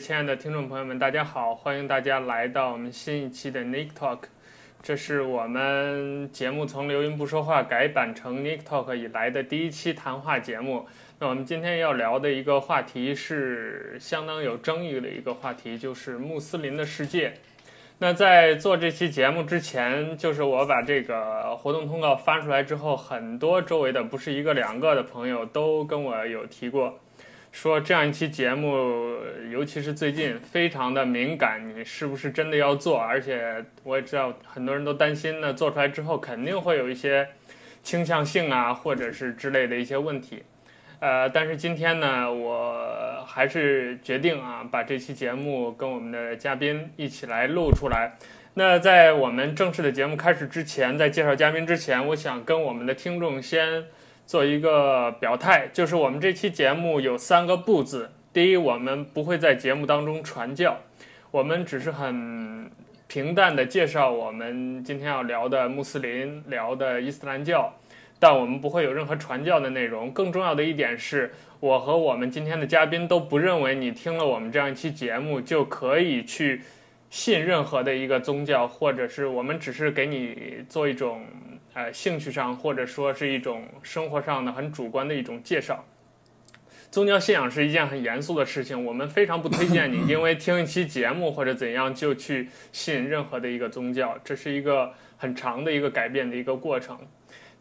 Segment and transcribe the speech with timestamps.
[0.00, 1.54] 亲爱的听众朋友们，大家好！
[1.54, 4.20] 欢迎大家来到我们新一期的 Nick Talk，
[4.82, 10.86] 这是我们节目从流云不说话改版成 Nick Talk 以来的第一期谈话节目。
[11.18, 17.34] 那我们今天要聊的一个话题是相当有争议的一个话题，就是穆斯林的世界。
[17.98, 26.98] 那在做这期节目之前，就是我把这个活动通告发出来之后，很多周围的不是一个两个的朋友都跟我有提过。
[27.52, 29.16] 说这样一期节目，
[29.50, 32.96] 尤其是最近非常的敏感，你是不是真的要做？
[32.96, 37.28] 而且我也知道很多人都担心呢，做出来之后肯定会有一些
[37.82, 40.44] 倾向性啊，或者是之类的一些问题。
[41.00, 48.16] 呃，但是今天呢，我还是决定啊，把这期节目跟我们的嘉宾一起来录出来。
[48.54, 53.84] 那在我们正式的节目开始之前，在介绍嘉宾之前，我想跟我们的听众先。
[54.30, 58.12] 做一个表态，就是我们这期节目有三个不字。
[58.32, 60.76] 第一，我们不会在节目当中传教，
[61.32, 62.70] 我们只是很
[63.08, 67.74] 平淡的介绍我们今天要聊的穆斯林，聊的伊斯兰教，
[68.20, 70.12] 但我们不会有任何传教的内容。
[70.12, 76.62] 更重要的一点是，我和我们今天的嘉宾都不认为你听了我们这样一期节目就可以去
[77.10, 81.26] 信任何的一个宗教，或者是我们只是给你做一种。
[81.74, 85.84] 呃，兴趣上或者说是一种生活上的很主观的一种介绍。
[86.90, 96.98] 宗教信仰是一件很严肃的事情，我们非常不推荐你 因为听一期节目或者怎样就去信任何的一个宗教，这是一个很长的一个改变的一个过程。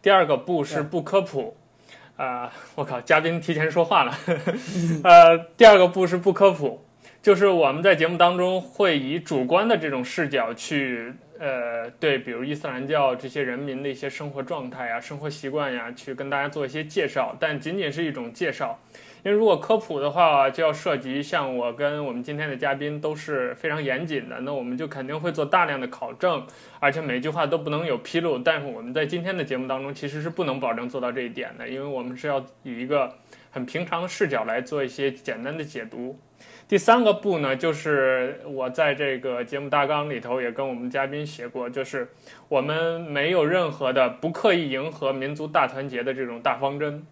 [0.01, 1.55] 第二个不是不科普，
[2.15, 4.17] 啊、呃，我靠，嘉宾提前说话了。
[5.03, 6.83] 呃，第二个不是不科普，
[7.29, 11.13] 就是我们在节目当中会以主观的这种视角去。
[11.37, 18.79] 呃，对，比如伊斯兰教这些人民的一些生活状态呀、生活习惯呀，去跟大家做一些介绍，但仅仅是一种介绍。
[19.23, 26.43] 因为如果科普的话，就要涉及像我跟我们今天的嘉宾都是非常严谨的，那我们就肯定会做大量的考证，
[26.79, 28.39] 而且每句话都不能有纰漏。
[28.39, 33.13] 但是我们在今天的节目当中，其实是不能保证做到这一点的，因为我们是要以一个
[33.51, 36.19] 很平常的视角来做一些简单的解读。
[36.69, 42.07] 第三个不呢，就是我在这个节目大纲里头也跟我们嘉宾写过，就是
[42.47, 47.03] 我们没有任何的不刻意迎合民族大团结的这种大方针，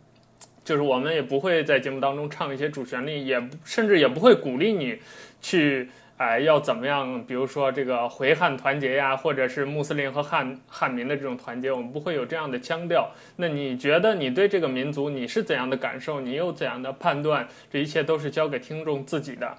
[0.63, 4.99] 就是我们也不会在节目当中唱一些主旋律，也甚至也不会鼓励你
[5.41, 5.89] 去。
[6.17, 7.23] 哎，要怎么样？
[7.27, 13.11] 比如说这个回汉团结呀，或者是穆斯林和汉汉民的这种团结，我们不会有这样的腔调。
[13.35, 16.19] 那你觉得你对这个民族你是怎样的感受？
[16.19, 17.47] 你有怎样的判断？
[17.71, 19.57] 这一切都是交给听众自己的。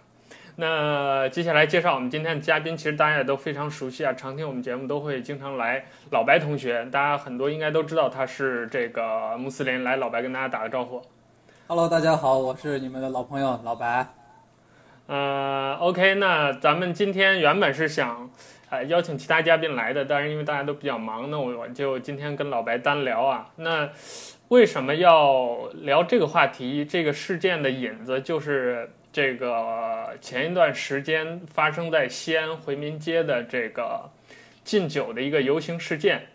[0.56, 5.84] 那接下来介绍我们今天的嘉宾，其实大家也都非常熟悉啊，常听我们节目都会经常来。
[6.10, 9.84] 老白同学，大家很多应该都知道他是这个穆斯林。
[9.84, 11.00] 来，老白跟大家打个招呼。
[11.68, 14.17] Hello，大家好，我是你们的老朋友老白。
[15.08, 18.30] 呃，OK，那咱们今天原本是想，
[18.68, 23.48] 呃，邀请其他嘉宾来的，但是因为大家都比较忙，那我我就今天跟老白单聊啊。
[23.56, 23.88] 那
[24.48, 26.84] 为什么要聊这个话题？
[26.84, 34.10] 这个事件的引子就是这个前一段时间发生在西安回民街的这个
[34.62, 36.26] 禁酒的一个游行事件。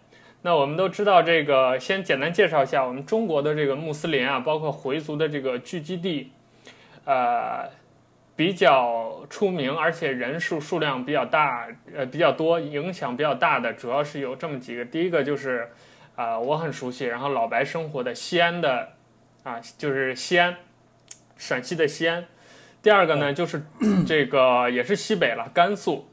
[0.41, 6.31] 那我们都知道，这个先简单介绍一下我们中国的这个穆斯林啊，包括回族的这个聚集地，
[7.05, 7.69] 呃。
[8.35, 14.83] 比较出名，而且人数数量比较大，呃，比较多，影响比较大的，主要是有这么几个。
[14.83, 15.69] 第一个就是，
[16.15, 18.93] 啊、呃，我很熟悉，然后老白生活的西安的，
[19.43, 20.57] 啊，就是西安，
[21.37, 22.25] 陕西的西安。
[22.81, 23.63] 第二个呢，就是
[24.07, 26.09] 这个也是西北了，甘肃，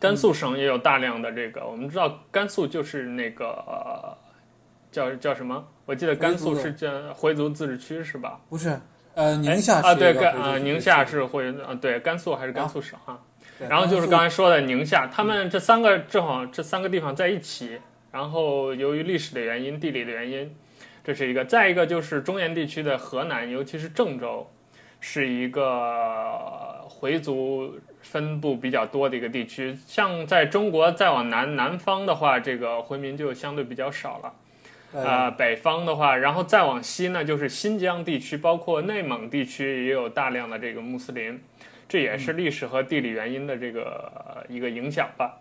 [0.00, 1.64] 甘肃省也有大量的这个。
[1.64, 4.18] 我们知道甘肃就是那个、呃、
[4.90, 5.66] 叫叫什么？
[5.86, 8.40] 我记得甘肃是叫回族自治区是吧？
[8.48, 8.78] 不是。
[9.14, 13.18] 呃，宁夏啊，对，甘呃，宁夏是会呃，对，甘肃还是甘肃省啊？
[13.68, 17.78] 然后就是刚才说的宁夏，他们这三个正好这三个地方在一起，
[18.10, 20.54] 然后由于历史的原因、地理的原因，
[21.04, 21.44] 这是一个。
[21.44, 24.50] 再一个就是中原地区的河南，尤其是郑州，
[24.98, 27.72] 是一个回族
[28.02, 29.78] 分布比较多的一个地区。
[29.86, 34.32] 像在中国再往南南方的话，这个回民就相对比较少了。
[34.94, 41.42] 呃，北方的话，然后再往西呢，就是新疆地区，包括内蒙地区也有大量的这个穆斯林，
[41.88, 45.36] 这也是历史和地理原因的这个一个影响吧。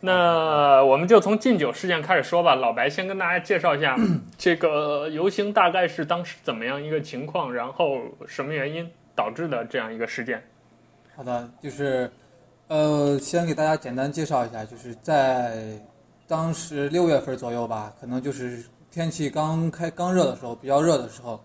[0.00, 2.54] 那我们就从禁酒事件开始说吧。
[2.54, 3.98] 老白先跟大家介绍一下
[4.38, 10.42] 这个游行大概是当时怎么样一个情况，然后什么原因导致的这样一个事件。
[11.14, 12.10] 好的，就是
[12.68, 15.78] 呃，先给大家简单介绍一下，就是在
[16.26, 18.64] 当时六月份左右吧，可能就是。
[18.96, 21.38] 天气刚开刚热的时候，比较热的时候，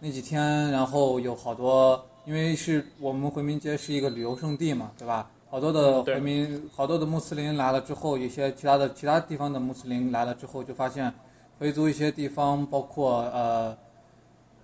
[0.00, 5.30] 那几天，然后有好多因为是我们回民街是一个旅游胜地嘛，对吧？
[5.48, 11.14] 好多的回民，嗯、好多的穆斯林来了之后，一些其他的其他地方的穆斯林来了之后，就发现
[11.60, 13.78] 回族一些地方，包括呃，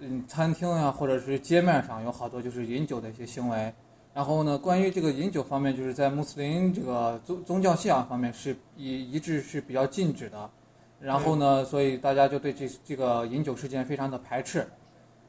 [0.00, 3.72] 嗯，餐厅呀，或者是街面上有好多就是饮酒的一些行为。
[4.12, 10.50] 然后呢，关于这个饮酒方面，就是在穆斯林这个宗宗教信仰方面是一一致是比较禁止的。
[11.04, 14.66] 然后呢，嗯、所以大家就对这这个饮酒事件非常的排斥。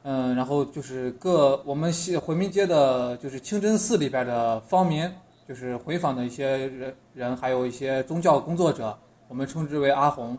[0.04, 5.08] 嗯，然后就是各我们西回民街的，就是清真寺里边的方民。
[5.48, 10.36] 就是回访的一些人人，还有一些宗教工作者，我们称之为阿红，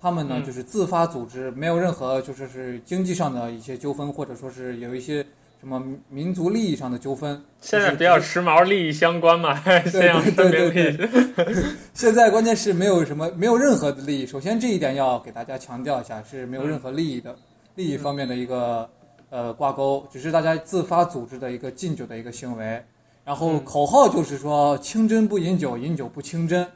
[0.00, 5.26] 他们呢就是自发组织，没有任何就是是经济上的一些纠纷，或者说是有一些
[5.64, 7.42] 什么民族利益上的纠纷。
[7.58, 11.54] 现在比较时髦，利益相关嘛， 对对对对对。
[11.94, 14.26] 现在关键是没有什么，没有任何的利益。
[14.26, 17.34] 首先这一点要给大家强调一下，是没有任何利益的，
[17.76, 18.86] 利益方面的一个
[19.30, 22.84] 呃挂钩，只是大家自发组织的一个禁酒的一个行为。
[23.24, 26.68] 然后口号就是说“清真不饮酒，饮酒不清真”，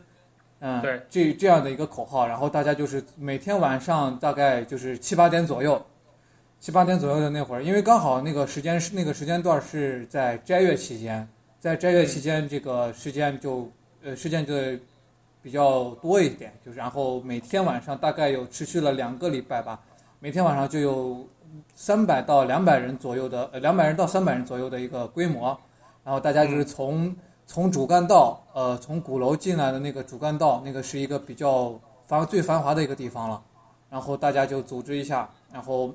[0.60, 2.26] 嗯，对，这这样的一个口号。
[2.26, 5.84] 然后大家就是每天晚上大概就是七八点左右，
[6.60, 11.26] 七八点左右的那会儿，因为刚好那个时间是那个时间段是在斋月期间，
[11.60, 13.70] 在斋月期间这个时间就
[14.02, 14.54] 呃时间就
[15.40, 19.80] 比较多一点，就是然后每天晚上大概有持续了两个礼拜吧，
[20.18, 21.26] 每天晚上就有
[21.74, 25.56] 三百到两百人左右的呃两百人到三百人左右的一个规模。
[26.04, 27.16] 然后大家就是从、嗯、
[27.46, 33.42] 从主干道，呃，从鼓楼进来的那个主干道，那个是一个比较繁最繁华的一个地方了。
[33.90, 35.94] 然后大家就组织一下，然后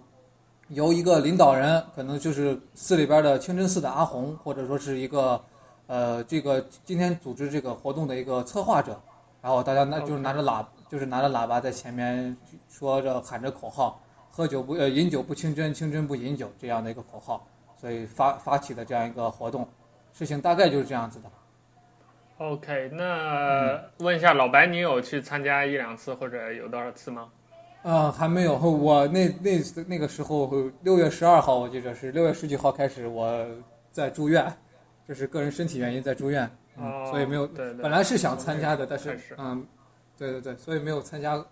[0.69, 5.39] 由一个领导人，可能就是寺里边的清真寺的阿红，或者说是一个
[5.87, 8.99] 呃这个今天组织这个活动的一个策划者，
[9.41, 12.35] 然后大家那就是拿着喇，就是拿着喇叭在前面
[12.69, 14.01] 说着喊着口号，
[14.31, 17.45] 喝酒不呃饮酒不清真，清真不饮酒这样的一个口号，
[17.79, 19.67] 所以发发起的这样一个活动。
[20.13, 21.29] 事情大概就是这样子的。
[22.37, 27.29] OK，那问一下老白，你有去参加一两次或者有多少次吗？
[27.83, 28.55] 嗯，还没有。
[28.57, 30.51] 我那那那个时候，
[30.83, 33.45] 六月十二号，我记得是六月十几号开始，我
[33.91, 34.45] 在住院，
[35.07, 37.45] 这、就是个人身体原因在住院，嗯哦、所以没有。
[37.45, 37.83] 对对。
[37.83, 39.65] 本来是想参加的，但是，嗯，
[40.17, 41.43] 对对对，所以没有参加。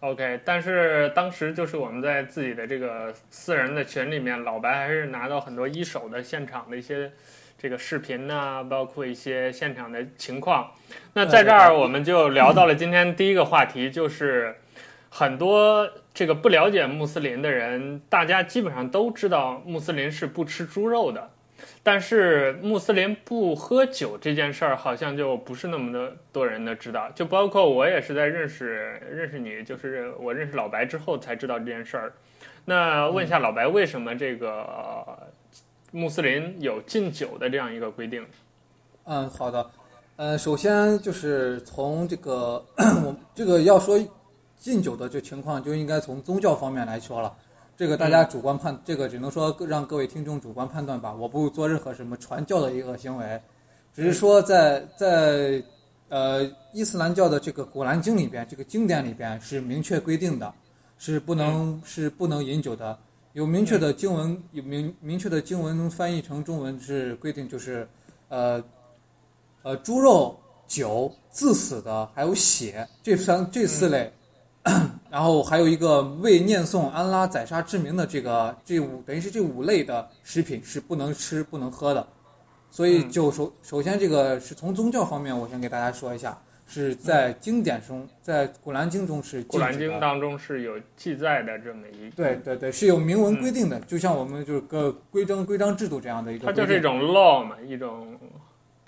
[0.00, 7.10] OK，但是当时就是我们在自己的这个私人的群里面，老白还是拿到很多一手的现场的一些
[7.58, 10.70] 这个视频呐、啊，包括一些现场的情况。
[11.14, 14.54] 那在这儿我们就聊到了今天第一个话题，就是
[15.10, 21.30] 很多这个不了解穆斯林的人，大家基本上都知道穆斯林是不吃猪肉的。
[21.82, 27.10] 但是穆斯林不喝酒这件事儿，好像就不是那么的多人的知道。
[27.14, 32.12] 就包括我也是在认识认识你，就是我认识老白之后才知道这件事儿。
[32.66, 35.18] 那问一下老白，为什么这个
[35.90, 38.24] 穆斯林有禁酒的这样一个规定？
[39.04, 39.70] 嗯，好的。
[40.16, 43.98] 呃，首先就是从这个 我这个要说
[44.58, 47.34] 禁酒的这情况，就应该从宗教方面来说了。
[47.76, 51.14] 这个大家主观判，这个只能说让各位听众主观判断吧。
[51.14, 53.40] 我不做任何什么传教的一个行为，
[53.94, 55.62] 只是说在在
[56.08, 60.52] 呃伊斯兰教的这个古兰经里边，这个经典里边是明确规定的，
[60.98, 62.98] 是不能是不能饮酒的。
[63.34, 67.88] 有明确的经文，有明明确的经文翻译成中文是规定，就是
[68.28, 68.60] 呃
[69.62, 70.36] 呃猪肉、
[70.66, 74.12] 酒、致死的还有血这三这四类。
[75.10, 82.06] 然后还有一个为念诵安拉宰杀之名的这个这五等于是这五类的食品是不能吃不能喝的，
[82.70, 86.36] 所以就首首先这个是从宗教方面，我先给大家说一下，
[86.68, 98.18] 是在经典中，在古兰经中是古兰经当中是有记载的这么一对对对是有明文规定的，就像我们就是个规章规章制度这样的一个，它就是一种 law 嘛，一种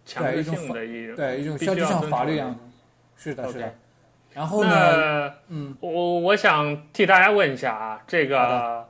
[0.05, 2.55] 强制性的一种对一种像就像法律一样，
[3.17, 3.75] 是的是的。
[4.41, 8.89] 然后呢，嗯，我我想替大家问一下啊，这个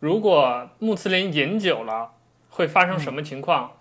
[0.00, 2.10] 如果穆斯林饮酒了，
[2.50, 3.74] 会发生什么情况？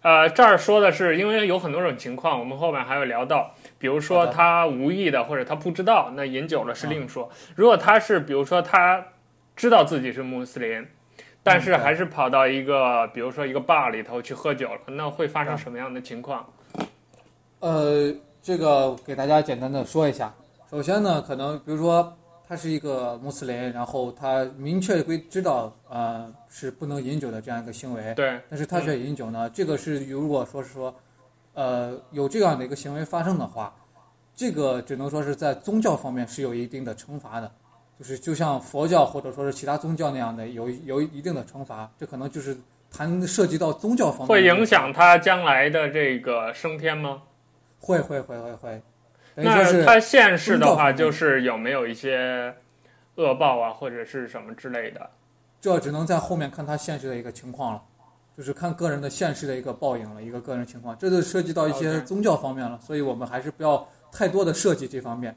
[0.00, 7.28] 嗯、呃，这儿说的是，因为有很多种情况，我们后面还会聊到，比如说他无意的或者他不知道，那饮酒了是另说。
[7.54, 9.08] 如果他是，比如说他
[9.54, 10.88] 知道自己是穆斯林，
[11.42, 16.50] 但是还是跑到一个，比如说一个 bar 里头去喝酒了，那会发生什么样的情况？
[17.58, 18.14] 呃。
[18.50, 20.34] 这个给大家简单的说一下。
[20.68, 22.12] 首先呢，可能比如说
[22.48, 30.92] 他是一个穆斯林，然后他明确规知道呃是不能饮酒的这样一个行为，对，但是他却饮酒呢，嗯、这个是如果说是说，
[31.54, 33.72] 呃有这样的一个行为发生的话，
[34.34, 37.48] 这个只能说是在宗教方面是有一定的惩罚的，
[37.96, 42.56] 就是就像佛教或者说是其他宗教那样的有有一定的惩罚，这可能就是
[42.90, 47.22] 谈涉及到宗教方面，会影响他将来的这个升天吗？
[47.80, 48.82] 会会会会会。
[49.34, 52.54] 那他现世的话，就是有没有一些
[53.14, 55.10] 恶报啊，或者是什么之类的？
[55.60, 57.82] 这只能在后面看他现世的一个情况了，
[58.36, 60.96] 就是看个人的现世的一个报应了，一个个人情况。
[60.98, 65.34] 这就涉及到一些宗教方面了，所以我们还是不要太多的涉及这方面。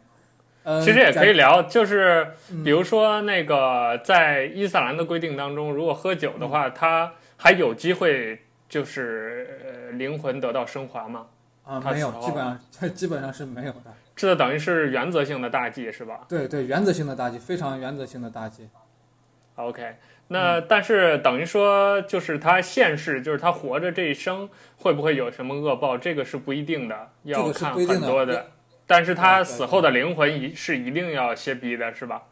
[0.64, 2.26] 呃，其实也可以聊，就是
[2.64, 11.28] 比如说那个在伊斯兰的规定当中，如果喝酒的话，他还有机会就是灵魂得到升华吗？
[11.63, 13.93] 啊，没有，基本上这 基本上是没有的。
[14.15, 16.22] 这等于是原则性的大忌是吧？
[16.29, 18.70] 对对，原则性的大忌，非常原则性的大忌。
[19.55, 19.96] OK。
[20.27, 25.98] 那但是等于说，就是他现世，就是他活着这一生，会不会有什么恶报？
[25.98, 28.48] 这个是不一定的，要看很多的。
[28.88, 32.24] 但是他死后的灵魂一是一定要歇逼的，是吧？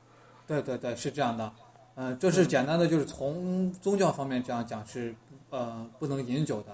[0.48, 1.52] 对对对，是这样的。
[1.96, 5.14] 嗯、呃，就是简单的，就是从宗教方面这样讲是，
[5.50, 6.72] 呃，不能饮酒的。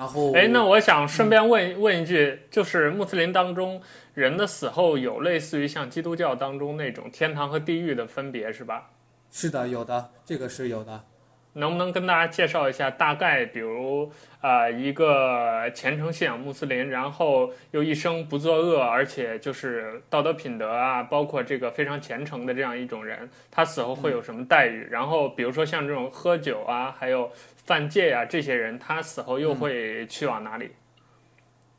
[0.00, 3.78] 然后，哎，那我想顺便问问一句，就是穆斯林当中
[4.14, 8.88] 人的死后有类似于像基督教当中那种天堂和地狱的分别，是吧？
[9.30, 11.04] 是的，有的，这个是有的。
[11.52, 24.84] 能不能跟大家介绍一下大概，比如啊、呃，一个虔诚信仰穆斯林，然后又一生不作恶，而且就是道德品德啊，包括这个非常虔诚的这样一种人，他死后会有什么待遇？
[24.84, 27.30] 嗯、然后比如说像这种喝酒啊，还有
[27.70, 30.64] 犯戒啊，这些人他死后又会去往哪里？
[30.64, 30.74] 嗯、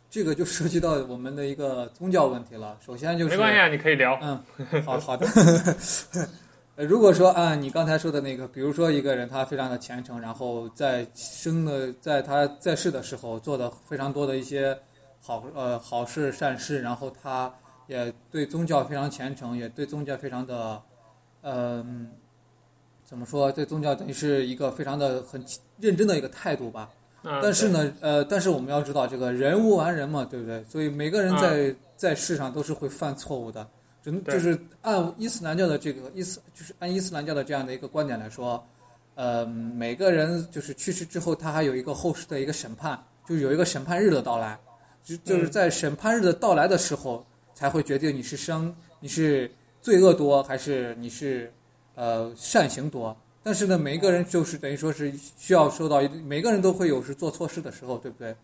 [0.09, 2.77] 这个就涉及到我们的一个宗教问题了。
[2.79, 4.17] 首先就是没关系啊，你可以聊。
[4.21, 4.41] 嗯，
[4.87, 5.27] 好好的。
[6.87, 14.79] 如果说按你刚才说的那个，比如说一个人他非常的虔诚，然后在生的在他在世的时候做的非常多的一些
[15.19, 17.53] 好呃好事善事，然后他
[17.87, 20.81] 也对宗教非常虔诚，也对宗教非常的
[21.41, 21.85] 嗯、呃、
[23.03, 23.51] 怎么说？
[23.51, 25.43] 对宗教等于是一个非常的很
[25.81, 26.89] 认真的一个态度吧。
[27.23, 30.63] 但是呢呃，但是我们要知道这个人无完人嘛，对不对？
[30.69, 33.67] 所以每个人在在世上都是会犯错误的。
[34.03, 38.65] 就就是按伊斯兰教的这个伊斯，就是按伊斯兰教的这样的一个观点来说，
[39.13, 44.57] 呃，每个人就是去世之后，他还有一个后世的一个审判，就是有一个审判日的到来，
[45.03, 47.23] 就就是在审判日的到来的时候，
[47.53, 51.53] 才会决定你是生你是罪恶多还是你是
[51.93, 53.15] 呃善行多。
[53.43, 58.35] 但是呢，每一个人就是等于说是需要受到，每个人都会有是做错事的时候，对不对？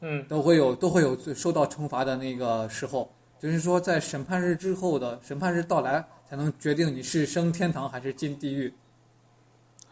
[0.00, 3.10] 嗯，都会有都会有受到惩罚的那个时候。
[3.38, 8.72] 就是说，在审判日之后的审判日到来，才能决定你是升天堂还是进地狱。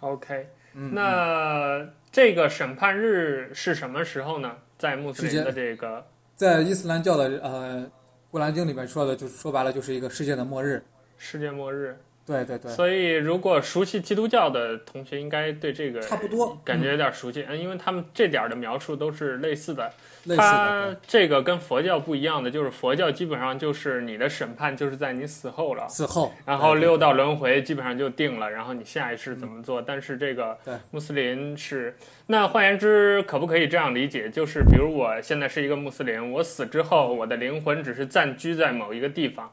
[0.01, 4.57] OK，嗯，那这个审判日是什么时候呢？
[4.77, 7.81] 在穆斯林的这个，在伊斯兰教的呃
[8.31, 10.85] 《古兰经》里面说的，就是说白了，就是一个世界的末日。
[11.17, 11.99] 世界末日。
[12.29, 12.71] 对对对。
[12.71, 19.91] 所以，如果熟悉基督教的同学，应该对这个差不多感觉有点熟悉，嗯，因为他们这点的描述都是类似的。
[20.37, 29.81] 它这个跟佛教不一样的，就是佛教基本上就是你的审判就是在你死后了，死后，然后六道轮回基本上就定了，然后你下一世怎么做。
[29.81, 30.59] 但是这个
[30.91, 34.29] 穆斯林是，那换言之，可不可以这样理解？
[34.29, 39.51] 就是比如我现在是一个穆斯林，我死之后，我的灵魂只是暂居在某一个地方，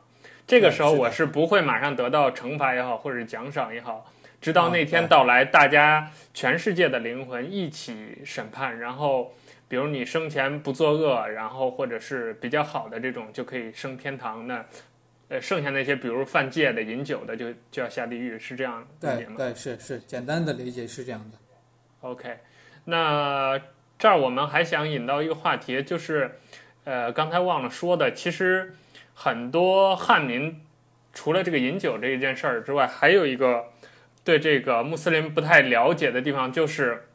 [0.48, 9.34] 这个时候我是不会马上得到惩罚也好，或者奖赏也好，直到那天到来，大家全世界的灵魂一起审判，然后。
[9.68, 14.46] 比如你生前不作恶，然后或者是比较好的这种，就可以升天堂。
[14.46, 14.64] 那，
[15.28, 19.34] 呃，剩下那些比如犯戒的、饮酒的，就就要下地狱，是这样理解吗？
[19.36, 21.38] 对对是是，简单的理解是这样的。
[22.02, 22.38] OK，
[22.84, 23.60] 那
[23.98, 26.38] 这儿我们还想引到一个话题，就是，
[26.84, 28.72] 呃，刚才忘了说的，其实
[29.16, 30.62] 很多汉民
[31.12, 33.64] 除了这个饮酒这一件事儿之外，还有一个
[34.24, 37.06] 对这个穆斯林不太了解的地方，就是。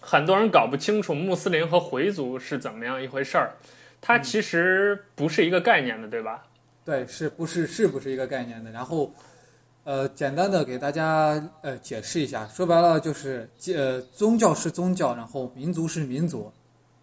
[0.00, 3.56] 很多人搞不清楚穆斯林和回族是怎么样一回事儿，
[4.00, 6.44] 它其实不是一个概念的，对吧？
[6.84, 8.70] 对，是不是是不是一个概念的？
[8.70, 9.12] 然后，
[9.84, 16.50] 呃，简单的给大家呃解释一下，说白了就是，呃，宗教是宗教，然后民族是民族，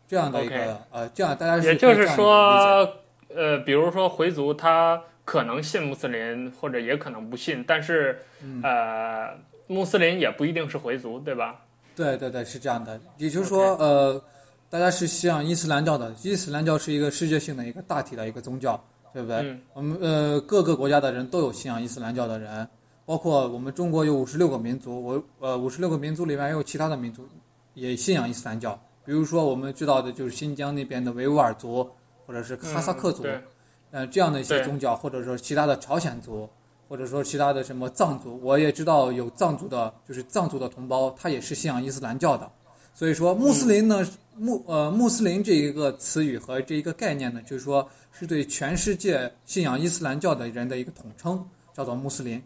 [0.07, 2.91] 这样的一个.呃，这样大家是也就是说，
[3.35, 8.19] 呃，比如说回族他可能信穆斯林，或者也可能不信，但是
[8.63, 9.29] 呃，
[9.67, 11.61] 穆斯林也不一定是回族，对吧？
[11.95, 12.99] 对对对，是这样的。
[13.17, 14.23] 也就是说.呃，
[14.67, 16.13] 大家是信仰伊斯兰教的。
[16.23, 19.37] 伊斯兰教是一个世界性的一个大体的一个宗教，对不对？
[19.37, 22.67] 嗯、我们呃各个国家的人都有信仰伊斯兰教的人，
[23.05, 27.25] 包括我们中国有五十六个民族，我呃五十六个民族里面也有其他的民族
[27.73, 28.77] 也信仰伊斯兰教。
[29.05, 31.89] 比如说我们知道的就是新疆那边的维吾尔族，
[32.25, 33.43] 或者是哈萨克族，嗯、
[33.91, 36.49] 呃这样的一些宗教，或者说其他的朝鲜族。
[36.87, 42.47] 或者说其他的什么藏族，我也知道有藏族的，就是藏族的同胞，他也是信仰伊斯兰教的，
[42.93, 52.39] 所以说穆斯林呢，穆呃穆斯林这一个词语和这一个概念呢，就是说是对全世界信仰伊斯兰教的人的一个统称，叫做穆斯林。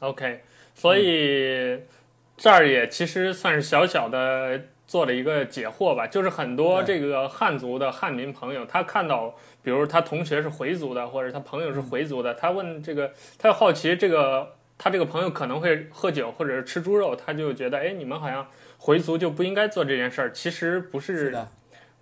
[0.00, 0.42] OK，
[0.74, 1.82] 所以、嗯、
[2.36, 18.46] 这儿也其实算是小小的做了一个解惑吧，就是很多这个汉族的汉民朋友，他看到，比如他同学是回族的，或者他朋友是回族的，他问这个，他好奇这个他这个朋友可能会喝酒或者是吃猪肉，他就觉得，哎，你们好像
[18.78, 21.48] 回族就不应该做这件事儿，其实不是，是的，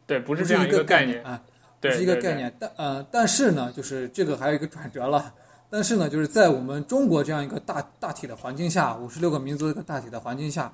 [0.07, 1.43] 对，不是这样一个概念啊，
[1.81, 5.35] 对，是一个概念，但呃，但是呢，就是这个还有一个转折了。
[5.69, 10.73] 但是呢，就是在我们中国这样一个大大体的环境下，五十六个民族一个大体的环境下，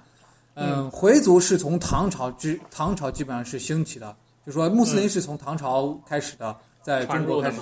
[0.54, 7.61] 嗯，嗯回族是从唐朝之唐朝基本上是兴起的，就说穆斯林是从唐朝开始的，嗯、在中国开始，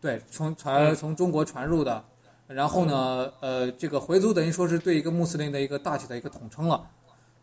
[0.00, 2.04] 对，从传从中国传入的，
[2.48, 6.86] 嗯、然后呢，呃，这个回族等于说是对一个穆斯林的一个大体的一个统称了，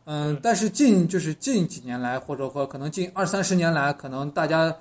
[0.05, 0.39] 嗯，嗯。
[0.41, 4.75] 但是近就是近几年来，或者说可能近二三十年来，可能大家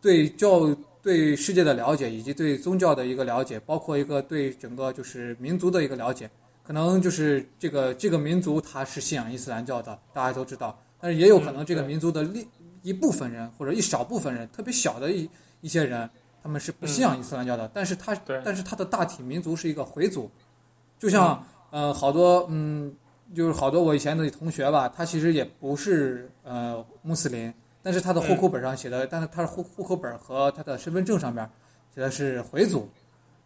[0.00, 0.68] 对教。
[1.02, 6.30] 对世界的了解，以及对宗教的一个了解，包括一个对整个就是民族的一个了解，
[6.70, 10.80] 可能就是这个这个民族他是信仰伊斯兰教的，大家都知道。
[11.00, 12.46] 但是也有可能这个民族的另
[12.80, 15.28] 一部分人或者一少部分人，特别小的一
[15.62, 16.08] 一些人，
[16.40, 17.68] 他们是不信仰伊斯兰教的。
[17.74, 20.30] 但是他但是他的大体民族是一个回族，
[20.96, 22.94] 就像呃好多嗯
[23.34, 27.52] 就是好多我以前的同学吧，他其实也不是呃穆斯林。
[27.82, 31.50] 但是他的户口本上写的，嗯、但是他的户户口本和他的身份证上面
[31.92, 32.88] 写的是回族，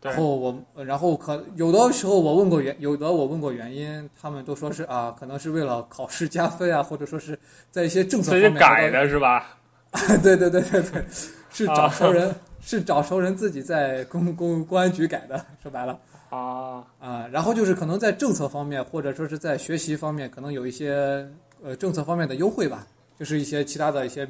[0.04, 7.38] 然后我，然后可有的时候我问过原，有的我问过原因，他们都说是啊，可能是为了考试加分啊，或者说是
[7.70, 9.56] 在一些政策方面改的是吧？
[10.22, 11.04] 对对对对对，
[11.50, 21.26] 是找熟人，啊、 是找熟人自己在公公公安局改的，说白了啊啊，然后就是可能在政策方面，或者说是在学习方面，可能有一些
[21.62, 22.86] 呃政策方面的优惠吧。
[23.16, 24.28] 就是一些其他的一些，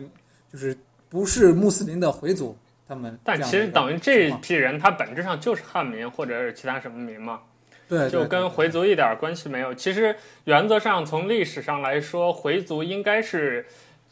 [0.53, 0.77] 就是
[1.09, 2.55] 不是穆斯林的回族，
[2.87, 3.18] 他们。
[3.25, 7.40] 但其实等于这一批人，他本质上就是汉民或者是其他什么民嘛。
[7.88, 8.09] 对。
[8.11, 9.75] 就跟回族一点关系没有。
[9.75, 13.66] 其实原则上从历史上来说，回族应该是，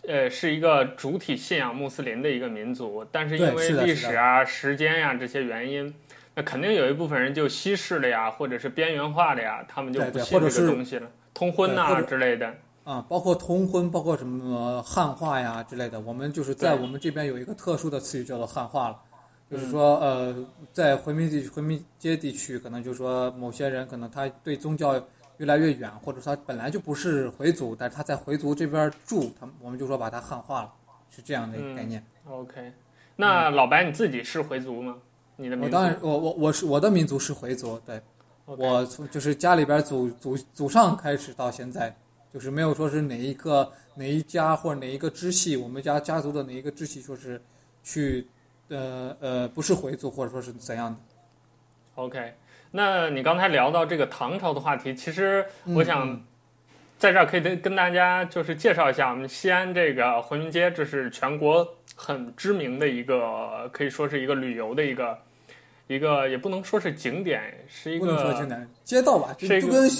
[0.06, 3.06] 呃，是一个主体信仰穆斯林的一个民族。
[3.10, 5.94] 但是因为历史啊、时间呀这些原因，
[6.34, 12.54] 那肯定有一部分人就稀释了呀，或者是边缘化了呀，他们就不信这个东西了，通婚呐之类的。
[12.84, 18.98] 啊，包括通婚，包括什么汉化呀之类的，我们就是在我们这边有一个特殊的词语叫做汉化了，
[19.48, 20.34] 就是说呃，
[20.72, 25.00] 在回民地回民街地区，可能就是说某些人可能他对宗教
[25.36, 30.72] 越来越远，或者他本来就不是回族，但是他在回族这边住，他我们就说把他汉化了，
[31.08, 32.04] 是这样的一个概念。
[32.26, 32.72] 嗯、OK，
[33.14, 34.96] 那老白你自己是回族吗？
[35.36, 35.76] 你的民族？
[35.76, 38.02] 我当然，我我我是我的民族是回族，对
[38.46, 38.56] ，okay.
[38.56, 41.94] 我从就是家里边祖祖祖上开始到现在。
[42.32, 47.38] 就是没有说是哪一个哪一家或者哪一个支系，我们家家族的哪一个支系说是
[47.84, 48.26] 去，
[48.68, 50.98] 呃呃不是回族或者说是怎样的。
[51.96, 52.32] OK，
[52.70, 56.24] 那你刚才聊到这个唐朝的话题，其实我想
[56.98, 65.18] 在这儿可以跟跟大家就是介绍一下我们西安这个回民街，这是全国很知名的一个，可以说是一个旅游的一个
[65.86, 69.90] 一个也不能说是景点，是一个不能说景点街道吧，是就跟。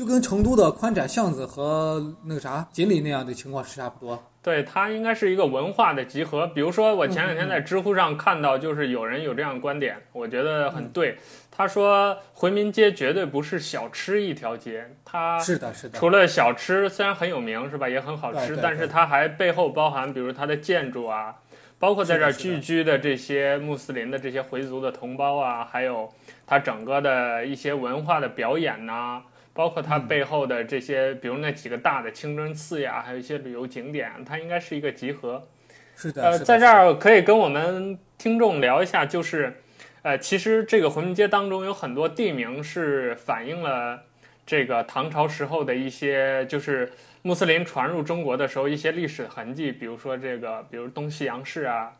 [0.00, 4.18] 就跟成都的宽窄巷子和那个啥锦里那样的情况是差不多。
[4.42, 6.46] 对，它应该是一个文化的集合。
[6.46, 11.18] 比如说，我前两天在知乎上看到，就是有人有这样的观点，我觉得很对。
[11.50, 15.98] 他说，回民街绝对不是小吃一条街，它是的，是的。
[15.98, 21.36] 除了小吃虽然很有名，是吧，也很好吃，但是它还背后包含，比如它的建筑啊，
[21.78, 26.10] 包括在这儿聚居的这些穆斯林的这些回族的同胞啊，还有
[26.46, 29.22] 它整个的一些文化的表演呐、啊。
[29.52, 35.48] 包括它背后的这些，比如那几个大的清真寺呀，还有一些旅游景点，它应该是一个集合。
[35.96, 36.22] 是的。
[36.22, 39.60] 呃，在这儿可以跟我们听众聊一下，就是，
[40.02, 44.02] 呃，其实这个回民街当中有很多地名是反映了
[44.46, 46.90] 这个唐朝时候的一些，就是
[47.22, 51.92] 穆斯林传入中国的时候一些历史痕迹，比如说这个，比如东西洋市啊，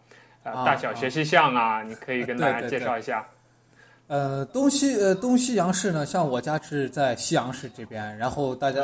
[0.44, 3.20] 呃，大小学习巷啊，啊，你可以跟大家介绍一下。
[3.20, 3.39] 对对对
[4.10, 8.82] 呃，东西呃东西洋市呢，像我家是在西洋市这边，然后大家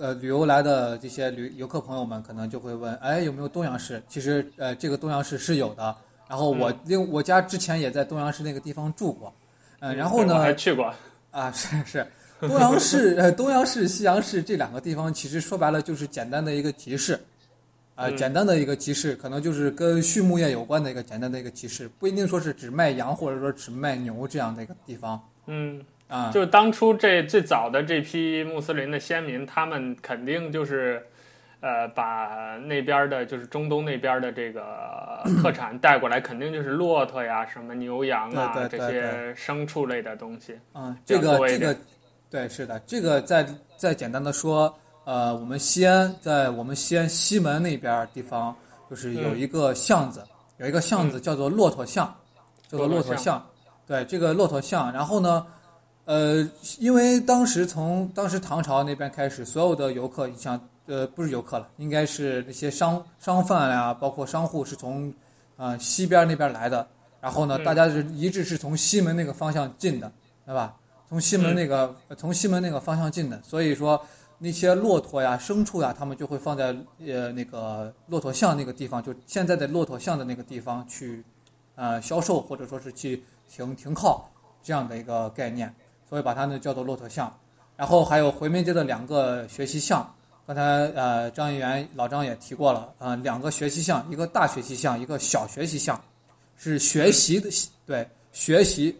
[0.00, 4.02] 呃旅游来的这些旅游客朋友们可能就会问，哎，有没有东阳市？
[4.08, 5.96] 其实呃这个东阳市是有的，
[6.28, 9.32] 然后我另、嗯、我家之前也在东阳市那个地方住过，
[9.78, 10.92] 呃，然后呢，我还去过
[11.30, 12.04] 啊，是是，
[12.40, 17.16] 东阳市呃东阳市西阳市这两个地方其实说白了就是简单的一个集市。
[17.94, 25.20] 啊、呃，简单的一个集市，可能就是跟畜牧业有关的一个简单的一个集市，不一定说是只卖羊或者说只卖牛这样的一个地方。
[25.46, 31.02] 嗯啊，就是当初这最早的这批穆斯林的先民，他们肯定就是，
[31.60, 40.58] 呃，把那边的，就是中东那边的这个 特产带过来，肯定就是骆驼呀、什么牛羊啊这些牲畜类的东西。
[40.74, 41.76] 嗯，这个这个，
[42.28, 44.72] 对，是的，这个再再简单的说，
[45.04, 48.54] 呃，我们西安在我们西安西门那边地方，
[48.90, 52.40] 就是有一个巷子，嗯、有一个巷子叫做骆驼巷，嗯、
[52.70, 53.44] 叫做骆驼巷。
[53.86, 55.46] 对，这个骆驼巷，然后呢，
[56.04, 60.60] 呃，因为当时从当时唐朝那边开始，所有的游客，你像。
[60.86, 65.10] 呃，不是游客了，应该是那些商商贩呀，包括商户是从，
[65.56, 66.86] 呃，西边那边来的。
[67.22, 70.12] 然后呢，大家是一致是从西门那个方向进的，
[70.44, 70.76] 对吧？
[71.08, 73.40] 从西门那个，从西门那个方向进的。
[73.42, 73.98] 所以说，
[74.38, 81.24] 那些骆驼呀、牲畜呀，他们就会放在呃那个骆驼巷那个地方，就现在的骆驼巷的那个地方去，
[81.76, 84.28] 呃，销售或者说是去停停靠
[84.62, 85.74] 这样的一个概念，
[86.08, 87.32] 所以把它呢叫做骆驼巷。
[87.76, 90.08] 然后还有回民街的两个学习巷。
[90.46, 90.62] 刚才
[90.94, 95.98] 呃，张议员老张也提过了，呃，两个学习巷，一个大学习巷，一个小学习巷，
[96.56, 97.48] 是学习的
[97.86, 98.94] 对学习。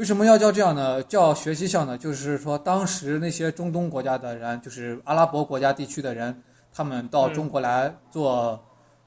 [0.00, 1.02] 为什么要叫这样呢？
[1.02, 1.98] 叫学习巷呢？
[1.98, 8.52] 就是说当时那些中东国家的人，就是阿拉伯国家地区的人，他们到中国来做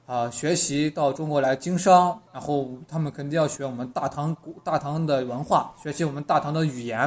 [0.06, 7.00] 啊、呃、学习，到中国来经商，然后他们肯定要学我们大唐古大唐的文化，学习我们大唐的语言，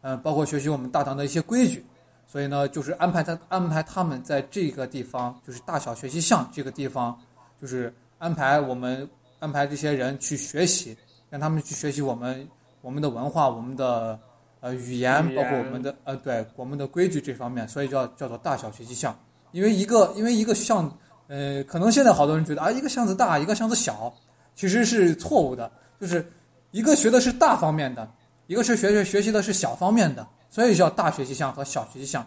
[0.00, 1.86] 嗯、呃，包括学习我们大唐的一些规矩。
[2.26, 7.16] 所以呢，就是安排他安排他们在这个地方，就是大小学习巷这个地方，
[7.62, 10.96] 就是安排我们安排这些人去学习，
[11.30, 12.44] 让他们去学习我们
[12.84, 14.20] 我们的文化、我们的
[14.60, 19.18] 呃语言，包括我们的呃对我们的规矩这方面，所以叫叫做大小学习巷。
[19.52, 20.94] 因为一个因为一个巷，
[21.28, 24.12] 呃，可能现在好多人觉得啊，一个巷子大，一个巷子小，
[24.54, 26.30] 其实是错误的，就是
[26.72, 28.06] 一个学的是大方面的，
[28.48, 30.26] 一个是学学学习的是小方面的。
[30.50, 32.24] 所以叫大学习巷和小学习巷，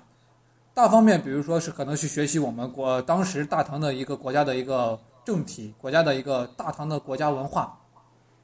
[0.73, 7.79] 大方面，比如说是可能去学习我们国当时大唐的一个国家的一个政体，国家的一个大唐的国家文化，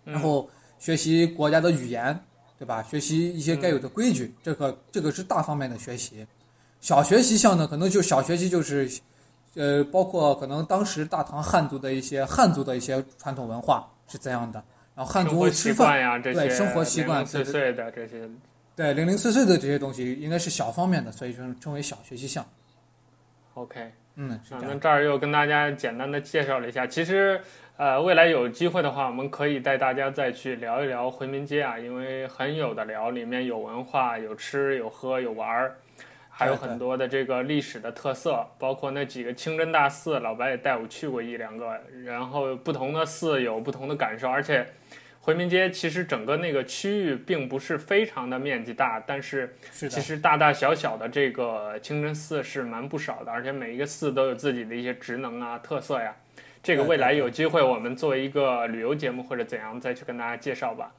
[0.06, 0.48] 然后
[0.84, 2.20] 学习国家的语言，
[2.60, 2.84] 对吧？
[2.84, 6.28] 学习一些该有的规矩，这个这个是大方面的学习。
[6.82, 8.92] 小学习项呢，可能就小学习就是，
[9.54, 14.62] 呃，包括可能当时大唐汉族的一些汉族的一些传统文化是怎样的，
[14.94, 18.30] 然后汉族吃饭呀，对生活习惯，碎碎的这些。
[18.76, 22.46] 对零零碎碎的这些东西应该是小方面的，所以称称为小学习项。
[23.54, 24.40] OK，嗯。
[24.62, 27.42] 那这儿又跟大家简单的介绍了一下，其实
[27.78, 35.76] 呃未来有机会的话，我们可以带大家再去聊一聊回民街啊，因为很有的聊，里面有文化、有吃、有喝、有玩儿，
[36.30, 44.68] 还有很多的这个历史的特色，包括那几个清真大寺，老白也带我去过一两个，然后不同的寺有不同的感受，而且。
[45.26, 56.14] 回民街其实整个那个区域并不是非常的面积大，但是其实大大小小的这个清真寺是蛮不少的，而且每一个寺都有自己的一些职能啊、特色呀。
[56.62, 60.92] 这个未来有机会我们做一个旅游节目或者怎样再去跟大家介绍吧。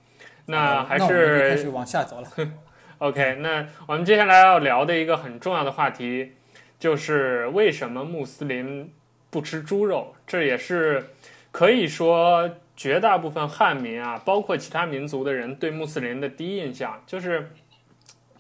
[0.46, 2.28] 那还是，那我们就开始往下走了。
[3.00, 6.32] OK，那我们接下来要聊的一个很重要的话题，
[6.78, 8.90] 就是为什么穆斯林
[9.28, 10.14] 不吃猪肉？
[10.26, 11.10] 这也是
[11.50, 12.56] 可以说。
[12.76, 17.50] 绝大部分汉民啊，包括其他民族的人，对穆斯林的第一印象就是，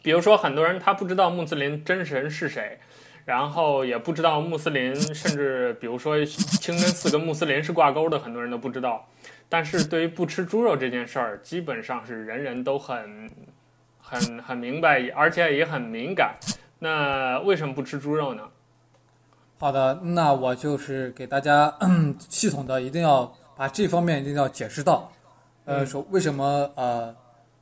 [0.02, 2.80] 比如说很多人他不知道穆斯林真神是谁，
[3.24, 9.08] 然后也不知道穆斯林，甚至比如说清真寺跟穆斯林是挂钩的，很多人都不知道。
[9.48, 13.30] 但是对于不吃猪肉这件事儿，基本上是人人都很、
[14.00, 16.34] 很、很明白，而且也很敏感。
[16.80, 18.42] 那为什么不吃猪肉呢？
[19.60, 21.72] 好的，那我就是给大家
[22.28, 23.32] 系统的一定要。
[23.56, 25.10] 把这方面一定要解释到，
[25.64, 27.14] 呃，说为什么呃，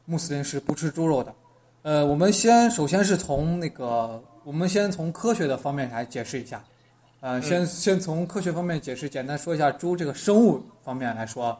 [0.04, 1.34] 穆斯林是不吃猪肉的？
[1.82, 6.62] 呃，我们先首先是从那个，我们先从科学的方面来解释一下，
[7.20, 11.58] 呃，先先从科学方面解释，简单说一下猪这个生物方面来说，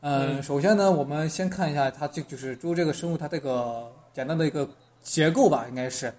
[0.00, 4.68] 嗯、呃，首先呢，我们先看一下它这就是猪这个生物它这个简单的一个
[5.02, 6.12] 结构吧，应该是，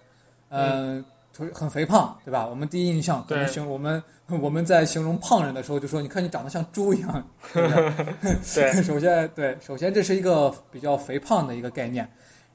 [0.49, 1.03] 呃、
[1.49, 2.47] 很肥胖，对吧？
[2.47, 4.03] 我们第一印象可能形容我们
[4.41, 8.35] 我们在形容胖人的时候就说，你看你长得像猪一样，对对？
[8.73, 12.09] 对，首先对，首先这是一个比较肥胖的一个概念，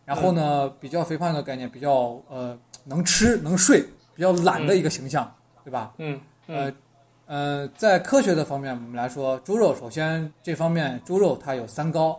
[0.05, 3.83] 然后呢，嗯、比较肥胖的概念，比较呃能吃能睡，
[4.15, 5.95] 比较懒的一个形象，嗯、对吧？
[5.99, 6.73] 嗯，嗯呃
[7.27, 12.19] 呃，在科学的方面我们来说，猪肉首先这方面猪肉它有三高：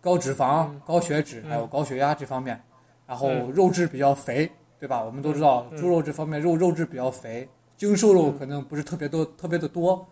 [0.00, 2.60] 高脂肪、嗯、高血脂，还有高血压这方面，嗯、
[3.06, 4.50] 然后肉质比较肥。
[4.78, 5.02] 对吧？
[5.02, 10.06] 我们都知道猪肉这方面肉肉质比较肥，精瘦肉可能不是特别多，特别的多，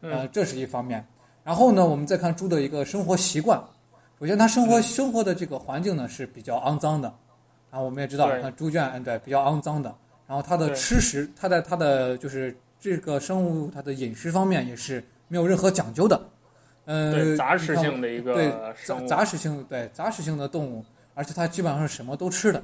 [0.00, 1.06] 呃，这是一方面。
[1.44, 3.62] 然后呢，我们再看猪的一个生活习惯。
[4.20, 7.12] 首先，它生活生活的这个环境呢是比较肮脏的。
[7.70, 9.94] 然后我们也知道，看猪圈，嗯，对，比较肮脏的。
[10.26, 16.20] 然后它的吃食，它在它的就是这个生物它的饮食方面也是没有任何讲究的。
[16.86, 18.50] 嗯、呃，杂食性的一个对
[18.84, 22.62] 杂杂食性对杂食性的动物，而且它基本上是什么都吃的。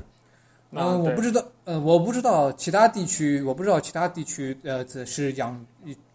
[0.74, 5.64] 嗯、呃，我不知道，呃，我不知道其他地区，我不知道其他地区，呃，是养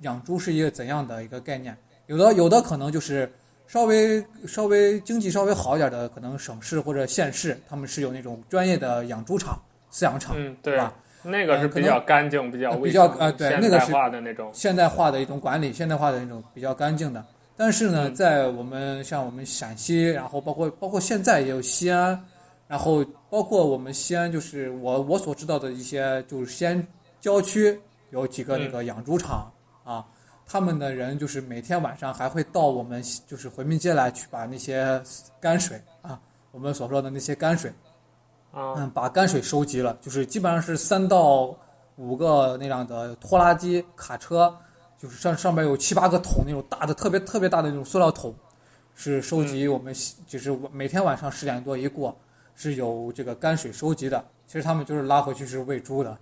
[0.01, 1.75] 养猪是一个怎样的一个概念。
[2.07, 3.31] 有的有的可能就是
[3.67, 10.93] 稍微稍微经济稍微好一点的，可能省市或者县市，他们是有那种专业的养猪场、饲养场，嗯，对吧？
[11.21, 17.23] 那个是比较干净、比较比较呃，对，那个是现代化的那种现代化的一种管理，现代化的那种比较干净的。
[17.55, 22.19] 但是呢，嗯、在我们像我们陕西，然后包括包括现在也有西安。
[22.69, 26.87] 然后包括我们西安，就是我我所知道的一些，就是西安
[27.19, 29.51] 郊区有几个那个养猪场、
[29.87, 30.05] 嗯、啊，
[30.45, 35.01] 他们的人就是每天晚上还会到我们就是回民街来去把那些
[35.41, 37.71] 泔水啊，我们所说的那些泔水，
[38.51, 41.51] 啊，嗯，把泔水收集了，就是基本上是三到
[41.95, 44.55] 五个那样的拖拉机卡车，
[44.95, 48.31] 就是上上面有七八个桶那种大的特别特别大的那种塑料桶，
[48.93, 52.15] 是收集我们、嗯、就是每天晚上十点多一过。
[52.59, 56.17] 是有这个泔水收集的，其实他们就是拉回去是喂猪的，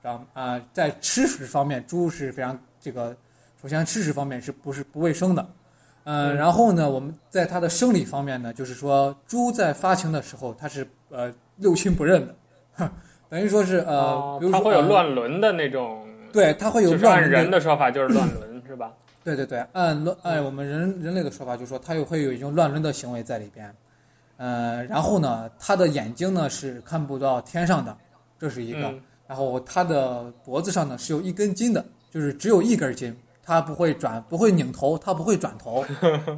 [0.00, 3.16] 然后啊，在吃食方面，猪是非常这个，
[3.60, 5.44] 首先吃食方面是不是不卫生的，
[6.04, 12.88] 嗯、呃，然后呢，我们在它的生理方面呢，就是说猪在发情的时候，它是呃六亲不认的，
[13.28, 17.24] 等于说是呃，哦、比如说它会有乱伦的那种，对，它会有乱伦。
[17.24, 18.92] 就是、按人的说法就是乱伦是吧？
[19.24, 23.74] 对对对，按乱按我们人人类的说法，就是说它又会有一种乱伦的行为在里边。
[24.42, 27.94] 呃，然后呢，他的眼睛呢是看不到天上的，
[28.38, 28.88] 这是一个。
[28.88, 35.84] 嗯、然后他的脖子上呢是有一根筋的，就是只有一根筋，他不会转，不会拧头，他不会转头。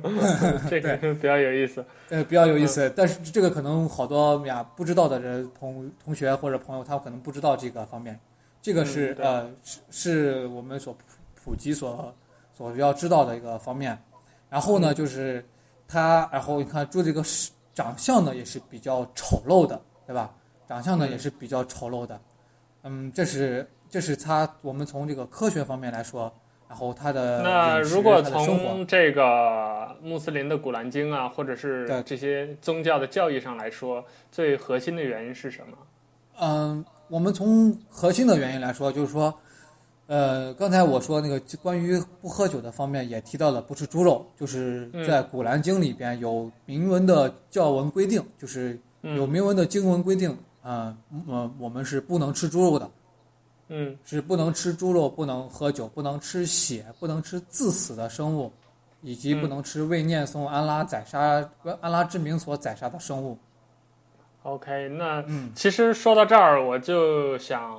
[0.68, 1.84] 这个比较有意思。
[2.10, 8.18] 呃，比较有意思，嗯、但是这个可能好多呀不知道的人同同学或者朋友，他可能不知道这个方面。
[8.60, 11.00] 这个是、嗯、呃是是我们所普
[11.44, 12.12] 普及所
[12.52, 13.96] 所要知道的一个方面。
[14.50, 15.44] 然后呢，嗯、就是
[15.86, 17.52] 他，然后你看住这个是。
[17.74, 20.34] 长相呢也是比较丑陋的，对吧？
[20.68, 22.20] 长相呢也是比较丑陋的，
[22.82, 26.32] 嗯，这是这是他我们从这个科学方面来说，
[26.68, 35.76] 然后他的那如果从这个穆斯林的古兰经啊，或者是这些宗教的教义上来说，最核心的原因是什么？
[36.40, 39.34] 嗯，我们从核心的原因来说，就是说。
[40.12, 52.90] 呃，刚才我说那个关于不喝酒的方面也提到了不吃猪肉，就是在《古兰经》里边有明文的教文规定，就是有明文的经文规定，啊、嗯，呃，我们是不能吃猪肉的，
[53.68, 58.52] 嗯，是不能吃猪肉，不能喝酒，不能吃血，不能吃自死的生物，
[59.00, 61.42] 以及不能吃为念诵安拉宰杀、
[61.80, 63.38] 安拉之名所宰杀的生物。
[64.44, 65.24] OK，那
[65.54, 67.78] 其实说到这儿，我就想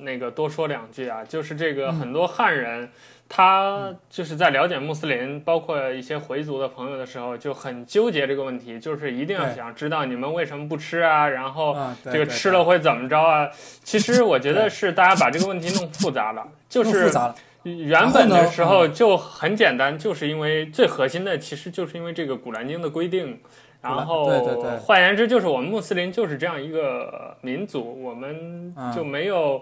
[0.00, 2.90] 那个多说两句啊，就是这个很多汉人，
[3.30, 13.48] 他就是在了解穆斯林，包括一些回族的朋友的时候，就很纠结这个问题，就是一定要想知道你们为什么不吃啊，然后这个吃了会怎么着啊？
[13.82, 17.10] 其实我觉得是大家把这个问题弄复杂了，就是
[17.62, 23.40] 原本的时候就很简单，就是因为最核心的其实就是因为这个古兰经的规定。
[23.82, 29.60] 然后，对对对，换言之，就是我们穆斯林就是这样一个民族，我们就没有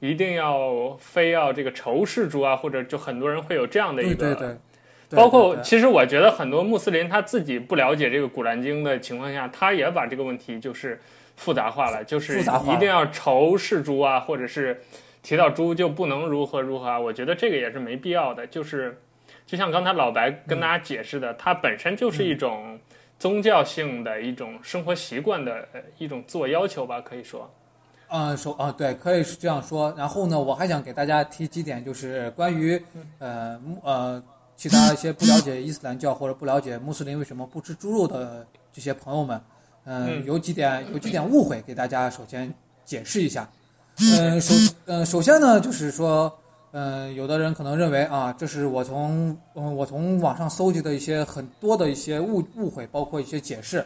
[0.00, 4.56] 一定要非要这个仇视猪啊，或者就很多人会有这样的一个，对对
[5.10, 11.00] 对，包括其实我觉得很多穆斯林他自己不了解这个古兰经的情况下，他也把这个问题就是
[11.36, 14.82] 复杂化了，就是一定要仇视猪啊，或者是
[15.22, 19.00] 提到猪就不能如何如何啊，我觉得这个也是没必要的，就是
[19.46, 22.80] 就像刚才老白跟大家解释的，它本身就是一种。
[23.20, 27.48] 宗教性的一种生活习惯的一种自我要求吧，可以说，
[28.08, 29.94] 嗯，说啊，对，可以是这样说。
[29.94, 32.82] 然后呢，我还想给大家提几点，就是关于
[33.18, 34.22] 呃呃
[34.56, 39.40] 其他一些不了解伊斯兰教或者不了解穆斯林为什么不吃猪肉的这些朋友们，
[39.84, 42.50] 呃、嗯，有几点有几点误会，给大家首先
[42.86, 43.46] 解释一下。
[44.00, 44.54] 嗯、呃，首
[44.86, 46.34] 嗯、呃，首先呢，就是说。
[46.72, 53.84] 嗯，有的人可能认为啊，这是我从嗯我从网上搜集的一些很多的一些误误会，包括一些解释。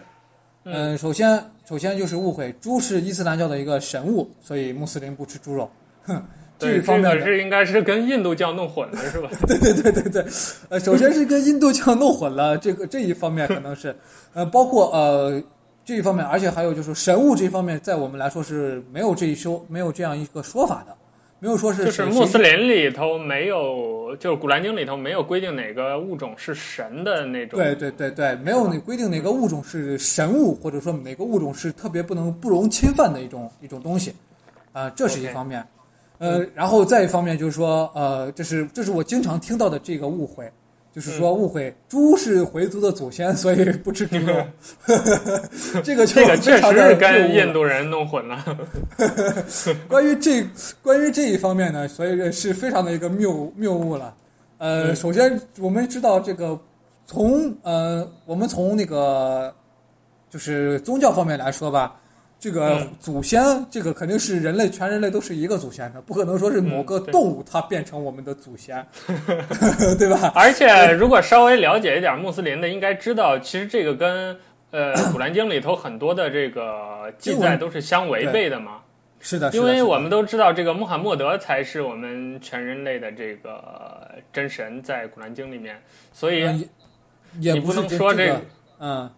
[0.64, 5.70] 嗯，首先首先就是误会，猪是伊斯兰教的一个神物，所以穆斯林不吃猪肉。
[6.04, 6.22] 哼，
[6.58, 9.30] 这方面是应该是跟印度教弄混了，是吧？
[9.46, 10.24] 对对对对对，
[10.68, 13.94] 呃，首先是跟印度教弄混了，这个这一方面可能是，
[14.34, 15.42] 呃，包括呃
[15.84, 20.94] 这一方面，而且还有就是神物这一方面，在我们来说是没有这一说，没有这样一个说法的。
[21.44, 27.60] 没有说是，就是穆斯林里头没有，就是古兰经里头没有规定哪个物种是神的那种。
[27.60, 34.12] 对对对对，没有那规定哪个物种是神物，或者说哪个物种是特别不能不容侵犯的一种一种东西，
[34.72, 35.60] 啊、呃，这是一方面。
[35.60, 35.66] Okay.
[36.20, 40.50] 呃，然后再一方面就是说，呃，这是这是我经常听到的这个误会，
[40.94, 44.32] 就是说误会猪是回族的祖先，所以不吃猪肉。
[45.82, 48.44] 这个就这个确实是跟印度人弄混了。
[49.88, 50.46] 关于这
[50.80, 54.14] 关于这一方面呢，所以是非常的一个谬谬误了。
[54.58, 56.56] 呃，嗯、首先我们知道这个
[57.06, 59.52] 从呃我们从那个
[60.30, 61.96] 就是宗教方面来说吧。
[62.44, 69.16] 这个祖先，嗯、这个肯定是人类，全人类都是一个祖先的，不可能说是某个动物它变成我们的祖先，嗯、
[69.78, 70.30] 对，对吧？
[70.34, 74.36] 而且，如果稍微了解一点穆斯林的，应该知道，其实这个跟
[74.72, 78.82] 呃《古兰经》里头很多的这个记载都是相违背的嘛。
[79.20, 85.80] 是的，因为我们都知道，这个穆罕默德才是我们全人类的这个真神，在《古兰经》里面，
[86.12, 86.68] 所以
[87.40, 88.42] 也不能说这个，
[88.80, 89.10] 嗯。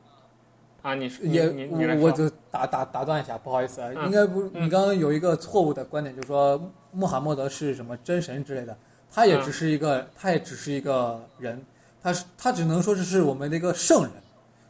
[0.86, 8.78] 啊，你也我我就打打打断一下，不好意思啊，应该不，你刚刚有一个错误的观点，就是说穆罕默德是什么真神之类的，
[9.10, 11.60] 他也只是一个，他也只是一个人，
[12.00, 14.12] 他是他只能说这是我们的一个圣人，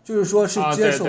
[0.02, 1.04] 就是说是接受，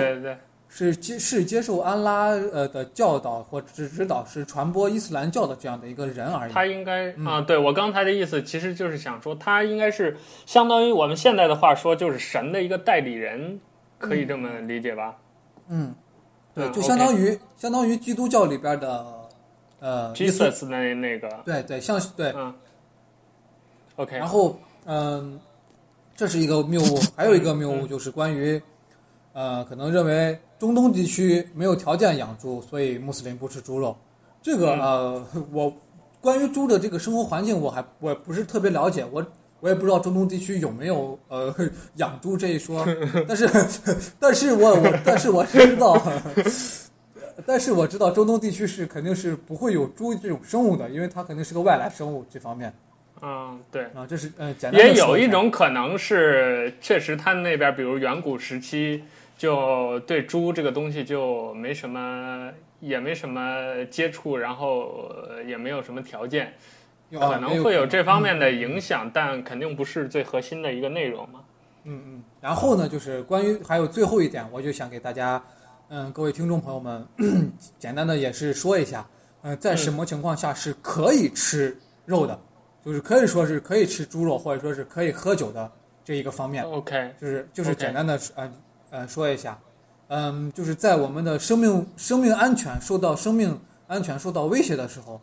[0.68, 6.52] 是接是接受安拉呃的教导或指指导，是传播伊斯兰教的这样的一个人而已。
[6.52, 13.58] 他应该啊，对我刚才的意思其实就是想说，他应该是相当于我们现在的话说，就是神的一个代理人。
[13.98, 15.16] 可以这么理解吧？
[15.68, 15.94] 嗯，
[16.54, 19.06] 对，就相当于、嗯、相当于基督教里边的
[19.80, 22.54] 呃，Jesus 那那个，对对，像对，嗯
[23.96, 24.16] ，OK。
[24.16, 25.38] 然后嗯，
[26.16, 28.60] 这是一个谬误， 还有一个谬误就是关于、
[29.34, 33.96] 嗯、呃，可能认为中东地区没有条件养猪，所以穆斯林不吃猪肉。
[34.40, 35.72] 这个、嗯、呃，我
[36.20, 39.26] 关于猪的这个生活环境，我还我不是特别了解，我。
[39.60, 41.54] 我也不知道中东地区有没有呃
[41.96, 42.86] 养猪这一说，
[43.26, 43.48] 但是，
[44.20, 46.00] 但是我我但是我知道，
[47.46, 52.72] 但是我知道中东地区是肯定是不会有猪这种生物的，因为它肯定是个外来生物这方面。
[53.20, 59.02] 嗯，对啊，这是呃，简单也有一种可能是，确实他那边比如远古时期
[59.36, 65.10] 就对猪这个东西就没什么，也没什么接触，然后
[65.44, 66.52] 也没有什么条件。
[67.10, 71.40] 可能会有这方面的影响，嗯、但肯定不是最核心的一个内容嘛。
[71.84, 72.22] 嗯嗯。
[72.40, 75.42] 然后呢，就是关于还有最后一点，我就想给大家，
[75.88, 77.06] 嗯，各位听众朋友们，
[77.78, 79.06] 简单的也是说一下，
[79.42, 82.40] 嗯，在什么情况下是可以吃肉的，嗯、
[82.84, 85.70] 就是可以说是可以吃猪肉，或者说是可以喝酒的
[86.04, 86.62] 这一个方面。
[86.64, 87.14] OK。
[87.18, 88.52] 就是就是简单的呃
[88.90, 89.58] 呃说一下，
[90.08, 95.18] 嗯，就是在我们的生命生命安全受到生命安全受到威胁的时候。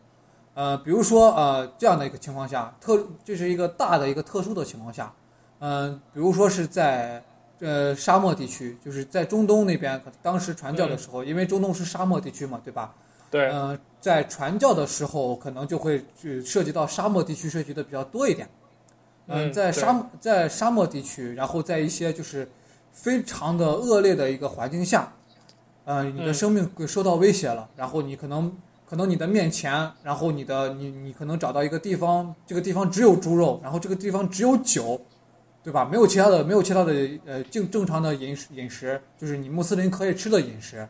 [0.55, 5.13] 呃，比如说呃这样的一个情况下，特这是一个大的一个特殊的情况下，
[5.59, 7.21] 嗯、呃，比如说是在
[7.59, 12.95] 呃沙漠地区，就是在中东那边，当时传教的时候，嗯、因为中东是沙漠地区嘛，对吧？
[13.29, 13.49] 对。
[13.51, 18.47] 嗯、呃，在传教的时候，可能就会去涉及到沙漠地区涉及的比较多一点。
[19.27, 22.49] 呃、嗯，在沙漠在沙漠地区，然后在一些就是
[22.93, 25.11] 非常的恶劣的一个环境下，
[25.83, 28.55] 呃，你的生命会受到威胁了，嗯、然后你可能。
[28.87, 35.01] 可能你的面前，然后你的你你可能找到一个地方，这个地方只有猪肉，然后这个地方只有酒，
[35.63, 35.83] 对吧？
[35.83, 36.93] 没有其他的，没有其他的
[37.25, 40.87] 呃正正常的饮饮食，就是你穆斯林可以吃的饮食。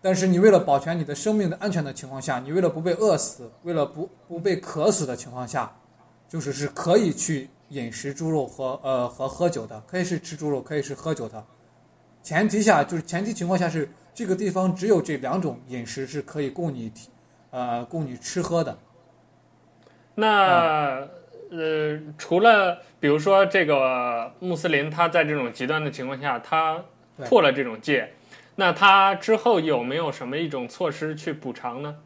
[0.00, 5.70] 但是你为了保全你的生命的安全的情况下，你为了不被饿死，为了不不被渴死的情况下，
[6.28, 11.44] 就是是可以去饮食猪肉和呃和喝酒的，可以是吃猪肉，可以是喝酒的。
[12.22, 17.10] 前提下就是前提情况下是这个地方只有这两种饮食是可以供你提。
[17.56, 18.76] 呃，供你吃喝的。
[20.14, 21.00] 那、
[21.50, 26.84] 嗯、呃，除了比如说这个穆斯林，他在这种极端的情况下，他
[27.24, 28.12] 破了这种戒，
[28.56, 31.96] 那他之后有没有什么一种措施去补偿呢？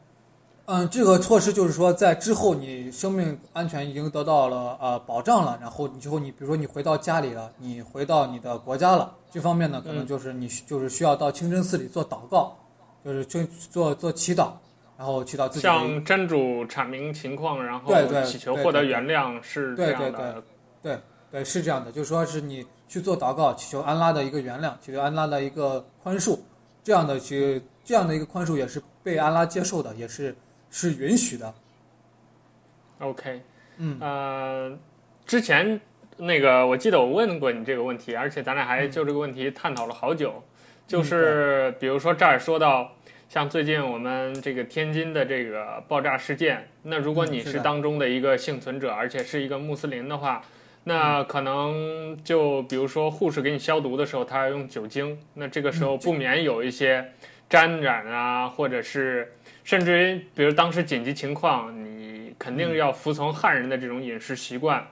[0.67, 12.57] 嗯，这个措施就是说，在之后你生命安全已经得到了呃保障了，然后你之后你比如说你回到家里了，你回到你的国家了，这方面呢，可能就是你就是需要到清真寺里做祷告，
[13.05, 14.53] 就是去做做祈祷。
[15.01, 17.91] 然后去到自己向真主阐明情况，然后
[18.23, 20.11] 祈求获得原谅，是这样的。
[20.11, 20.43] 对对对，
[20.83, 20.99] 对
[21.33, 26.39] 对是这样的，就是说是你去做祷告，祈求安拉的一个原谅，祈求安拉的一个宽恕，
[26.85, 30.37] 这样的去这样的一个宽恕也是被安拉接受的，也是
[30.69, 31.55] 是允许的。
[32.99, 33.41] OK，
[33.79, 34.79] 嗯呃，
[35.25, 35.81] 之前
[36.19, 40.43] 那个我记得我问过你这个问题，而且咱俩还就这个问题探讨了好久，嗯、
[40.87, 42.93] 就是比如说这儿说到。
[43.31, 50.43] 像最近我们这个天津的这个爆炸事件，那如果你是当中的一个幸存者，而且是一个穆斯林的话，
[50.83, 57.13] 那可能就比如说护士给你消毒的时候，他要用酒精，那这个时候不免有一些
[57.49, 64.85] 沾染啊，或者是甚至于比如当时紧急情况，你肯定要服从汉人的这种饮食习惯，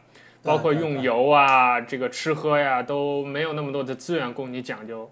[0.44, 5.10] 包括用油啊，这个吃喝呀，都没有那么多的资源供你讲究。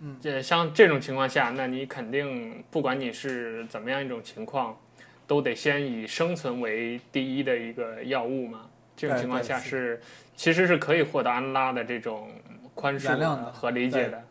[0.00, 4.78] 嗯，这像这种情况下，那你肯定不管你是怎么样一种情况，
[5.26, 8.66] 都得先以生存为第一的一个药物嘛。
[8.96, 10.00] 这种情况下是
[10.36, 12.28] 其实是可以获得安拉的这种
[12.74, 13.16] 宽恕
[13.52, 14.22] 和理解的。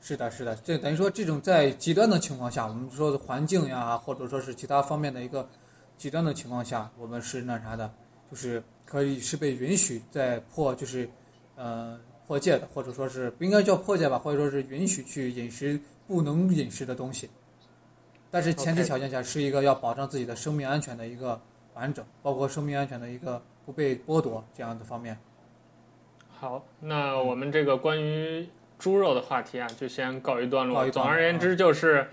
[0.00, 5.48] 是的，是的，这等于说这种在极端的情况下，我们说的环境呀，或者说是其他方面的一个
[5.96, 7.92] 极端的情况下，我们是那啥的，
[8.28, 11.08] 就是可以是被允许在破，就是
[11.54, 11.96] 呃
[12.32, 17.28] 破戒的，或者说是不应该叫破戒吧，或者说是允许去饮食不能饮食的东西，
[18.30, 21.38] 但是前提条件下是一个要保障自己的生命安全的一个
[21.74, 25.18] 完整，包括生命安全的一个不被剥夺这样的方面。
[26.30, 28.48] 好，那我们这个关于。
[28.78, 30.90] 猪肉的话题啊，就先告一段落。
[30.90, 32.04] 总而言之，就是，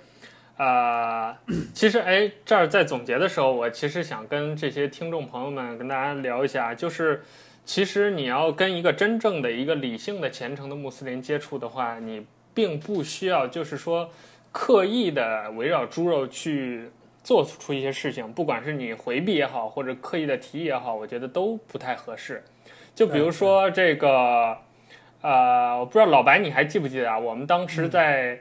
[0.56, 1.36] 呃，
[1.74, 7.24] 其实哎，这儿在总结的时候，我其实想跟这些听众朋友们跟大家聊一下，就是，
[7.66, 14.10] 其实你要跟一个真正的一个理性的虔诚的穆斯林接触的话，你并不需要就是说
[14.52, 16.90] 刻意的围绕猪肉去
[17.24, 22.44] 做出一些事情，不管是你回避也好，或者刻意的提议也好，我觉得都不太合适。
[22.96, 24.58] 就比如说这个。
[25.22, 27.20] 呃，我不知道老白你还记不记得啊？
[27.20, 28.40] 我们当时在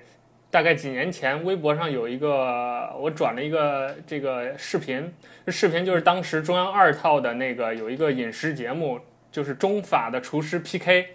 [0.50, 5.12] 大概几年前，微博上有一个我转了一个这个视频，
[5.44, 8.98] 这视频就是当时中央二套的那个有一个饮食节目，
[9.30, 11.06] 就是中法的厨师 PK，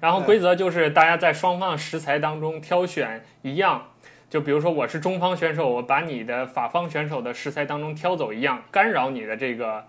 [0.00, 3.90] 然后规则就是大家在双方食材当中挑选一样，
[4.28, 9.84] 就比如说我是中方选手，我把你的法方选手的食材当中挑走一样，干扰你的这个。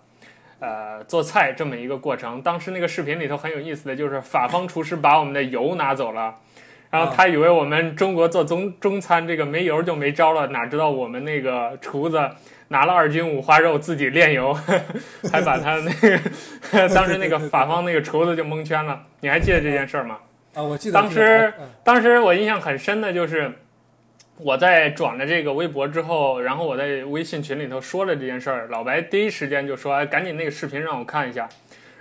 [0.63, 6.35] 呃，做菜这么一个过程，当时那个视频里头很有意思的就是法方厨师把我们的油拿走了，
[6.91, 12.19] 然后他以为我们中国做中中餐这个没油就没招了，哪知道我们那个厨子
[12.67, 14.73] 拿了二斤五花肉自己炼油，呵
[15.23, 19.01] 呵还把他那个 当时那个法方那个厨子就蒙圈了。
[19.21, 20.19] 你还记得这件事吗？
[20.53, 20.93] 啊，我记得。
[20.93, 23.51] 当时当时我印象很深的就是。
[24.43, 31.47] 我在转了这个微博之后，然后我在微信群里头说了这件事儿，老白第一时间就说：“哎，赶紧那个视频让我看一下。”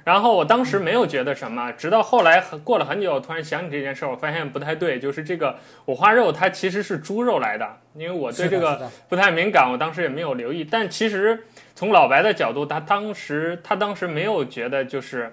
[0.05, 10.65] 然后我当时没有觉得什么，直到后来过了很久，我突然想起这件事儿，我发现不太对，就是这个五花肉它其实是猪肉来的，因为我对这个不太敏感，我当时也没有留意。
[10.65, 11.45] 但其实
[11.75, 15.31] 从老白的角度，他当时他当时没有觉得就是。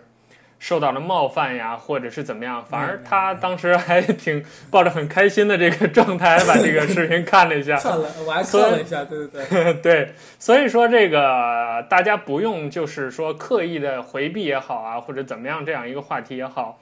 [0.60, 7.78] 受到了冒犯呀，或者是怎么样，反而他当时还挺抱着很开心的这个状态，把这个视频看了一下。
[7.80, 9.74] 算了，我还看了一下，对对对。
[9.82, 16.80] 对，所以说这个大家不用就是说刻意的回避也好啊，或者怎么样这样一个话题也好，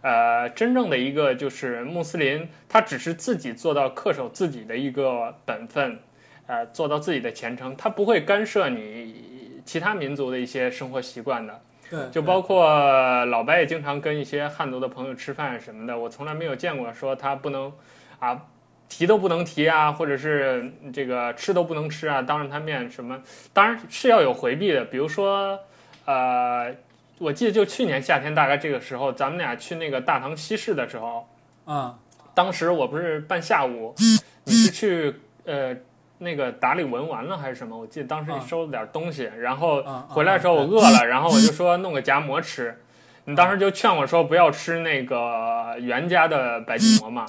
[0.00, 5.98] 呃，真正的一个就是穆斯林，他只是自己做到恪守自己的一个本分，
[6.46, 11.60] 呃，做到自己的虔诚，他不会干涉你其他民族的一些生活习惯的。
[11.90, 17.72] 对，就包括老白也经常跟一些汉族的朋友吃饭什么的，我从来没有见过说他不能，
[18.18, 18.42] 啊，
[18.88, 23.22] 提都不能提啊，或者是这个吃都不能吃啊，当着他面什么，
[23.52, 24.84] 当然是要有回避的。
[24.84, 25.58] 比如说，
[26.04, 26.74] 呃，
[27.18, 31.26] 我记得就去年夏天大概这个时候，咱们俩去那个大唐西市的时候，
[31.64, 31.98] 啊，
[32.34, 33.94] 当时我不是办下午，
[34.44, 35.14] 你是去
[35.44, 35.76] 呃。
[36.18, 37.78] 那个达理文玩了还是什么？
[37.78, 42.76] 我记得当时你收了点东西，然后回来的时候我饿了， 然后我就说弄个夹馍吃。
[43.24, 47.26] 你当时就劝我说不要吃那个袁家的白吉馍嘛，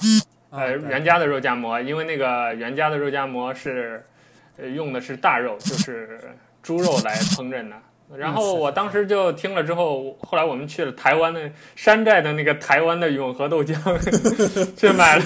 [0.50, 4.02] 呃，袁家的肉夹馍，因为那个袁家的肉夹馍是，
[4.56, 6.18] 呃，用的是大肉， 就是
[6.62, 7.76] 猪肉来烹饪的。
[8.16, 13.78] 然后我当时就听了之后，后来我们去了台湾的山寨的那个台湾的永和豆浆，
[14.74, 15.22] 去买了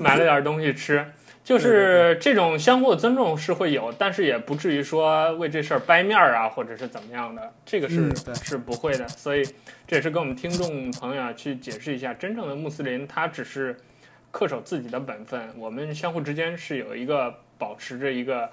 [0.00, 1.06] 买了点东西吃。
[1.44, 9.06] 就是这种相互的尊重是会有，但是也不至于说为这事儿掰面儿啊，或者是怎么样的，这个是、嗯、是不会的。
[9.08, 9.44] 所以
[9.86, 13.76] 这也是跟我们听众朋友啊去解释一下，真正的穆斯林他只是
[14.32, 18.48] 恪守自己的本分，我们相互之间是有一个保持着一个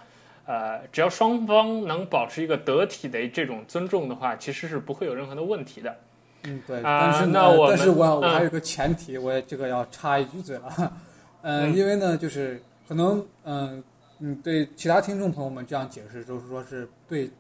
[0.46, 5.96] 呃，只要双方能保持一个得体的这种尊重的话，其实是不会有任何的问题的。
[6.44, 6.84] 嗯，对。
[6.84, 10.94] 啊、但是那我但是我我还有个前提，嗯、我也这个要插一句嘴了。
[11.42, 12.62] 呃、嗯，因为呢，就是。
[12.92, 13.82] 可能嗯
[14.20, 17.32] 嗯，对其他听众朋友们这样解释，就是说是对，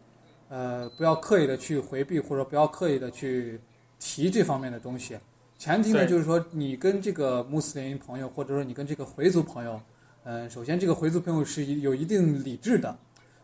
[0.47, 3.59] 呃，不要刻意的去回避，或者不要刻意的去
[3.99, 5.17] 提这方面的东西。
[5.57, 9.81] 前提呢，就是说你跟这个穆斯林朋友，或者说你跟这个回族朋友，
[10.23, 12.97] 嗯、呃，首先这个回族朋友是有一定理智的，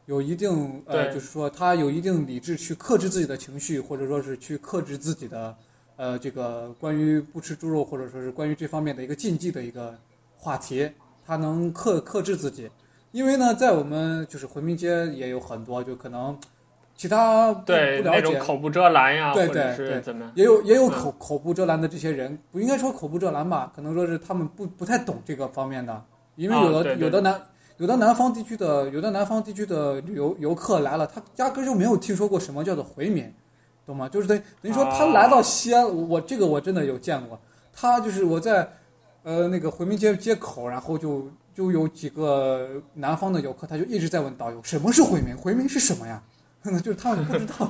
[0.05, 5.53] 有一定呃，就是说他有一定理智去克制自己的情绪，或者说是去克制自己的
[5.97, 9.93] 呃这个关于不吃猪肉，或者说是关于这方面的一个禁忌的一个
[10.37, 10.89] 话题。
[11.27, 12.69] 他能克克制自己，
[13.11, 16.39] 因为呢，在我们就是回民街也有很多，就可能
[16.95, 18.17] 其他不对不了解。
[18.17, 20.01] 那种口不遮拦呀，对对对。
[20.01, 20.31] 怎么？
[20.35, 20.89] 也有也有嗯。
[20.89, 23.71] 口、口不遮拦的这些人，不应该说口不遮拦吧？
[23.75, 26.01] 可能说是他们不不太懂这个方面的，
[26.37, 27.39] 因为有的、有的南
[27.75, 33.31] 有的南方地区的有的南方地区的旅游游客来了，他压根就没有听说过什么叫做回民，
[33.85, 34.07] 懂吗？
[34.09, 37.39] 就是等等于说他来到西安，我我这个我真的有见过，
[37.73, 38.67] 他就是我在
[39.27, 46.23] 呃那个回民街街口，然后就就有几个南方的游客，他就一直在问导游什么是回民，回民是什么呀？
[46.81, 47.69] 就是他们不知道。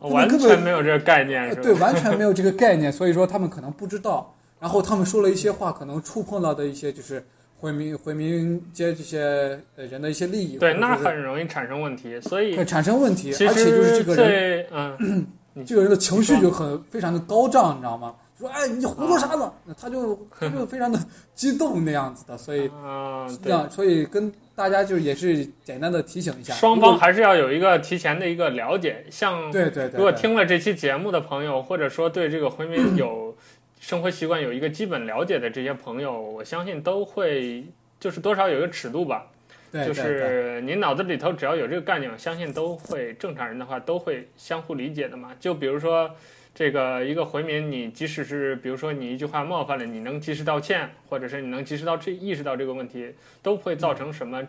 [0.08, 4.34] 完全没有这个概念，对，完全没有这个概念， 所以说他们可能不知道。
[4.58, 7.22] 然后他们说了一些话，可能触碰到的一些就是
[7.58, 14.66] 回民回民街这些呃人的一些利益，对，那很容易产生问题，所以产生问题，其而且就是实这个人
[14.98, 15.26] 嗯，
[15.66, 18.14] 这个人的情绪就很非常的高涨，你知道吗？
[18.38, 19.52] 说哎你胡说啥呢？
[19.64, 20.98] 那他就他就非常的
[21.34, 29.04] 激动那样子的，所以啊，这对，样所以跟大家就也是简单的提醒一下，双方还是要有一个提前的一个了解。
[29.10, 33.36] 像对对对，如果听了这期节目的朋友，或者说对这个回民有
[33.80, 37.64] 生活习惯有一个基本了解的这些朋友，我相信都会
[38.00, 39.26] 就是多少有一个尺度吧。
[39.70, 45.30] 就对对对是您脑子里头只要有这个概念，我相信都会正常人的话都会相互理解的嘛。
[45.38, 46.10] 就比如说
[46.58, 54.42] 这个一个回民，你即使是比如说你一句话冒犯了，你能及时道歉，或者是你能及时到这意识到这个问题，都不会造成什么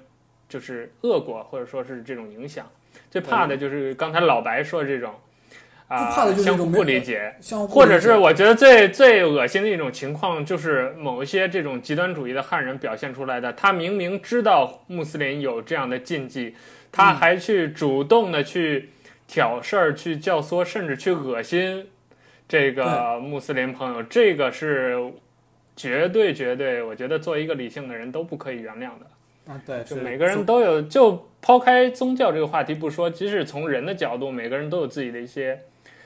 [0.48, 2.66] 就是恶果，或者说是这种影响。
[3.12, 5.14] 最怕的就是刚才老白说的这种
[5.88, 7.32] 啊、最怕的就是这相互种不理解。
[7.70, 16.56] 或者是我觉得最最恶心的一种情况，就是某一些这种极端主义的汉人表现出来的，他明明知道穆斯林有这样的禁忌，
[16.92, 18.90] 他还去主动的去
[19.28, 21.88] 挑事儿、去教唆，甚至去恶心
[22.50, 24.98] 这个穆斯林朋友，这个是
[25.76, 29.54] 绝对绝对，我觉得作为一个理性的人都不可以原谅的。
[29.54, 35.60] 啊对，就每个人都有，就抛开宗教这个话题不说，即使从人的角度，每个人都有自己的一些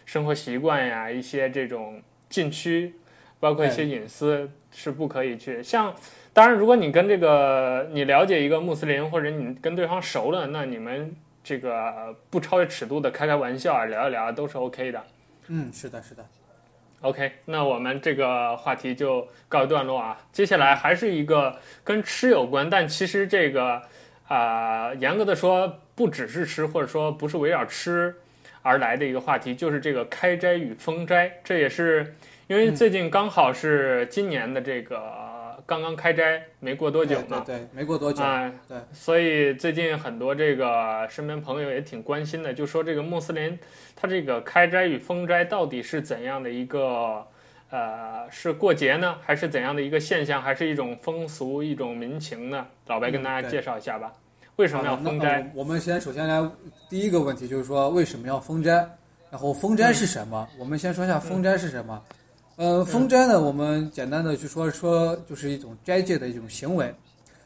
[0.05, 2.93] 生活习惯呀，一些这种禁区，
[3.39, 5.63] 包括一些隐私是不可以去。
[5.63, 5.95] 像
[6.33, 15.01] 当然，如果你跟这个你了解一个穆斯林，或者你跟对方熟了，那你们这个不超越尺度的开开玩笑啊，聊一聊都是 OK 的。
[15.47, 16.25] 嗯，是的，是的。
[17.01, 20.17] OK，那我们这个话题就告一段落啊。
[20.31, 23.81] 接下来还是一个跟吃有关，但其实这个
[24.27, 28.15] 啊、呃，严格的说，不只是吃，或者说不是围绕吃
[28.61, 31.41] 而来的一个话题，就是这个开斋与封斋。
[31.43, 32.15] 这也是
[32.47, 35.22] 因为最近刚好是今年的这个
[35.65, 43.57] 刚刚开斋没过多久嘛，对，对，对，没过多久，啊、对，所以最近很多这个身边朋友也挺关心的，就说这个穆斯林
[43.95, 47.25] 他这个开斋与封斋到底是怎样的一个，
[47.69, 52.65] 呃，是过节呢，还是怎样的一个现象，还是一种风俗、一种民情呢？
[52.87, 54.11] 老白跟大家介绍一下吧。
[54.57, 55.41] 为什么要封斋？
[55.41, 56.47] 呃，我们先首先来
[56.89, 58.71] 第一个问题就是说为什么要封斋？
[59.31, 60.47] 然后封斋是什么？
[60.51, 61.99] 嗯、我们先说一下封斋是什么。
[62.09, 62.15] 嗯、
[62.55, 66.93] 呃，封斋呢，我们简单的去说说，就是一种斋戒的一种行为。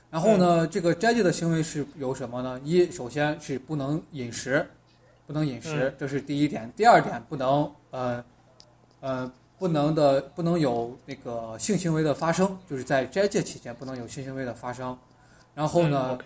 [0.10, 2.60] 然后呢，嗯、这个斋戒的行为是有什么呢？
[2.64, 4.66] 一，首先是不能饮食。
[5.26, 6.72] 不能饮食，这是第一点。
[6.74, 8.24] 第二点，不能呃
[9.02, 9.30] 呃
[9.60, 14.98] 不能的不能有那个性行为的发生，就是在斋戒期间不能有性行为的发生。
[15.54, 16.18] 然后呢，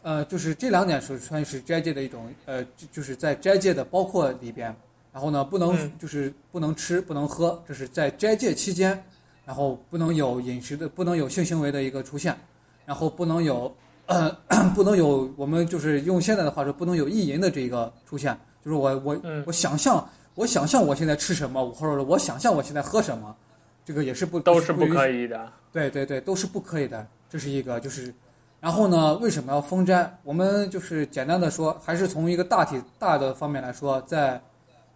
[0.00, 4.74] 呃就是这两点是算是斋戒的一种呃就是在斋戒的包括里边。
[5.12, 9.02] 然后呢，不能就是不能吃不能喝，这是在斋戒期间。
[9.44, 12.36] 然后不能有饮食的，不能有性行为的一个出现。
[12.84, 13.74] 然后不能有。
[14.06, 14.34] 呃，
[14.74, 18.34] 不能有我们就是用现在的话说，不能有意淫的这个出现，
[18.64, 23.36] 就是我我我想象我想象我现在吃什么，或者我想象我现在喝什么，
[23.84, 25.52] 这个也是不都是不可以的。
[25.70, 28.14] 对对对，都是不可以的，这是一个就是，
[28.60, 30.18] 然后呢，为什么要封斋？
[30.24, 34.40] 我们就是简单的说，还是从一个大体大的方面来说，在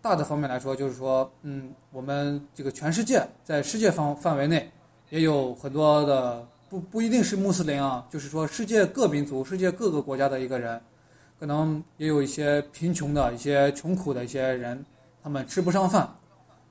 [0.03, 4.71] 大的方面来说，就是说，嗯，我们这个全世界在世界方范围内
[5.09, 6.47] 也有很多的。
[6.69, 10.81] 不不一定是穆斯林啊，就是说世界各民族、世界各个国家的一个人，
[11.39, 14.83] 可能也有一些贫穷的一些穷苦的一些人，
[15.23, 16.11] 他们吃不上饭，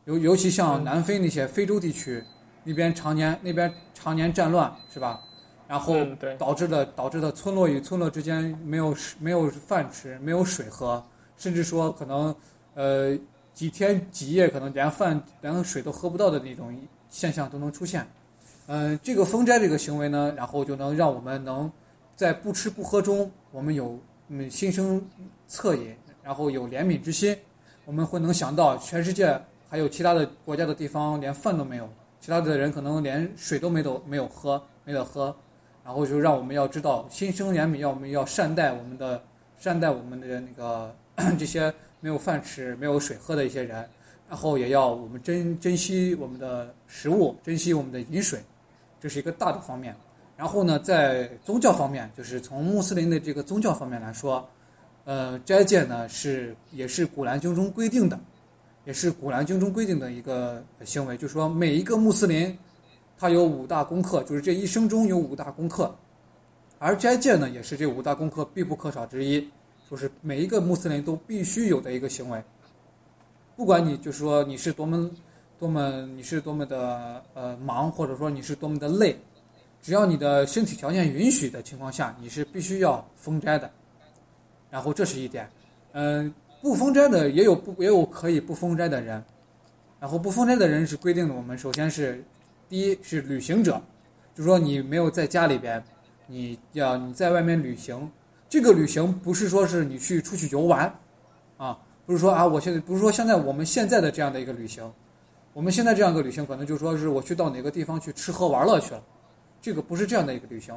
[0.05, 2.23] 尤尤其像南非那些非洲地区，
[2.63, 5.21] 那边常年那边常年战乱是吧？
[5.67, 5.95] 然后
[6.37, 11.01] 导致的导致的村落与村落之间没有没有饭吃，没有水喝，
[11.37, 12.35] 甚至说可能
[12.73, 13.17] 呃
[13.53, 16.75] 几天几夜可能连饭连水都喝不到的那种
[17.09, 18.07] 现象都能出现。
[18.67, 21.69] 嗯，这个封斋这个行为呢，然后就能让我们能
[22.15, 23.99] 在不吃不喝中，我们有
[24.29, 25.01] 嗯心生
[25.49, 25.93] 恻隐，
[26.23, 27.35] 然后有怜悯之心，
[27.83, 31.89] 我们会能想到全世界还有其他的国家的地方连饭都没有，
[32.21, 35.35] 其他的人可能连水都没得没有喝没得喝，
[35.83, 39.21] 然后就让我们要知道心生怜悯，要我们要善待我们的
[39.59, 40.95] 善待我们的那个
[41.37, 43.87] 这些没有饭吃、没有水喝的一些人，
[44.27, 48.41] 然后也要我们珍珍惜我们的食物，珍惜我们的饮水，
[48.99, 49.95] 这是一个大的方面。
[50.35, 54.49] 然后呢，在宗教方面，就是从穆斯林的这个宗教方面来说，
[55.05, 58.19] 呃，斋戒呢是也是古兰经中规定的，
[58.83, 62.57] 也是古兰经中规定的一个行为，就是说每一个穆斯林，
[63.19, 65.95] 他有五大功课，就是这一生中有五大功课，
[66.79, 69.47] 而斋戒呢也是这五大功课必不可少之一，
[69.91, 72.41] 就是每一个穆斯林都必须有的一个行为，
[73.57, 75.11] 不管你就是说你是多么
[75.59, 79.17] 多么你是多么的呃忙，或者说你是多么的累。
[79.81, 83.69] 只要你的身体条件允许的情况下，你是必须要封斋的。
[84.69, 85.49] 然后这是一点，
[85.91, 89.21] 嗯，不封斋的也有不也有可以不封斋的人。
[89.99, 92.23] 然后不封斋的人是规定的，我们首先是
[92.69, 93.81] 第一是旅行者，
[94.33, 95.83] 就是说你没有在家里边，
[96.27, 98.09] 你要你在外面旅行，
[98.51, 100.93] 这个旅行不是说是你去出去游玩，
[101.55, 104.91] 啊，不是说啊我现在不是说现在我们现在的这样的一个旅行，
[105.53, 109.01] 我们现在这样一个旅行可能就说是我去到哪个地方去吃喝玩乐去了。
[109.61, 110.75] 这个不是这样的一个旅行，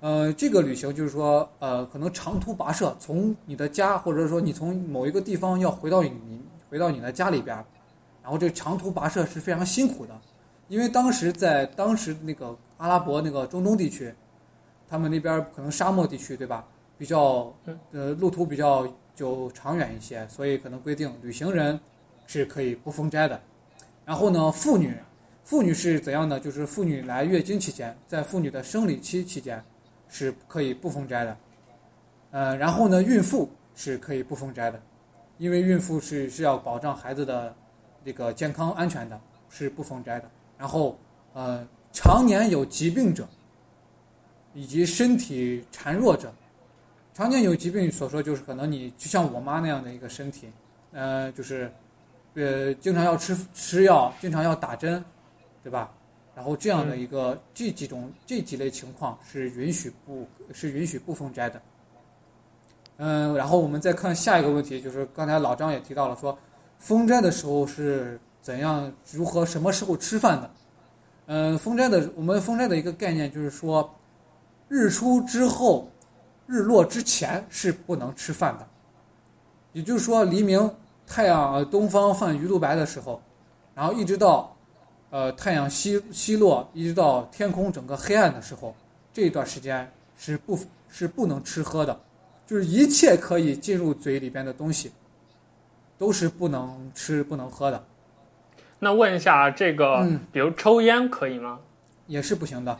[0.00, 7.56] 呃，这个旅行就是说，呃，可能长途跋涉，从你的家，或者说你从某一个地方要回到你回到你的家里边，
[8.20, 10.20] 然后这长途跋涉是非常辛苦的，
[10.66, 14.12] 因为当时在当时那个阿拉伯那个中东地区，
[14.88, 16.64] 他们那边可能沙漠地区对吧，
[17.02, 17.52] 比较
[17.90, 21.76] 呃路途比较就长远一些，所以可能规定旅行人
[22.28, 23.40] 是可以不封斋的，
[24.04, 24.96] 然后呢，妇女。
[25.42, 26.38] 妇女是怎样的？
[26.38, 29.60] 就是妇女来月经期间，在妇女的生理期期间，
[30.08, 31.36] 是可以不封斋的。
[32.30, 34.80] 呃，然后呢，孕妇是可以不封斋的，
[35.38, 37.52] 因为孕妇是是要保障孩子的
[38.04, 40.30] 这个健康安全的，是不封斋的。
[40.56, 40.96] 然后，
[41.32, 43.28] 呃，常年有疾病者，
[44.54, 46.32] 以及身体孱弱者，
[47.14, 50.50] 常见有疾病所说就是可能你就像我妈那样的一个身体，
[50.92, 51.72] 呃，就是，
[52.34, 55.04] 呃，经常要吃吃药，经常要打针。
[55.64, 55.92] 对吧？
[56.34, 61.62] 然后这样的一个这几种这几类情况是允许不，是允许不封斋的。
[62.96, 66.36] 嗯，然后我们再看下一个问题，就是刚才老张也提到了说，
[66.80, 70.50] 封斋的时候是怎样、如何、什么时候吃饭的？
[71.26, 73.88] 嗯，封斋的我们封斋的一个概念就是说，
[74.66, 75.91] 日出之后，
[76.46, 78.66] 日落之前是不能吃饭的。
[79.72, 80.70] 也就是说，黎明
[81.06, 83.20] 太阳东方泛鱼肚白的时候，
[83.74, 84.48] 然后一直到。
[85.14, 88.74] 呃，太阳西西落，一直到天空整个黑暗的时候，
[89.12, 92.00] 这一段时间是不，是不能吃喝的，
[92.46, 94.90] 就是一切可以进入嘴里边的东西，
[95.98, 97.84] 都是不能吃、不能喝的。
[98.78, 101.60] 那问一下，这个，嗯，比如抽烟可以吗？
[102.06, 102.78] 也是不行的，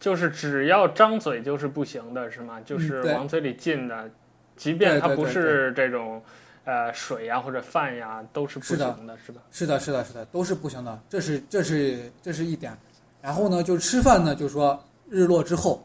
[0.00, 2.60] 就是只要张嘴就是不行的，是吗？
[2.64, 4.10] 就是往嘴里进的，嗯，
[4.56, 6.20] 即便它不是这种。
[6.62, 9.40] 呃，水呀或者饭呀都是不行的，是吧？
[9.50, 11.00] 是的，是的，是的，都是不行的。
[11.08, 12.76] 这是这是这是一点。
[13.22, 15.84] 然后呢，就是吃饭呢，就是说日落之后，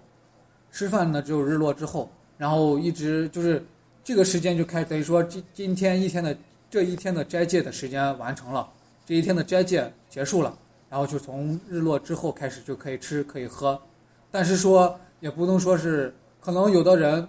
[0.74, 3.63] 吃饭呢只有日落之后，然后一直就是
[4.03, 6.38] 这个时间就开始等于说今今天一天的
[6.70, 8.70] 这一天的斋戒的时间完成了，
[9.05, 10.55] 这一天的斋戒结束了，
[10.89, 13.82] 然后就从日落之后开始就可以吃可以喝，
[14.32, 17.28] 但是说也不能说是可能有的人。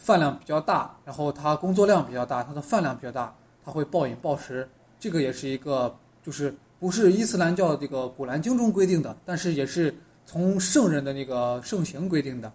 [0.00, 3.34] 饭量比较大，然后他工作量比较大，他的饭量比较大，
[3.64, 4.66] 他会暴饮暴食，
[4.98, 9.92] 这个也是一个，就是不是伊斯兰教这个古兰经中规定的，但是也是
[10.24, 12.50] 从圣人的那个圣行规定的，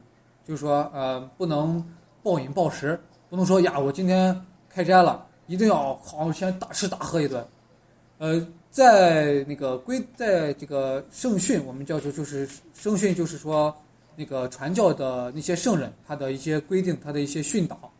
[0.48, 1.86] 就是说，呃，不能
[2.24, 2.98] 暴饮暴食，
[3.30, 7.46] 不能说呀，我今天开斋了，一定要好好先大吃大喝一顿，
[8.20, 13.76] 呃，在那个规，在这个圣训，我们叫做就是 圣训，就是说。
[14.16, 17.92] 那个传教的那些圣人，他的一些规定，他的一些训导，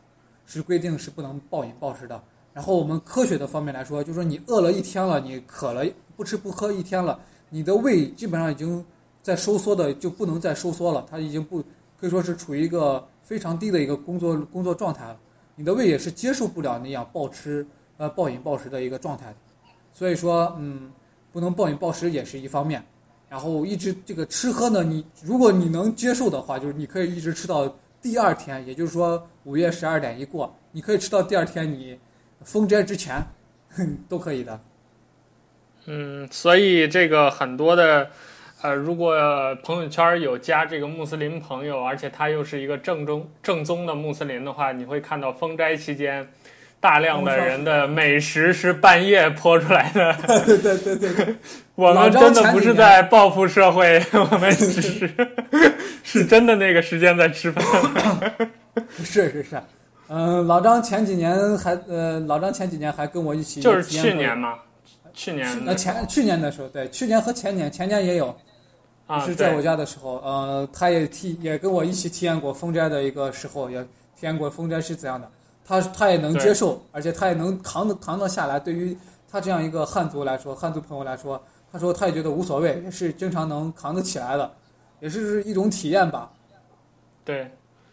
[0.46, 2.22] 是规定是不能暴饮暴食的。
[2.54, 5.84] 然后我们科学的方面来说，就是说你饿了一天了，你渴了，
[6.16, 8.86] 不吃不喝一天了，你的胃基本上已经
[9.22, 11.64] 在收缩的，就不能再收缩了，它已经不
[12.00, 15.18] 可以说是处于一个非常低的一个工作工作状态了。
[15.56, 17.66] 你的胃也是接受不了那样暴吃
[17.98, 19.34] 呃暴饮暴食的一个状态。
[19.92, 20.92] 所以说，嗯，
[21.32, 22.84] 不能暴饮暴食也是一方面。
[23.34, 27.68] 然后一直这个吃喝呢，你如果你能接受的话，就是你可以一直吃到
[28.00, 31.98] 第二天，也就是说午夜十二点一过，你可以吃到第二天你
[32.44, 33.26] 封斋之前，
[34.08, 34.60] 都可以的。
[35.86, 38.08] 嗯，所以这个很多的，
[38.62, 39.16] 呃，如果
[39.64, 46.32] 朋友圈有加这个穆斯林朋友，而且他又是一个正宗正宗的穆斯林的话，你会看到封斋期间。
[46.84, 50.14] 大量的人的美食是半夜泼出来的。
[50.46, 51.36] 对对对对对，
[51.76, 55.10] 我们真的不是在报复社会， 我们只是
[56.04, 57.64] 是真的那个时间在吃饭。
[59.02, 59.62] 是是是，
[60.10, 64.56] 嗯，老张前几年还呃，老张前几年还跟我一起就是去年嘛，
[65.14, 68.36] 去年呃前去年的时候，对，去年和前年，前年也有，
[69.08, 75.30] 啊，是在我家的时候，呃，他也体也跟我一起体验过风斋的一个时候，也体验过风斋是怎样的，
[75.66, 78.60] 他他也能接受，而且他也能扛得扛得下来。
[78.60, 78.98] 对于
[79.32, 81.42] 他这样一个汉族来说，汉族朋友来说，
[81.72, 84.52] 他说他也觉得无所谓，也是经常能扛得起来的，
[85.00, 86.32] 也是一种体验吧。
[87.26, 87.50] 对，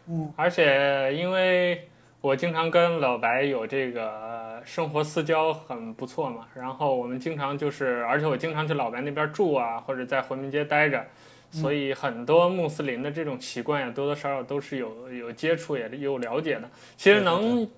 [0.07, 1.89] 嗯，而且因为
[2.21, 11.03] 我经常跟老白有这个生活私交很不错嘛，然后我们经常就是，而且我经常去老白那边住啊，或者在回民街待着，
[11.51, 16.71] 所以很多穆斯林的这种习惯呀，多多少少都是有有接触也有了解的。
[16.97, 17.69] 其实能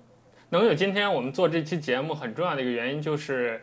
[0.49, 3.61] 能有今天我们做这期节目，很重要的一个原因就是，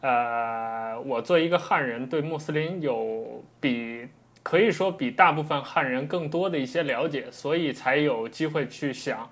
[0.00, 4.08] 呃，我作为一个汉人，对穆斯林有比。
[4.44, 9.30] 可以说比大部分汉人更多的一些了解，所以才有机会去想，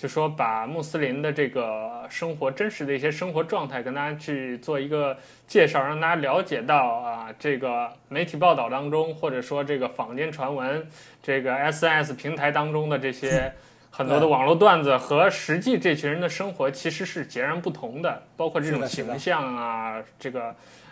[0.00, 5.14] 就说把穆斯林的这个生活真实的一些生活状态跟大家去做一个
[5.46, 10.88] 介绍，让大家了解到啊，这个媒体报道当中，或者说这个坊间传闻，
[11.22, 13.52] 这个 SNS 平台当中的这些
[13.92, 20.46] 很多的网络段子和实际这群人的生活其实是截然不同的，包括这种形象啊，这个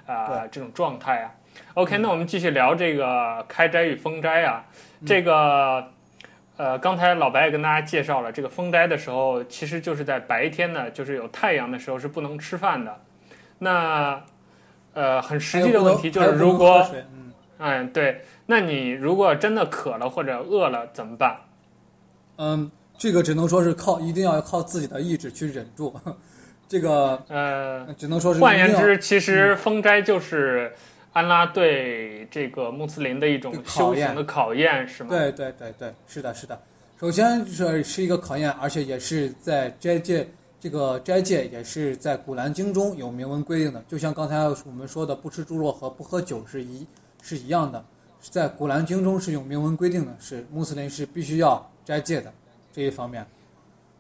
[0.05, 1.33] 啊这种状态啊。
[1.73, 4.63] OK，那我们继续聊这个开斋与封斋啊。
[5.07, 5.93] 这个，
[6.59, 13.01] 呃，刚才老白也跟大家介绍了，这个封斋的时候，其实就是在白天呢，就是有太阳的时候是不能吃饭的。
[13.61, 14.21] 那，
[14.93, 21.37] 呃，很实际的问题就是，如果，嗯，嗯，对，那你如果真的渴了或者饿了怎么办？
[22.39, 25.95] 嗯，这个只能说是靠，一定要靠自己的意志去忍住。
[26.69, 28.41] 这个，呃，只能说是。
[28.41, 30.75] 换言之，其实封斋就是。
[31.19, 35.11] 安拉对这个穆斯林的一种修行的考验是吗？
[35.11, 36.57] 对对对对，是的，是的。
[37.01, 40.29] 首先这是一个考验，而且也是在斋戒，
[40.61, 43.83] 这个斋戒也是在古兰经中有明文规定的。
[43.89, 46.87] 就像刚才我们说的，不吃猪肉和不喝酒是一
[47.21, 47.85] 是一样的，
[48.21, 52.33] 在古兰经中是有明文规定的，是穆斯林是必须要斋戒的
[52.73, 53.27] 这一方面。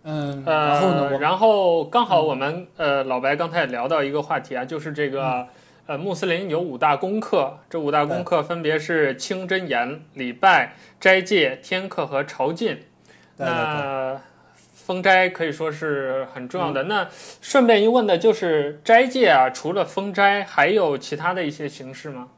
[0.05, 1.09] 嗯，然后呢？
[1.09, 5.45] 呃、然后刚好我们、嗯、呃老白刚才也聊到一个话题啊，就是这个。
[5.89, 12.77] 嗯呃，穆斯林有五大功课，这五大功课分别是清真言、礼拜、斋戒、天课和朝觐。
[13.39, 14.21] 那
[14.75, 16.83] 封斋可以说是很重要的。
[16.83, 17.09] 嗯、那
[17.41, 22.29] 顺便一问的就是斋戒啊，除了封斋，还有其他的一些形式吗？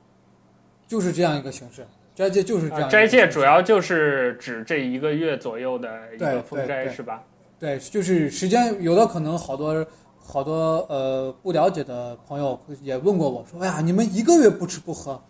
[0.86, 1.84] 就是这样一个形式，
[2.14, 2.88] 斋戒就是这样。
[2.88, 7.20] 斋戒主要就是指这一个月左右的一个封斋，是吧？
[7.58, 9.84] 对，就是时间有的可能好多。
[10.30, 15.20] 好多呃不了解的朋友也问过我说：“哎呀，你们一个月不吃不喝？”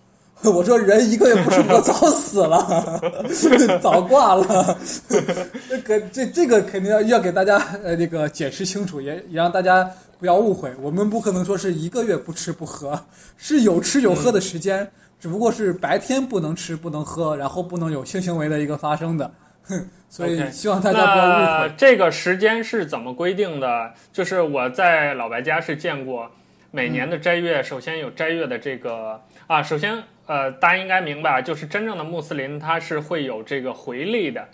[0.45, 3.01] 我说：“人一个月不吃不喝早死了，
[3.83, 4.79] 早挂了。
[5.69, 10.75] 这个这这个肯定要要给大家呃那个解释清楚，也也让大家不要误会。
[10.81, 12.99] 我们不可能说是一个月不吃不喝，
[13.37, 19.31] 是有吃有喝的时间，只不过是白天不能吃不能喝，然后不能有性行为的一个发生的。”
[19.65, 19.89] 哼。
[20.11, 21.69] 所以希望大家不要误会。
[21.69, 23.95] 那这个时间是怎么规定的？
[24.13, 26.29] 就是我在老白家是见过，
[26.73, 34.49] 每年的斋月，首先有斋月的这个、嗯、啊，首先呃，大家应该明白，就是真正的穆斯林他是会有这个回历的，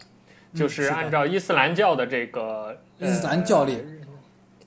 [0.55, 3.81] 就是按照伊斯兰教的这个、嗯、伊斯兰教历、呃，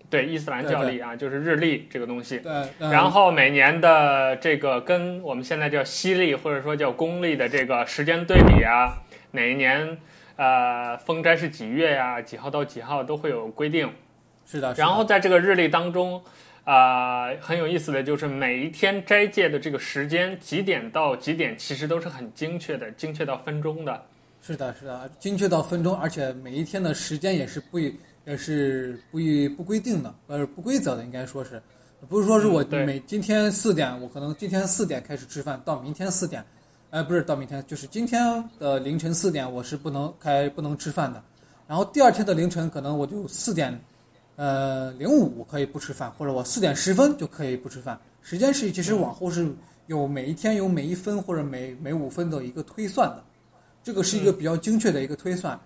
[0.09, 2.39] 对伊斯兰教历啊，就是日历这个东西。
[2.39, 2.89] 对。
[2.89, 8.97] 然后每年的这个跟我们现在叫西历或者说叫公历的这个时间对比啊，
[9.33, 9.99] 哪一年？
[10.39, 12.21] 呃，封斋是几月呀？
[12.21, 13.91] 几号到几号都会有规定。
[14.45, 14.73] 是的。
[14.73, 14.85] 是的。
[14.85, 16.23] 然后在这个日历当中，
[16.63, 24.01] 啊、呃，很有意思的就是每一天斋戒的这个时间几点到几点，其实都是很精确的，精确到分钟的。
[24.41, 31.61] 是的，是的，精确到分钟，而且每一天的时间也是不也是不一不规定的，呃，不规则的，应该说是，
[32.07, 36.41] 不是说是我每今天四点，嗯、我可能今天四点开始吃饭，到明天四点。
[36.91, 41.21] 哎，不是到明天，就是今天的凌晨四点，我是不能开、不能吃饭的。
[41.67, 43.79] 然后第二天的凌晨，可能我就四点，
[44.37, 47.99] 呃，零五可以不吃饭，或者我四点十分就可以不吃饭。
[48.23, 49.53] 时间是其实往后是
[49.85, 53.23] 有每一天有每一分或者每每五分的一个推算的，
[53.83, 55.59] 这个是一个比较精确的一个推算。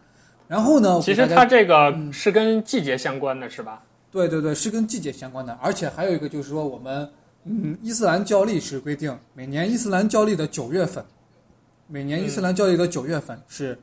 [0.46, 3.82] 然后呢，其实它这个是跟季节相关的，是吧？
[4.12, 5.58] 对对对，是跟季节相关的。
[5.62, 7.10] 而且还有一个就是说，我们
[7.46, 11.04] 嗯，伊斯兰教历是规定每年伊斯兰教历的九月份。
[11.88, 13.78] 每年伊斯兰教历的九月份是，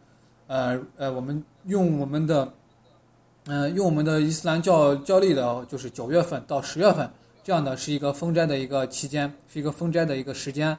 [0.46, 2.52] 呃呃，我们用我们的，
[3.44, 7.08] 呃，用我们的伊斯兰教教历的，就是九月份到十月份
[7.44, 10.76] 这样的是一个封斋的一个期间，是一个封斋的一个时间，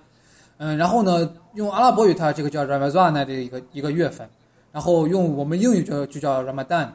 [0.57, 4.27] 嗯，然后呢，用阿拉伯语它这个叫 Ramadan 的一个一个月份，
[4.71, 6.89] 然后用我们英语就就叫 Ramadan，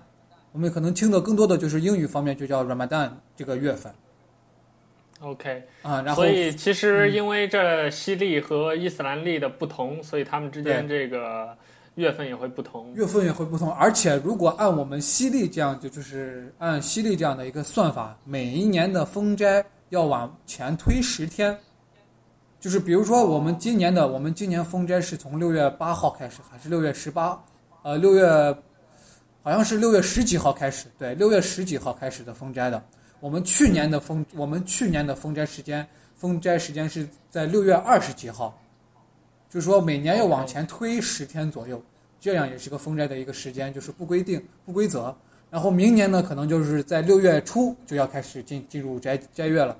[0.50, 3.92] 我们可能听的更多的就是英语方面就叫 Ramadan 这个月份。
[5.20, 11.56] OK 啊，然后所以其实因为这西历和伊斯兰历的不同，嗯、所以他们之间这个
[11.94, 12.92] 月份也会不同。
[12.94, 21.56] 月份也会不同，而且如果按我们西历这样，就就是按西历这样的一个算法，每一年的封斋要往前推十天。
[22.60, 27.42] 就是比如说我们今年的，我们今年封斋是从六月八号开始，还是六月十八？
[27.82, 28.26] 呃，六月
[29.42, 32.82] 好像是六月十几号开始，对，六月十几号开始的封斋的。
[33.20, 38.56] 我们去年的封，我们去年的封斋时间，封斋时间是在六月二十几号，
[39.48, 41.82] 就是说每年要往前推十天左右，
[42.20, 45.16] 这样也是个封斋的一个时间，就是不规定、不规则。
[45.50, 49.76] 然后明年呢，可能就是在六月初就要开始进进入斋斋月了。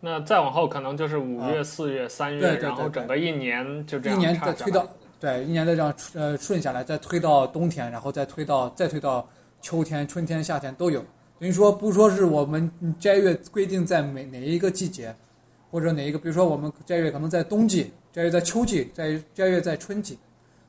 [0.00, 4.88] 那再往后可能就是五月、四月、三月，然后整个一年就这样一年再推到，
[5.18, 9.26] 对，一年再这样呃顺下来，再推到冬天，然后再推到再推到
[9.60, 11.04] 秋天、春天、夏天都有。
[11.38, 15.14] 等于说，不说是我们斋月规定在每哪一个季节，
[15.70, 20.18] 或者哪一个，比如说我们斋月可能在冬季，斋月在秋季，在斋月在春季，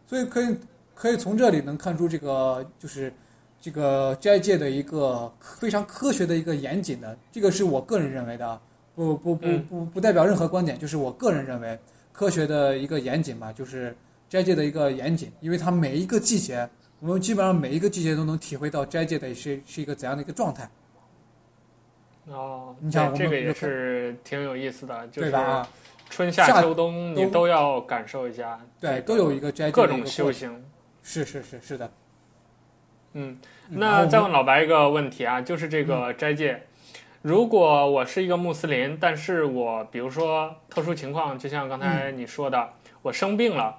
[0.05, 0.55] 所以可以
[0.93, 3.13] 可以从这里能看出这个就是
[3.61, 8.59] 这个斋戒的一个非常科学的一个严谨的，这个是我个人认为的，
[8.93, 11.79] 不不不不不代表任何观点，就是我个人认为
[12.11, 13.95] 科学的一个严谨吧，就是
[14.27, 16.69] 斋戒的一个严谨，因为它每一个季节。
[16.99, 20.67] 我们基本上每一个季节都能体会到斋戒的是是一个怎样的一个状态。
[22.25, 25.67] 哦，你想这个也是挺有意思的，对吧？
[26.09, 30.63] 春夏秋冬你都要感受一下，对，都有一个斋戒各种修行。
[31.03, 31.91] 是是是是的。
[33.13, 33.37] 嗯，
[33.69, 36.61] 那再问老白一个问题啊，就是这个斋戒，嗯，
[37.21, 43.77] 如果我是一个穆斯林，但是我比如说特殊情况，就像刚才你说的，嗯，我生病了。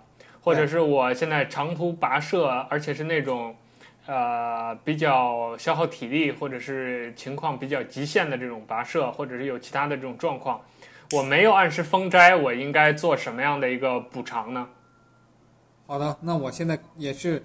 [0.49, 3.55] 或者是我现在长途跋涉，而且是那种，
[4.07, 10.59] 呃，比较消耗体力，或者是情况比较极限的这种跋涉，或者是有其他的这种状况，
[11.13, 14.67] 我没有按时封斋，我应该做什么样的一个补偿呢？
[15.87, 17.45] 好的，那我现在也是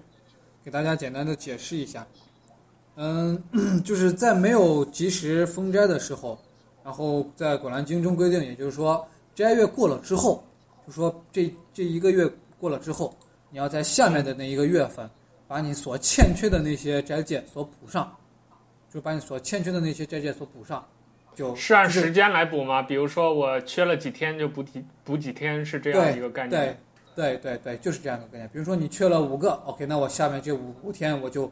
[0.63, 2.07] 给大家简单的解释一下，
[2.95, 3.43] 嗯，
[3.83, 6.39] 就是在没有及时封斋的时候，
[6.85, 10.41] 然后在《古兰经》中规定，也就是说斋月过了之后，
[10.87, 12.31] 就说这这一个月。
[12.63, 13.13] 过了之后，
[13.49, 15.09] 你要在下面的那一个月份，
[15.49, 18.15] 把你所欠缺的那些斋戒所补上，
[18.89, 20.87] 就把你所欠缺的那些斋戒所补上，
[21.35, 22.81] 就是按时间来补吗？
[22.81, 26.77] 比如说我缺了几天就补几补几天，是这样一个概念？
[27.15, 28.47] 对对对对，就是这样一个概念。
[28.47, 31.51] 比如说你缺了五个，OK，那我下面这五五天我就，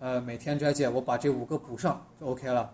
[0.00, 2.68] 呃，每天斋戒我把这五个补上就 OK 了。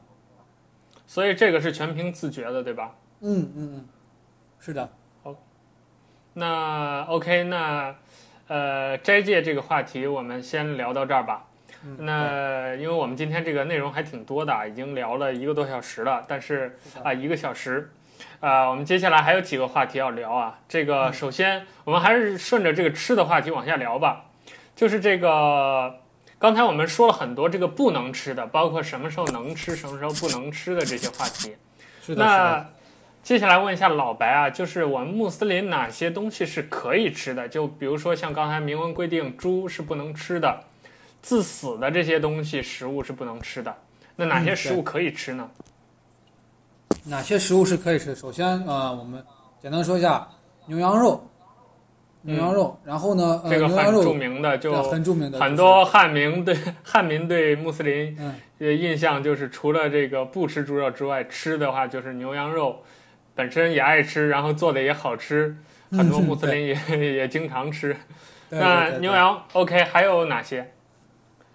[1.06, 2.96] 所以这个是全凭自觉的，对吧？
[3.20, 3.88] 嗯嗯嗯，
[4.58, 4.90] 是的。
[6.34, 7.94] 那 OK，那
[8.48, 11.44] 呃斋戒这个话题我们先聊到这儿吧。
[11.86, 16.24] 嗯、那因为我们今天这个内容还挺多的，已经聊了一个多小时了。
[16.26, 17.90] 但是啊、呃，一个小时，
[18.40, 20.58] 啊、呃，我们接下来还有几个话题要聊啊。
[20.66, 24.24] 这个首先我们还是顺着这个吃的话题往下聊吧。
[24.74, 26.00] 就是这个
[26.38, 31.54] 刚才我们说了很多这个不能吃的，包括什么时候能吃，什么时候不能吃的这些话题。
[32.00, 32.24] 是的。
[32.24, 32.66] 那
[33.24, 37.48] 接下来问一下老白啊，就是我们穆斯林哪些东西是可以吃的？
[37.48, 40.60] 就比如说像刚才明文规定，猪是不能吃的，
[41.22, 43.74] 致死的这些东西食物是不能吃的。
[44.14, 45.50] 那哪些食物可以吃呢？
[46.90, 48.14] 嗯、哪些食物是可以吃？
[48.14, 49.24] 首先啊、呃，我们
[49.58, 50.28] 简单说一下
[50.66, 51.26] 牛羊肉，
[52.20, 52.78] 牛羊肉。
[52.84, 58.14] 嗯、然后呢，呃、这个很著名的，就很著名的，很多汉民对汉民对穆斯林
[58.58, 62.82] 的印象就是除了这个不吃猪肉之外，吃的话就是牛羊肉。
[63.34, 65.56] 本身也爱吃，然后做的也好吃，
[65.90, 67.96] 很多穆斯林也、嗯、 也经常吃。
[68.48, 70.70] 那牛羊 OK 还有哪些？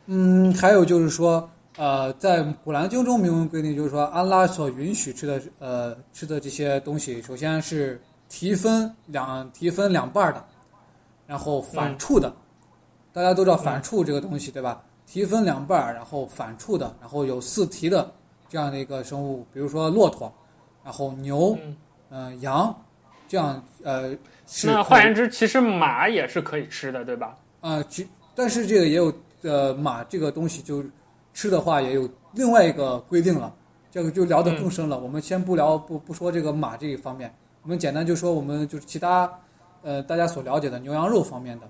[0.08, 10.46] 嗯，还有就是说，呃，在古兰经中明文规定，就是说安拉所允许吃的，呃，吃的这些东西，首先是提分两提分两半的，
[11.26, 12.28] 然后反触的。
[12.28, 12.34] 嗯、
[13.14, 14.84] 大家都知道反触这个东西、嗯、对吧？
[15.06, 18.12] 提分两半，然后反触的，然后有四蹄的
[18.50, 20.34] 这样的一个生物，比如说骆驼。
[20.84, 21.76] 然后牛，嗯、
[22.10, 22.76] 呃，羊，
[23.28, 24.16] 这样呃，
[24.64, 27.38] 那换言之，其实马也是可以吃的，对吧？
[27.62, 29.14] 啊、呃，其但是这个也有
[29.44, 30.84] 呃，马这个东西就
[31.34, 33.54] 吃的话也有另外一个规定了，
[33.92, 34.96] 这个就聊得更深了。
[34.96, 39.32] 嗯、我们先不聊不不说这个马这一方面，我们简单就说我们就是其他
[39.84, 41.70] 呃大家所了解的牛羊肉方面的。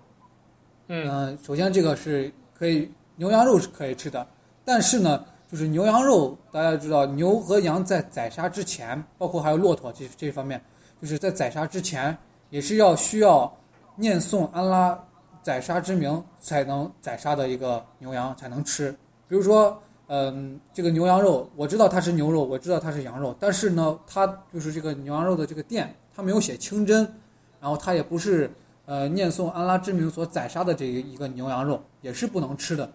[0.87, 4.25] 嗯、呃，首先这个是可以牛羊肉是可以吃的，
[4.63, 5.25] 但是呢。
[5.51, 10.61] 就是牛羊肉，大家知道，牛和羊在宰杀之前，包括还有骆驼这这方面，
[11.01, 12.15] 就是在宰杀之前，
[12.51, 13.51] 也是要需要
[13.95, 14.97] 念诵安拉
[15.41, 18.91] 宰杀之名才能宰杀的一个牛羊才能吃，
[19.27, 27.11] 比如说，嗯，这个牛羊肉，我知道它是牛肉，我知道它是羊肉，但是呢，它就是这个牛羊肉的这个店，它没有写清真，
[27.59, 28.51] 然后它也不是
[28.85, 32.87] 呃念诵安拉之名所宰杀的这一个牛羊肉，也是不能吃的。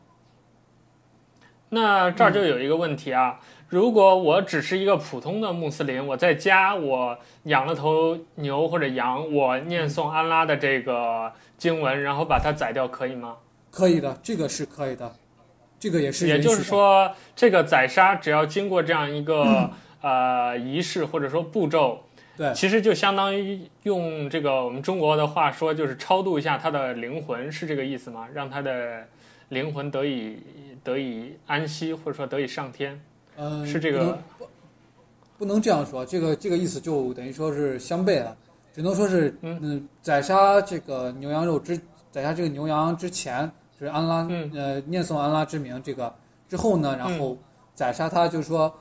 [1.74, 13.36] 那这儿就有一个问题啊，如果我只是一个普通的穆斯林，我在家我养了头牛或者羊，我念诵安拉的这个经文，然后把它宰掉，可以吗？
[13.72, 15.12] 可以的，这个是可以的，
[15.80, 16.28] 这个也是。
[16.28, 19.70] 也就是说，这个宰杀只要经过这样一个、嗯、
[20.00, 22.04] 呃仪式或者说步骤，
[22.36, 28.28] 对，其实就相当于用这个我们中国的话说，就是超度一下他的灵魂，是这个意思吗？
[28.32, 29.04] 让他的
[29.48, 30.38] 灵魂得以
[30.84, 33.00] 得以安息，或者说得以上天。
[33.36, 34.46] 嗯，是这个不，
[35.38, 38.36] 不能这样说，这个这个意思就等于说是相悖了，
[38.72, 41.76] 只能说是嗯，宰杀这个牛羊肉之
[42.12, 43.50] 宰杀这个牛羊之前。
[43.76, 44.18] 就是安拉，
[44.54, 46.14] 呃，念诵安拉之名，这个
[46.48, 47.36] 之后呢，然后
[47.74, 48.72] 宰杀它，就是说，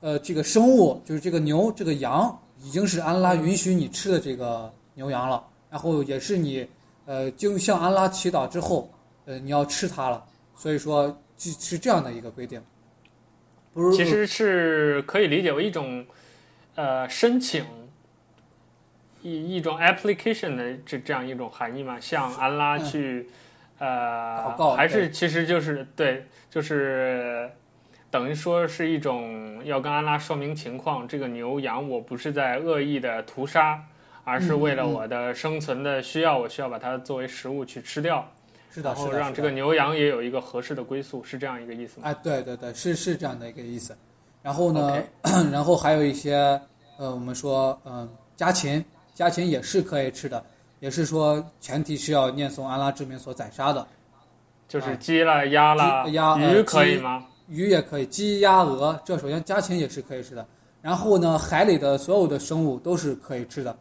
[0.00, 6.66] 呃，这个生物，就是这个牛，这个羊，已经是安拉允许你吃的这个牛羊了，然后也是你，
[7.04, 8.88] 呃，经向安拉祈祷之后，
[9.26, 10.24] 呃，你要吃它了，
[10.56, 12.62] 所以说是是这样的一个规定。
[13.72, 16.06] 不是，其实是可以理解为一种，
[16.74, 17.64] 呃，申请
[19.22, 23.26] 一一种 application 的这这样一种含义嘛，向安拉去。
[23.28, 23.34] 嗯
[23.80, 27.50] 呃，还是其实就是对，就是
[28.10, 33.82] 等于说是一种要跟安拉说明情况，这个牛羊我不是在恶意的屠杀，
[34.22, 38.30] 而是为了我的生存的需要，我需要把它作为食物去吃掉，
[38.72, 42.06] 是的，然后让这个牛羊也有一个合适的归宿，是这样一个意思吗？
[42.06, 43.96] 哎，对对对，是是这样的一个意思。
[44.42, 45.02] 然后呢.
[45.52, 46.60] 然后还有一些
[46.98, 48.82] 呃，我们说嗯，家禽，
[49.14, 50.42] 家禽也是可以吃的。
[50.80, 53.86] 也是说，前提是要念诵安拉之名所宰杀的，
[54.66, 57.26] 就是鸡啦、鸭啦、鸭、鱼可以吗？
[57.48, 60.46] 鱼也可以，鸡、鸭、鹅，这首先家禽也是可以吃的。
[60.80, 63.76] 然后呢，海里的所有的生物都是可以吃的，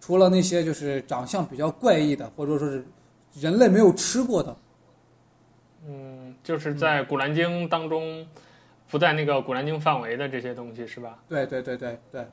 [0.00, 2.84] 除了那些就是长相比较怪异的，或者说是
[3.38, 4.56] 人类没有吃过的。
[5.86, 8.26] 嗯，就是在《古兰经》当中，
[8.90, 11.18] 不在那个《古兰经》范围的这些东西是吧？
[11.28, 12.24] 对对对对对。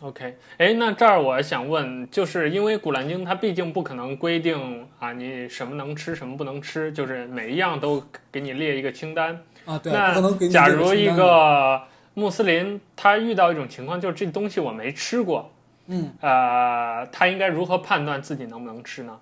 [0.00, 8.02] OK，哎，那这儿我想问，就是因为《古兰经》它毕竟不可能规定啊，你什么能吃，什么不能吃，就是每一样都
[8.32, 9.78] 给你列一个清单啊。
[9.78, 11.80] 对，那假如一个
[12.14, 15.52] 穆斯林他遇到一种情况，就是这东西我没吃过，
[15.86, 19.16] 嗯，呃，他应该如何判断自己能不能吃呢？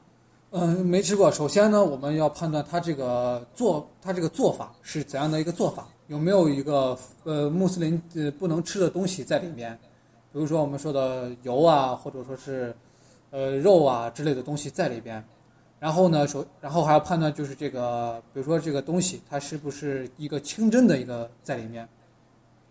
[0.53, 1.31] 嗯，没吃过。
[1.31, 9.79] 首先呢，我们要判断他这个做他这个做法是怎样的一个做法，有没有一个呃穆斯林呃不能吃的东西在里面。
[10.33, 12.75] 比如说我们说的油啊，或者说是，
[13.31, 15.25] 呃肉啊之类的东西在里边，
[15.79, 21.89] 然后呢，首然后还要判断就是这个，比如说这个东西它是不是一个清真的一个在里面，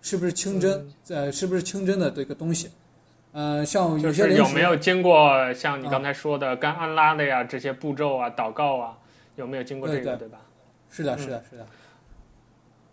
[0.02, 2.70] 是不是清真，在、嗯、是不是清真的这个东西，
[3.40, 8.98] 呃，像有些人有没有经过像你刚才说的跟安拉的呀、啊、这些步骤啊、祷告啊，
[9.38, 10.40] 有没有经过这个对，吧？
[10.90, 11.66] 是的，是的，是的。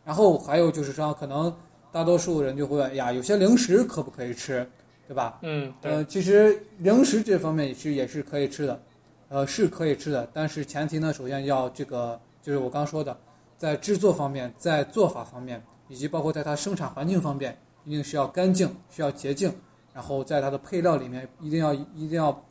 [0.05, 1.53] 然后还有就是说可能。
[1.93, 4.69] 大多数人就会问呀，有些零食可不可以吃，
[5.09, 5.39] 对吧？
[5.41, 8.83] 嗯，呃，其实零食这方面也是也是可以吃的，
[9.31, 13.17] 呃，是可以吃的，但是前提呢，首先要这个就是我刚说的，
[13.57, 19.51] 在制作方面，在做法方面，以及包括在它生产环境方面，一定是要干净，需要洁净，
[19.97, 22.45] 然后在它的配料里面一定要一定要，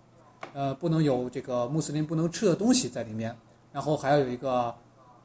[0.51, 3.37] 呃，不能有这个穆斯林不能吃的东西在里面，
[3.71, 4.73] 然后还要有一个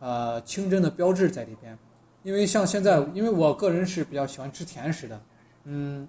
[0.01, 1.79] 呃清真的标志在里边。
[2.23, 5.19] 因为像现在，因为我个人是比较喜欢吃甜食的，
[5.65, 6.07] 嗯，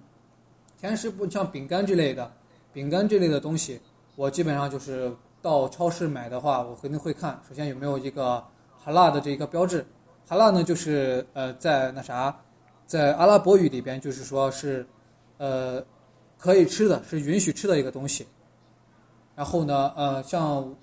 [0.78, 2.30] 甜食不像饼干这类的，
[2.74, 3.80] 饼干这类的东西，
[4.14, 5.10] 我基本上就是
[5.40, 8.44] 到超市买的话，我肯定会看，首先有没有一个
[8.78, 9.86] 哈拉的这一个标志，
[10.28, 12.38] 哈拉呢就是呃在那啥，
[12.84, 14.86] 在阿拉伯语里边就是说是，
[15.38, 15.82] 呃，
[16.42, 18.26] 可以吃的，是允许吃的一个东西，
[19.36, 20.74] 然后呢，呃，像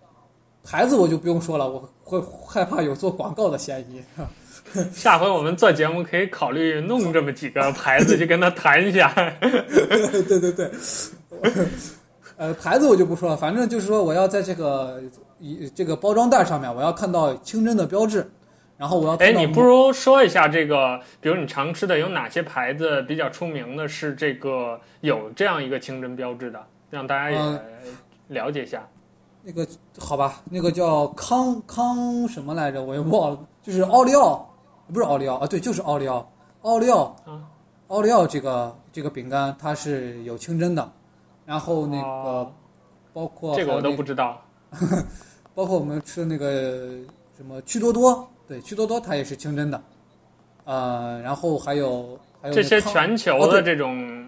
[0.64, 4.02] 牌子我就不用说了，我会害怕有做广告的嫌疑。
[4.94, 9.14] 下回我们做节目可以考虑弄这么几个牌子，去跟他谈一下。
[9.42, 10.72] 对对对，
[12.38, 15.02] 呃，牌子我就不说了，反正就是说我要在这个
[15.40, 18.30] 一这个包装袋上面，我要看到清真的标志，
[18.80, 19.16] 然后我要。
[19.18, 27.38] 哎，你不如说一下这个，比如你常吃的有哪些牌子比较出名的，是这个有这样一个清真标志的，让大家也
[28.30, 28.80] 了解一下。
[28.80, 28.88] 呃、
[29.44, 29.68] 那个
[30.00, 34.46] 好吧，那个叫康康什么来着，我也忘了，就是奥利奥。
[34.92, 36.28] 不是奥利奥啊，对，就是奥利奥。
[36.64, 37.16] 奥利奥，
[37.90, 40.92] 奥利奥这个这个饼干它是有清真的，
[41.46, 42.52] 然后那个、哦、
[43.14, 44.42] 包括、那个、这个我都不知道，
[45.54, 46.90] 包括我们吃的那个
[47.38, 49.80] 什么趣多多，对，趣多多它也是清真的，
[50.66, 54.28] 呃，然后还有还有这些全球的这种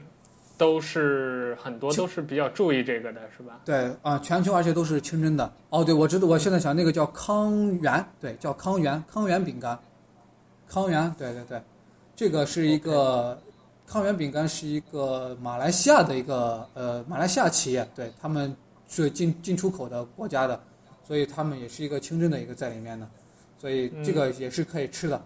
[0.60, 3.60] 都是很多都是比较注意这个的，是吧？
[3.66, 5.52] 对啊、全球而且都是清真的。
[5.70, 9.80] 哦，对，我知道，我现在想那个叫康源，对，叫康源，康源饼干，
[10.70, 11.60] 康源，对对对，
[12.16, 13.42] 这个是一个
[13.88, 18.56] 康源饼干是一个马来西亚的一个呃马来西亚企业，对他们
[18.88, 20.62] 是进进出口的国家的，
[21.04, 23.10] 所以他们也是一个清真的一个在里面的，
[23.62, 25.22] 所以这个也是可以吃的。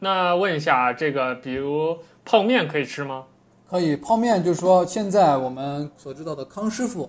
[0.00, 3.24] 那问一下，这个比如泡面可以吃吗？
[3.70, 7.08] 可以，泡面就是说，现在我们所知道的康师傅，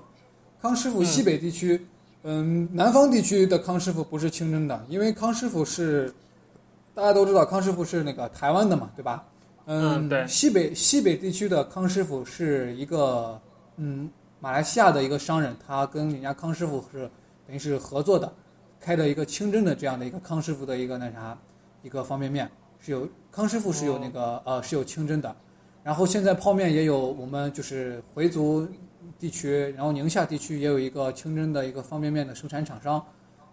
[0.61, 1.87] 康师傅西北地区，
[2.21, 6.13] 嗯，南方地区的康师傅不是清真的，因为康师傅是
[6.93, 9.25] 大家都知道，康师傅是那个台湾的嘛，对吧？
[9.65, 13.39] 嗯对西北西北地区的康师傅是一个
[13.77, 14.09] 嗯
[14.39, 17.09] 马来西亚的一个商人，他跟人家康师傅是
[17.47, 18.31] 等于是合作的，
[18.89, 21.37] 开的一个清真的这样的一个康师傅的一个那啥
[21.83, 25.35] 一个方便面，是有康师傅是有那个、呃是有清真的。
[25.83, 28.67] 然后现在泡面也有，我们就是回族
[29.19, 32.99] 地区，然后宁夏地区也有一个清真的一个方便面的生产厂商，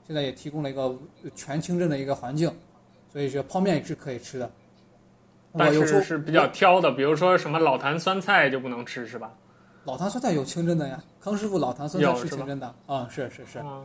[0.07, 0.99] 现在也提供了一个
[1.34, 2.51] 全清真的一个环境，
[3.12, 4.51] 所以这泡面也是可以吃的。
[5.53, 9.34] 但是是比较挑的，比如说什么老坛酸菜就不能吃，是吧？
[9.84, 13.82] 老坛酸菜有清真的呀，康师傅老坛酸菜有是清真的，啊、是是是，啊，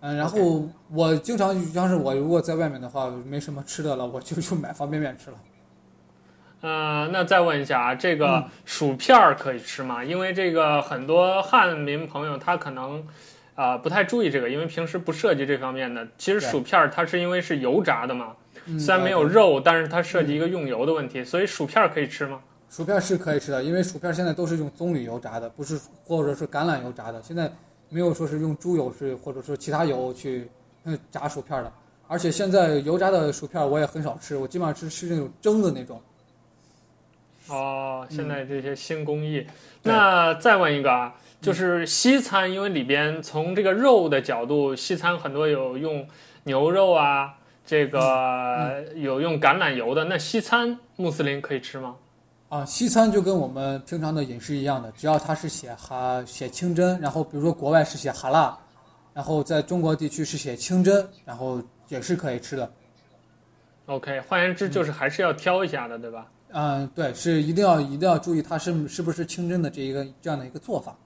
[0.00, 5.36] 嗯，然后我经常要是我如果在外面的话，没什么吃的了，我就去买方便面吃了。
[6.62, 10.02] 呃，那再问一下啊，这个嗯薯片儿可以吃吗？
[10.02, 13.00] 因为这个很多汉民朋友他可能
[13.54, 16.06] 啊、呃不太注意这个，因为平时不涉及这方面的。
[16.16, 18.34] 其实薯片儿它是因为是油炸的嘛，
[18.66, 22.40] 嗯虽然没有对肉，但是它涉及一个用油的问题，所以薯片儿可以吃吗？
[22.68, 27.22] 薯片是可以吃的，因为薯片现在都是用棕榈油炸的，不是或者是橄榄油炸的。
[27.22, 27.50] 现在
[27.88, 30.48] 没有说是用猪油是或者说其他油去
[30.84, 31.72] 嗯炸薯片的。
[32.06, 36.00] 而且现在油炸的薯片我也很少吃，我基本上是吃那种蒸的那种。
[37.48, 39.46] 哦，现在这些新工艺。
[39.82, 46.06] 对那再问一个啊，就是西餐，因为里边从这个肉的角度，西餐很多有用
[46.44, 47.34] 牛肉啊，
[47.66, 50.04] 这个有用橄榄油的。
[50.06, 51.96] 那西餐穆斯林可以吃吗？
[52.48, 58.58] 啊，西餐就跟我们平常的饮食一样的，只要它是写哈写清真，然后比如说国外是写哈辣，
[59.12, 62.70] 然后在中国地区是写清真，然后也是可以吃的。
[63.84, 66.26] OK，换言之就是还是要挑一下的，对吧？
[66.52, 70.96] 嗯，对，是一定要一定要注意它是是不是清真的这一个这样的一个做法。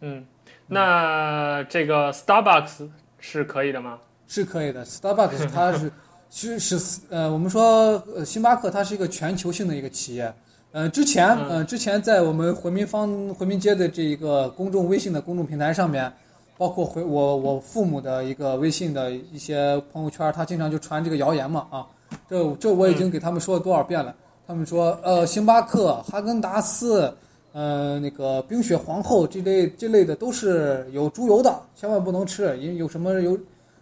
[0.00, 0.26] 嗯，
[0.66, 2.88] 那这个 Starbucks
[3.18, 3.98] 是可以的吗？
[4.26, 5.92] 是可以的，Starbucks 它是
[6.30, 10.32] 是是呃，我们说呃，星巴克它是一个全球性的一个企业。
[10.72, 16.12] 呃，之前嗯呃之前在我们回民坊回民街的这一个公众微信的公众平台上面，
[16.56, 21.86] 包括回我我父母的一个微信的一些朋友圈，他经常就传这个谣言嘛啊，
[22.28, 24.14] 这这我已经给他们说了多少遍了。
[24.46, 27.12] 他们说呃，星巴克、哈根达斯。
[27.54, 33.36] 呃，那个冰雪皇后这类这类的都是有猪油的，千万不能吃，因为有什么有，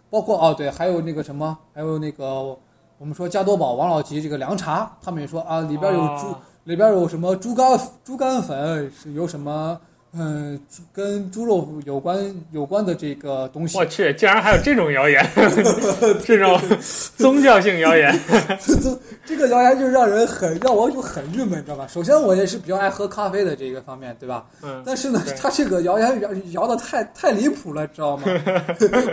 [0.09, 2.57] 包括哦对，还有那个什么，还有那个
[2.97, 6.39] 我们说加多宝、王老吉这个凉茶，他们也说啊里边有猪，哦。
[6.63, 9.79] 里边有什么猪肝猪肝粉，是有什么
[10.13, 10.59] 嗯
[10.93, 12.17] 跟猪肉有关
[12.51, 13.85] 有关的这个东西我。
[13.85, 15.25] 去，竟然还有这种谣言，
[16.25, 16.59] 这种
[17.17, 18.17] 宗教性谣言。
[18.61, 21.87] 这这个谣言就让人很让我就很郁闷，你知道吧？
[21.87, 24.45] 首先我也是比较爱喝咖啡的这个方面，对吧？
[24.61, 28.23] 嗯，但是呢对，他这个谣言谣谣的太太离谱了，知道吗？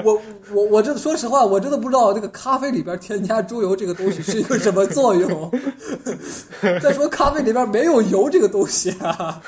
[0.05, 0.21] 我
[0.53, 5.51] 我我这说实话，我真的不知道这个咖啡里边添加猪油这个东西是一个什么作用。
[6.83, 9.41] 再说咖啡里边没有油这个东西啊，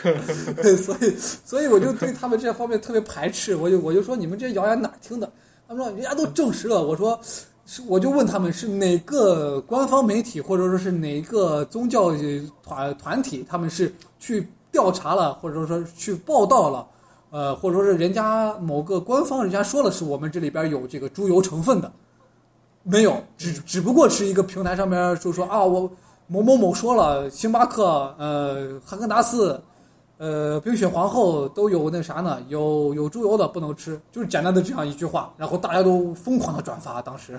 [0.84, 1.14] 所以
[1.44, 3.54] 所以我就对他们这方面特别排斥。
[3.56, 5.30] 我就我就说你们这谣言哪听的？
[5.68, 6.82] 他们说人家都证实了。
[6.82, 7.18] 我说
[7.66, 12.12] 是，我就问他们是哪个官方媒体或者说是哪个宗教
[12.62, 16.86] 团团体，他们是去调查了，或者说去报道了，
[17.30, 21.90] 呃，或者说是人家某个官方人家说了是我们这里边有这个猪油成分的，
[22.84, 25.90] 没有，只只不过是一个平台上面就说啊，我
[26.28, 29.60] 某某某说了，星巴克、呃，哈根达斯。
[30.18, 37.02] 呃，冰雪皇后都有那啥呢，有有猪油的不能吃，就是简单的这样一句话，然后大家都疯狂的转发。
[37.02, 37.38] 当时，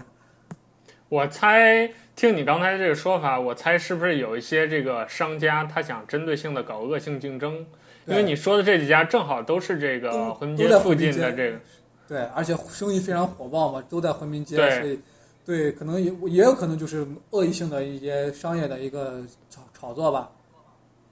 [1.09, 7.65] 我猜听你刚才这个说法，我猜是不是有一些这个商家他想针对性的搞恶性竞争？
[8.05, 11.59] 因为你说的这几家正好都是这个都回民街附近的这个，
[12.07, 14.99] 对，而且生意非常火爆嘛，都在回民街，对所以
[15.43, 20.29] 对，可能也也有可能就是恶意性的一些商业的一个炒炒作吧。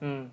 [0.02, 0.30] 嗯。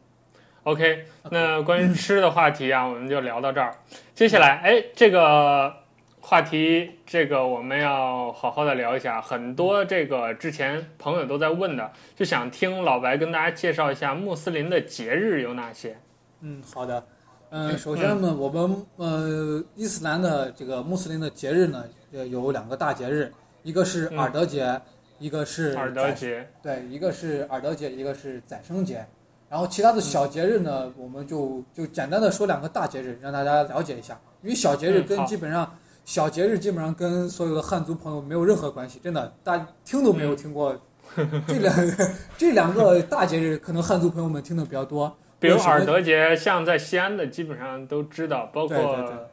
[0.65, 3.75] OK，那关于吃的话题啊，我们就聊到这儿。
[4.15, 5.75] 接下来，哎，这个
[6.21, 15.97] 话题这个我们要好好的聊一下，很多这个之前朋友都在问的，就想听老白跟大家介绍一下穆斯林的节日有哪些。
[16.43, 17.05] 嗯，好的。
[17.51, 23.33] 嗯， 首先呢，我们呃伊斯兰的这个穆斯林的节日呢，呃有两个大节日，
[23.65, 24.83] 一个是尔德节，嗯、
[25.19, 29.05] 一个是尔德节，对，一个是尔德节，一个是宰牲节。
[29.53, 34.19] 然后其他的小节日呢，嗯、我们就就简单的说两个大节日，让大家了解一下。
[34.41, 40.75] 因为小节日跟基本上、嗯、小节日基本上跟所有的汉族朋友没有任何关系，真的，大家听都没有听过。
[41.17, 45.15] 嗯、这两个 这两个大节日，可能汉族朋友们听的比较多。
[45.39, 49.29] 比如尔德节，像在西安的基本上都知道，包括，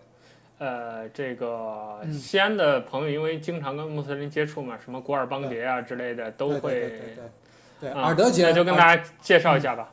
[0.58, 6.60] 呃，这个西安的朋友，因为经常跟穆斯林接触嘛，什么古尔邦节啊之类的，都会。
[6.60, 7.00] 对对
[7.80, 7.92] 对。
[7.92, 9.90] 尔德节，那就跟大家介绍一下吧。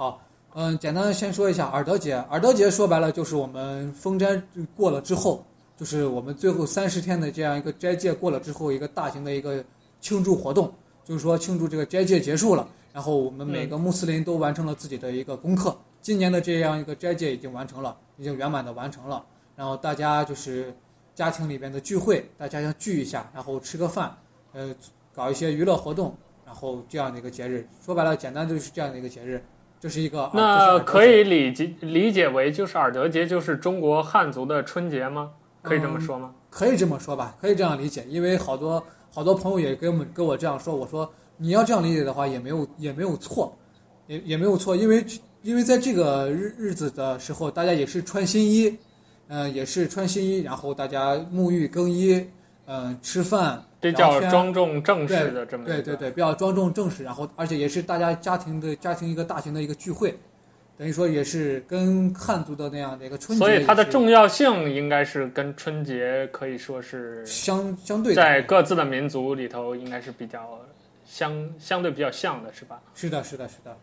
[0.00, 0.18] 好，
[0.54, 2.14] 嗯，简单先说一下尔德节。
[2.30, 4.42] 尔德节说白了就是我们封斋
[4.74, 5.44] 过了之后，
[5.76, 9.62] 就是我们最后三十天的这样一个斋戒过了之后，一个大型的一个
[10.00, 10.72] 庆祝活动，
[11.04, 12.66] 就是说庆祝这个斋戒结束了。
[12.94, 15.76] 然后我们每个穆斯林都完成了自己的一个功课。
[16.00, 19.22] 今年的这样一个斋戒已经完成了，已经圆满的完成了。
[19.54, 20.74] 然后大家就是
[21.14, 24.16] 家庭里边的聚会，大家要聚一下，然后吃个饭，
[24.54, 24.74] 呃，
[25.14, 26.14] 搞一些娱乐活动，
[26.46, 27.68] 然后这样的一个节日。
[27.84, 29.44] 说白了，简单就是这样的一个节日。
[29.80, 30.30] 这是一个。
[30.34, 35.30] 那可以理解理解为就是尔德节就是中国汉族的春节吗？
[35.62, 36.32] 可以这么说吗？
[36.32, 38.04] 嗯，可以这么说吧，可以这样理解。
[38.08, 41.10] 因为好多好多朋友也跟我们跟我这样说，我说。
[41.42, 43.56] 你要这样理解的话，也没有也没有错，
[44.06, 45.02] 也也没有错，因为
[45.40, 48.68] 因为在这个日日子的时候，大家也是穿新衣，
[49.28, 52.12] 嗯、呃，也是穿新衣，然后大家沐浴更衣，
[52.66, 60.14] 嗯、呃，吃饭，这叫庄重正式的这么对对对对，比较庄重正式，然后而且也是大家家庭的家庭一个大型的一个聚会，
[60.76, 70.60] 等于说也是跟汉族的那样的一个春节，所以它的重要性应该是跟春节可以说是相相对在各自的民族里头应该是比较。
[71.12, 72.80] 相相对比较像的是吧？
[72.94, 73.76] 是的，是的，是的。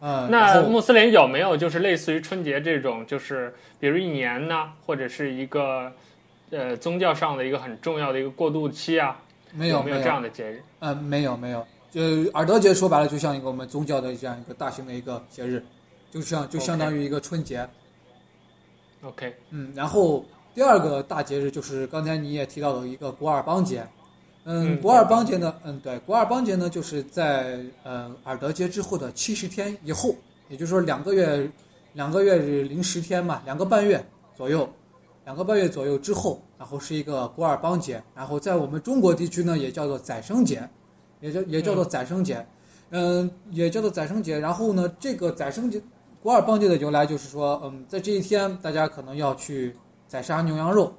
[0.00, 5.92] 嗯，那穆斯林有没有就是类似于春节这种，就是比如一年呢，或者是一个
[6.52, 9.20] 呃宗教上的一个很重要的一个过渡期啊？
[9.52, 10.62] 没有，没有这样的节日。
[10.80, 11.66] 嗯，没有，没有。
[11.90, 12.02] 就
[12.32, 15.64] 尔德节说白了，就像一个我们宗教的这样一个大型的一个节日，
[16.10, 17.66] 就像就相当于一个春节。
[19.02, 19.34] OK。
[19.50, 23.86] 嗯，然后第二个大节日就是刚才你也提到的一个古尔邦节。
[24.44, 25.54] 嗯，古尔邦节呢？
[25.64, 30.14] 嗯，对，古尔邦节呢，就是在呃尔德节之后的七十天以后，
[30.48, 31.46] 也就是说两个月，
[31.92, 34.02] 两个月零十天嘛，两个半月
[34.34, 34.66] 左右，
[35.28, 40.66] 两个半月左右之后，然后是一个古尔邦节，然后在我们中国地区呢，也叫做宰牲节，
[41.20, 42.46] 也叫也叫做宰牲节，
[42.88, 44.38] 嗯，也叫做宰牲节。
[44.38, 45.82] 然后呢，这个宰牲节，
[46.22, 49.76] 古尔邦节的由来就是说，嗯，在这一天，大家可能要去
[50.06, 50.90] 宰杀牛羊肉，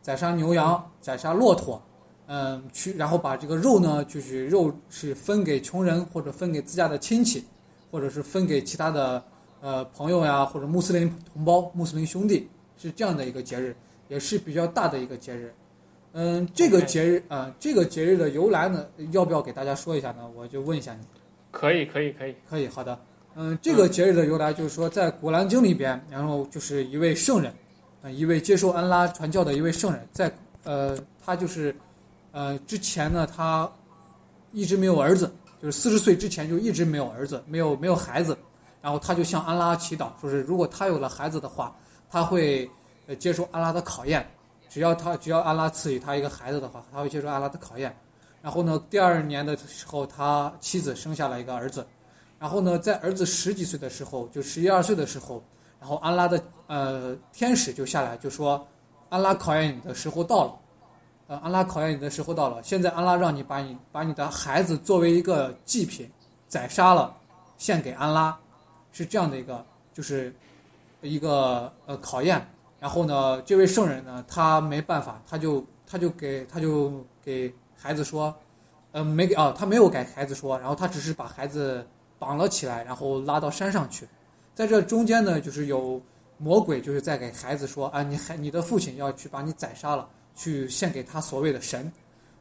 [0.00, 1.82] 宰杀牛羊，宰杀骆驼。
[2.28, 7.44] 嗯，去然后把这个肉呢，就是肉是分给穷人，或者分给自家的亲戚，
[7.90, 9.20] 或者是分给其他的
[9.60, 12.48] 呃朋友呀，或者穆斯林同胞、穆斯林兄弟，
[12.82, 13.74] 是这样的一个节日，
[14.08, 15.54] 也是比较大的一个节日。
[16.12, 20.28] 嗯，这个节日啊、呃，这个节日的由来呢，要不要给大家说一下呢？
[20.34, 21.00] 我就问一下你。
[21.50, 22.68] 可以，可以，可以，可以。
[22.68, 22.98] 好的。
[23.34, 27.52] 嗯，这个节日的由来就是说，在《古兰经》里边，然后就是一位圣人，
[28.02, 30.30] 呃，一位接受安拉传教的一位圣人，在
[30.64, 31.74] 呃，他就是。
[32.34, 33.70] 呃，之前呢，他
[34.52, 35.30] 一直没有儿子，
[35.60, 38.34] 就是四十岁之前就一直没有儿子，没有没有孩子，
[38.80, 41.76] 然后他就向安拉祈祷，说是如果他有了孩子的话，
[42.12, 42.70] 他会
[43.06, 44.30] 呃接受安拉的考验，
[44.68, 47.96] 只要他只要安拉赐予他一个孩子的话，他会接受安拉的考验。
[48.42, 51.86] 然后呢，第二年的时候，他妻子生下了一个儿子，
[52.38, 55.42] 然后呢，在儿子十几岁的时候，就十一二岁的时候，
[55.80, 58.68] 然后安拉的呃天使就下来就说，
[59.08, 60.58] 安拉考验你的时候到了。
[61.28, 62.62] 呃，安拉考验你的时候到了。
[62.62, 66.10] 现在安拉让你把你把你的孩子作为一个祭品
[66.46, 67.16] 宰杀了，
[67.56, 68.36] 献给安拉，
[68.92, 69.64] 是这样的一个，
[69.94, 70.34] 就是
[71.02, 72.40] 一个呃考验。
[72.78, 78.34] 然后呢，这位圣人呢，他没办法，他就他就给他就给孩子说，
[78.92, 81.86] 呃，没给啊，他没有给孩子说，然后他只是把孩子
[82.18, 84.08] 绑了起来，然后拉到山上去。
[84.54, 86.00] 在这中间呢，就是有
[86.38, 90.08] 魔鬼就是在给孩子说啊，你孩你的父亲要去把你宰杀了。
[90.34, 91.92] 去献给他所谓的神，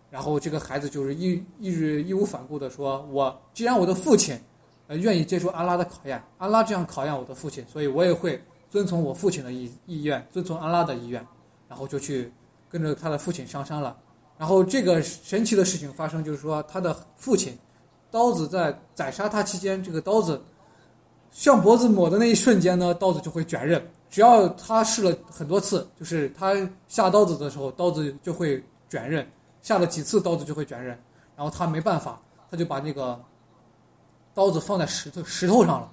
[0.09, 4.39] 然后这个孩子就是一一直义无反顾地说：“我既然我的父亲，
[4.87, 8.41] 呃，愿意接受阿拉的考验，阿拉这样考验我的父亲，所以我也会
[8.71, 11.23] 遵从我父亲的意意愿，遵从安拉的意愿，
[11.67, 12.33] 然后就去
[12.69, 13.95] 跟着他的父亲上山了。
[14.37, 17.59] 然后这个神奇的事情发生，就是说他的父亲，
[18.09, 20.41] 刀子在宰杀他期间，这个刀子
[21.29, 23.79] 向脖子抹的那一瞬间呢，刀子就会卷刃。”
[24.09, 26.53] 只要他试了很多次，就是他
[26.87, 29.25] 下刀子的时候，刀子就会卷刃，
[29.61, 30.89] 下了几次刀子就会卷刃，
[31.35, 33.17] 然后他没办法，他就把那个
[34.33, 35.91] 刀子放在石头石头上了，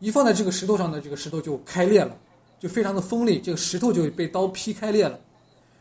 [0.00, 2.16] 一放在这个石头上的这个石头就开裂了，
[2.58, 5.18] 就非常的锋利，这个石头就被刀劈开裂了，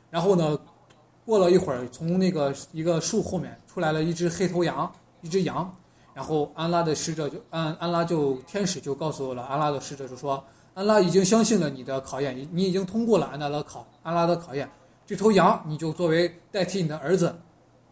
[0.10, 0.58] 然后呢，
[1.26, 4.92] 过了一会儿，从那个一个树后面出来了一只黑头羊，
[5.22, 5.74] 一只羊。
[6.14, 10.44] 然后安拉的使者就安安拉就天使就告诉了安拉的使者就说，
[10.76, 14.70] 安拉已经相信了你的考验，你你已经通过了安拉的考安拉的考验，
[15.08, 17.36] 这头羊你就作为代替你的儿子，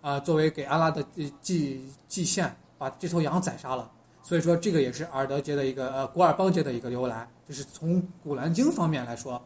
[0.02, 1.04] 啊、作为给安拉的
[1.42, 3.90] 祭祭献，把这头羊宰杀了。
[4.22, 9.42] 所以说这个也是尔德街的一个呃古尔邦节的一个由来，就是从古兰经方面来说。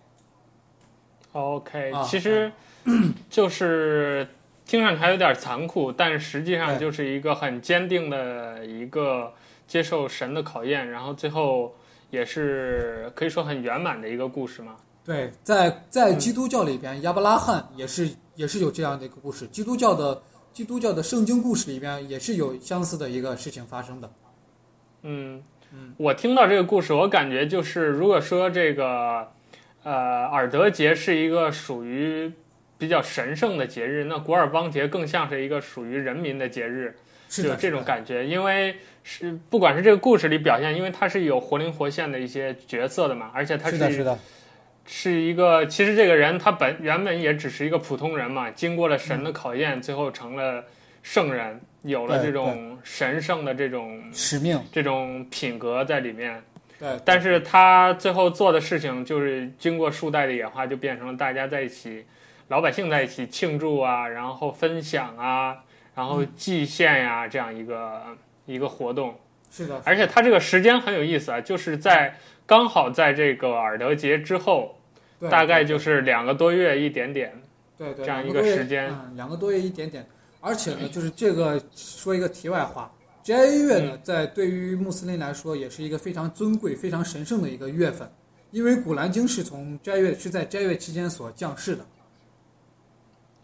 [1.34, 2.52] OK，、啊、其实
[3.30, 4.28] 就是。
[4.68, 9.32] 听上去还有点残酷，但实际上就是一个很坚定的一个
[9.68, 11.72] 接受神的考验，然后最后
[12.10, 14.76] 也是可以说很圆满的一个故事嘛。
[15.04, 19.46] 对，在在基督教里边，亚伯拉罕也是也是有这样的一个故事。
[19.50, 20.20] 基督教的
[20.52, 24.12] 基督教的圣经故事里边也是有相似的一个事情发生的。
[25.06, 25.42] 嗯
[25.74, 29.32] 嗯，我听到这个故事，我感觉就是如果说这个
[29.84, 32.34] 呃尔德节是一个属于。
[32.78, 36.94] 比较神圣的节日，那古尔邦节更像是一个属于人民的节日，
[37.30, 38.28] 是有这种感觉。
[38.28, 44.20] 因为是不管是这个故事里表现，因为它是有活灵活现的一些角色的嘛，而且他是是的，是的，
[44.86, 50.66] 是一个其实这个人他本原本也只是一个普通人嘛，经过了神的考验，嗯、最后成了
[51.06, 56.42] 圣人，有了这种神圣的这种使命，这种品格在里面。
[56.80, 62.04] 对，但是他最后做的事情，就是经过数代的演化，就变成了大家在一起。
[62.48, 65.64] 老百姓在一起庆祝啊，然后分享啊，
[65.94, 68.02] 然后祭献呀、啊，这样一个
[68.48, 69.16] 一个活动。
[69.52, 72.16] 是的，而且他这个时间很有意思啊，就是在
[72.48, 74.80] 刚好在这个尔德节之后，
[75.30, 77.32] 大概就是两个多月一点点，
[77.78, 80.04] 对对，这样一个时间，嗯，两个多月一点点。
[80.46, 82.94] 而且呢，就是这个说一个题外话，
[83.24, 88.08] 斋月呢，在对于穆斯林来说，也是一个非常尊贵、非常神圣的一个月份，
[88.52, 91.84] 因为古兰经是从斋月是在斋月期间所降世的。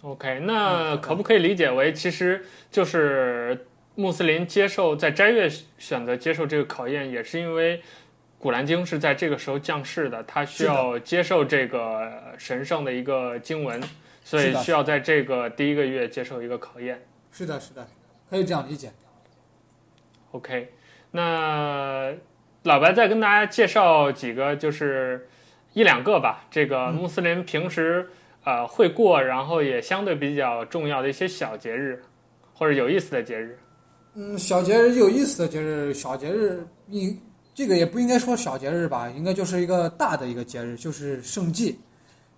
[0.02, 3.66] OK，那可不可以理解为，其实就是
[3.96, 7.82] 穆斯林接受在斋月选择接受这个考验，也是因为
[8.38, 13.82] 古兰经是在这个时候降世的，他需要接受这个神圣的一个经文，
[14.24, 17.04] 所以需要在这个第一个月接受一个考验。
[17.32, 17.88] 是的，是的，
[18.30, 18.92] 可以这样理解。
[20.32, 20.74] OK，
[21.12, 22.14] 那
[22.64, 25.28] 老白再跟大家介绍几个，就是
[25.74, 26.46] 一两个吧。
[26.50, 28.10] 这个穆斯林平时。
[28.44, 32.02] 呃，会过，然后也相对比较重要的一些小节日，
[32.56, 33.56] 或者有意思的节日。
[34.16, 37.16] 嗯，小节日有意思的节日，小节日，应
[37.54, 41.80] 这个也不应该说小节日吧，应该就是一个大的一个节日，就是圣祭。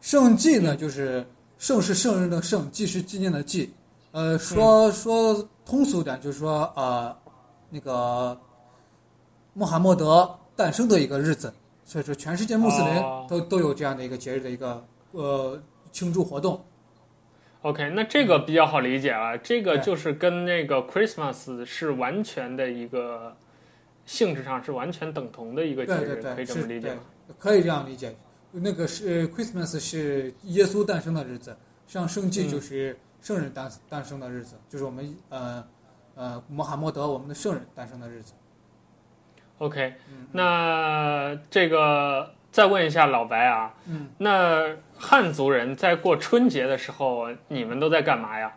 [0.02, 1.26] 圣祭呢，就是
[1.64, 3.74] 圣是圣人的圣，祭是纪念的祭。
[4.12, 7.16] 呃，说说通俗点，就是说呃，
[7.70, 8.38] 那个
[9.54, 11.54] 穆罕默德诞生的一个日子，
[11.86, 12.96] 所以说全世界穆斯林
[13.30, 15.58] 都、哦、都有这样的一个节日的一个呃。
[15.94, 16.60] 庆祝活动
[17.62, 23.32] ，OK，那这个比较好理解啊，这个就是跟那个 Christmas 是完全的一个
[24.04, 27.02] 性质上是完全等同的一个节日，对对对，可以这么理解吗？
[27.38, 28.16] 可以这样理解。
[28.54, 31.56] 那个是 Christmas 是耶稣诞生的日子，
[31.88, 35.64] 像圣祭就是圣人诞诞生的日子，就是我们呃
[36.16, 38.34] 呃穆罕默德我们的圣人诞生的日子。
[39.58, 39.94] OK，
[40.32, 42.32] 那这个。
[42.54, 48.54] 再问一下老白啊，嗯，那汉族人在过春节的时候，你们都在干嘛呀？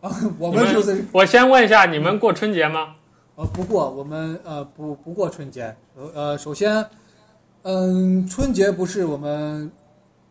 [0.00, 2.96] 啊， 我们就是我先问一下，你们过春节吗？
[3.36, 5.72] 呃，不过我们呃不不过春节。
[6.12, 6.84] 呃，首先，
[7.62, 9.70] 嗯，春节不是我们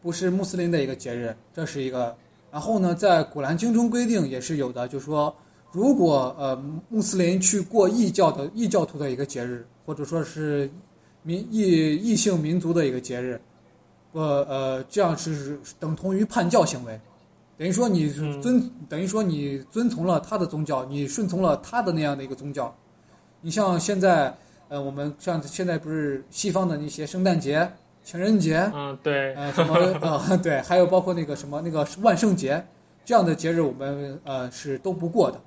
[0.01, 2.15] 不是穆斯林的一个节日，这是一个。
[2.51, 5.35] 然后呢，在古兰经中规定也是有的，就是说，
[5.71, 6.55] 如果呃
[6.89, 10.69] 穆斯林去过异教的异教徒的一个节日，或者说是。
[11.21, 13.39] 民异异性民族的一个节日，
[14.13, 16.99] 呃呃，这样是等同于叛教行为，
[17.57, 18.09] 等于说你
[18.41, 22.73] 遵、等于说你遵从了他的宗教，你顺从了他的那样的一个宗教。
[23.41, 24.33] 你像现在，
[24.69, 27.69] 呃，我们像现在不是西方的那些圣诞节、
[28.03, 32.63] 情人节，嗯，对，呃，什么呃， 对，还有包括那个什么那个万圣节
[33.03, 35.41] 这样的节日，我们呃是都不过的。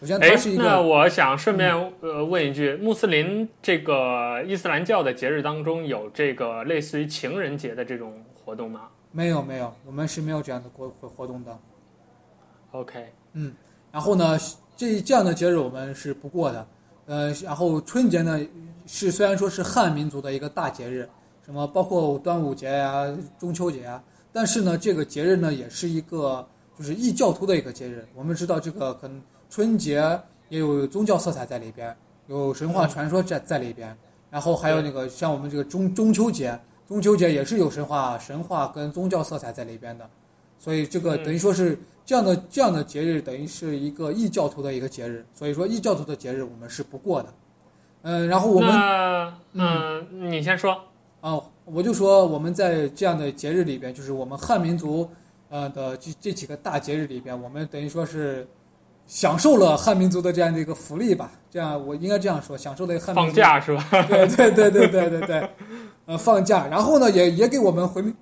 [0.00, 8.12] 首先它是一个，那我想顺便呃问一句，穆斯林这个伊斯兰教的节日当中有这个类似于情人节的这种
[8.44, 8.82] 活动吗？
[9.10, 11.58] 没有没有，我们是没有这样的活活动的。
[12.70, 13.52] OK，嗯，
[13.90, 14.38] 然后呢，
[14.76, 16.66] 这这样的节日我们是不过的。
[17.06, 18.38] 呃，然后春节呢
[18.88, 21.06] 是虽然说是汉民族的一个大节日，
[21.44, 23.06] 什么包括端午节呀、
[23.38, 24.02] 中秋节啊。
[24.32, 26.46] 但是呢，这个节日呢，也是一个
[26.76, 28.08] 就是异教徒的一个节日。
[28.14, 29.20] 我们知道，这个可能
[29.50, 31.94] 春节也有宗教色彩在里边，
[32.28, 33.94] 有神话传说在在里边。
[34.30, 40.08] 然后还有那个像我们这个中中秋节，中秋节也是有神话神话跟宗教色彩在里边的。
[40.58, 45.24] 所以这个等于说是这样的这样的节日，等于是一个异教徒的一个节日。
[45.34, 47.32] 所以说异教徒的节日我们是不过的。
[48.08, 50.74] 嗯，然后我们嗯，你先说。
[51.20, 55.06] 哦，我就说我们在这样的节日里边，就是我们汉民族，
[55.50, 58.48] 呃的这这几个大节日里边，我们等于说是
[59.06, 61.30] 享受了汉民族的这样的一个福利吧。
[61.50, 63.84] 这样我应该这样说，享受了汉民族放假是吧？
[64.08, 65.50] 对对对对对对对，
[66.06, 68.14] 呃，放假，然后呢，也也给我们回民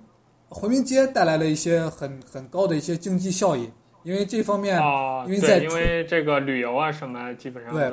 [0.49, 3.69] 回民街带来了一些很很高的一些经济效益，
[4.03, 7.89] 因为这方面，哦、因为在因为这个旅游啊什么，基本上对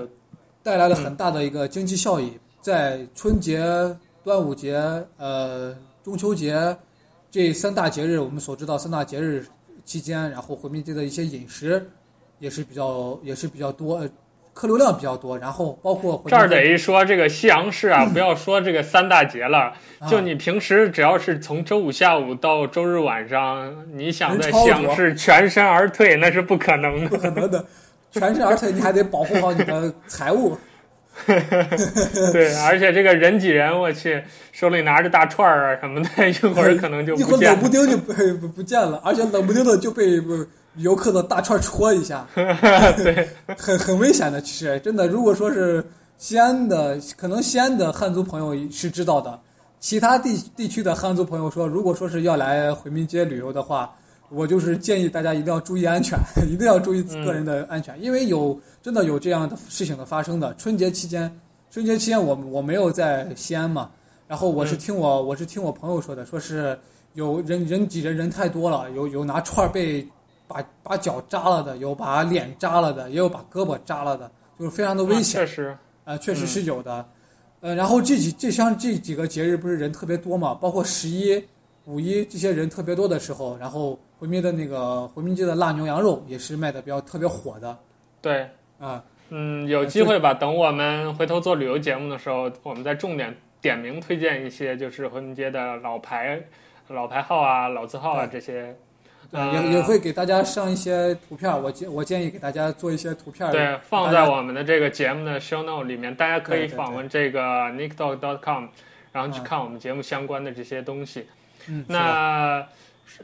[0.65, 3.62] 带来了很大的一个经济效益，嗯、在春节。
[4.24, 4.82] 端午节、
[5.19, 6.74] 呃，中秋节
[7.31, 9.45] 这三大节日，我们所知道三大节日
[9.85, 11.86] 期间，然后回民街的一些饮食
[12.39, 14.01] 也是比较也是比较多，
[14.55, 15.39] 客流量比较多。
[15.39, 19.74] 然后包括这儿得一说这个西洋市啊， 不要说这个三大节了，
[20.09, 27.62] 就你平时只要是从周五下午到周日晚上，你想在西洋市全身而退，那是不可能的，不可能的，
[28.15, 30.57] 全身而退，你还得保护好你的财物。
[32.32, 34.23] 对，而且这个人挤人，我去，
[34.53, 37.36] 手里拿着大串儿啊什么的，一会儿可能就不见了。
[37.36, 37.97] 一会儿冷不丁就
[38.49, 40.20] 不见了，而且冷不丁的就被
[40.77, 44.41] 游客的大串戳一下， 对，很很危险的。
[44.41, 45.85] 其实真的，如果说是
[46.19, 49.39] 西安的，可能西安的汉族朋友是知道的，
[49.78, 53.93] 其他地地区的汉族朋友说，如果说是要来回民街旅游的话。
[54.35, 56.19] 我就是建议大家一定要注意安全，
[56.51, 60.55] 一定要注意个人的安全，嗯、因为有真的有这样的事情的发生的。
[60.56, 61.31] 春节期间，
[61.70, 63.90] 春节期间我我没有在西安嘛，
[64.27, 66.78] 然后我是听我、嗯、我是听我朋友说的，说是
[67.12, 70.06] 有人人挤人人太多了，有有拿串被
[70.48, 75.40] 把把脚扎了的，有把脸扎了的，也有把胳膊扎了的，就是非常的危险。
[75.40, 77.06] 确实，啊、呃，确实是有的。
[77.61, 81.43] 嗯、呃，然后这几这像这几个节日不是人特别多嘛，包括十一、
[81.85, 83.97] 五一这些人特别多的时候，然后。
[84.19, 87.77] 回民的那个回民街的辣牛羊肉也是卖的比较特别火的，
[88.23, 88.47] 对
[88.78, 90.32] 啊，嗯，有机会吧？
[90.32, 96.41] 等我们回头做旅游节目的时候，我们再重点点名推荐一些，就是回民街的老牌、
[96.89, 98.74] 老牌号啊、老字号啊这些，
[99.32, 101.51] 也、呃、也会给大家上一些图片。
[101.62, 108.66] 我建我建议给大家做一些图片，对，放在我们的这个节目的 show note 里面，大家可以访问这个 nickdog.com，
[109.12, 111.27] 然后去看我们节目相关的这些东西。
[111.69, 112.65] 嗯，那。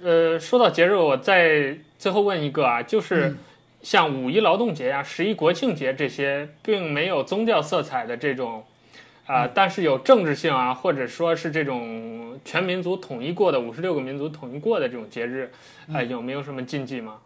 [0.03, 3.37] 呃，说到节日，我再最后问一个啊，就是
[3.83, 8.63] 像五一劳动节呀、十一国庆节这些，并没有宗教色彩的这种，
[9.27, 15.51] 啊、呃，但是有政治性啊，或者说是这种全民族统一过的五十六个民族统一过的这种节日，
[15.89, 17.19] 啊、呃，有没有什么禁忌吗？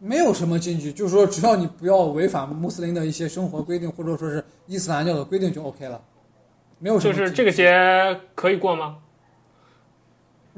[0.00, 6.00] 没有什么禁忌，就是说只要你不要违反穆斯林的一些生活规定，或者说是伊斯兰教的规定就 OK 了。
[6.78, 7.12] 没有什么。
[7.12, 8.96] 就是这个节可以过吗？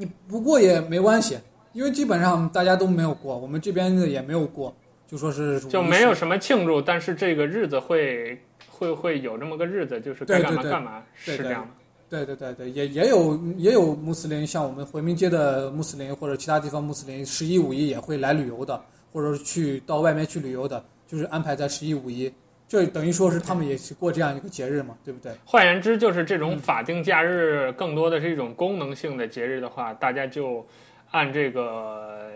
[0.01, 1.37] 你不过也没关系，
[1.73, 4.75] 因为基本上大家都没有过，我们这边的也没有过，
[5.05, 8.35] 就说是就没有什么庆祝，但是这个日子会
[8.67, 11.67] 会会有这么个日子，就是该干嘛干嘛，是这样的。
[12.09, 18.83] 对对对对，也也有也有穆斯林，像我们回民街的穆斯林或者其他地方穆斯林，十一五一也会来旅游的，
[19.13, 22.33] 或者是去到外面去旅游的，就是安排在十一五一。
[22.71, 25.29] 这等于说是他们也是过这样一个节日嘛，对不对？
[25.43, 30.65] 换言之，就是这种法定假日更多的是一种功能性的节日的话，大家就
[31.09, 32.29] 按这个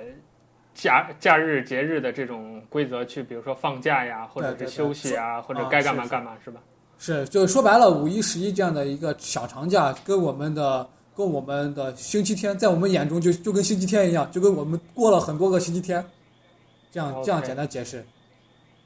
[0.74, 6.60] 假假日节日的这种规则去，比如说放假呀，或者是休息啊，或者该干嘛干嘛，是吧？
[7.00, 10.86] 是，就说白了，五一、十一这样的一个小长假，跟我们的
[11.16, 16.04] 跟我们的星期天，在我们眼中就就跟星期天一样，就跟我们过了很多个星期天，
[16.92, 18.06] 这样这样简单解释。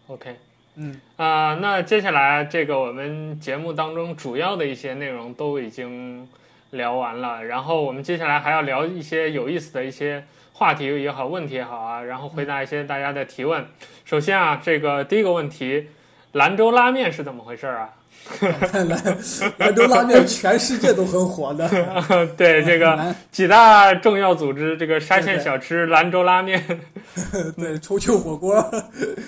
[0.05, 0.37] OK。
[0.81, 6.25] 嗯啊、那接下来这个我们节目当中主要的一些内容都已经
[6.71, 10.23] 聊完了，然后我们接下来还要聊一些有意思的一些
[10.53, 13.67] 话题也好，问题也好啊，然后回答一些大家的提问。
[14.05, 15.89] 首先啊，这个第一个问题，
[16.31, 17.95] 兰州拉面是怎么回事啊？
[18.71, 19.17] 兰
[19.57, 21.67] 兰州拉面全世界都很火的。
[22.37, 26.63] 对这个几大重要组织，这个沙县小吃兰州拉面，
[27.57, 28.63] 对重庆火锅。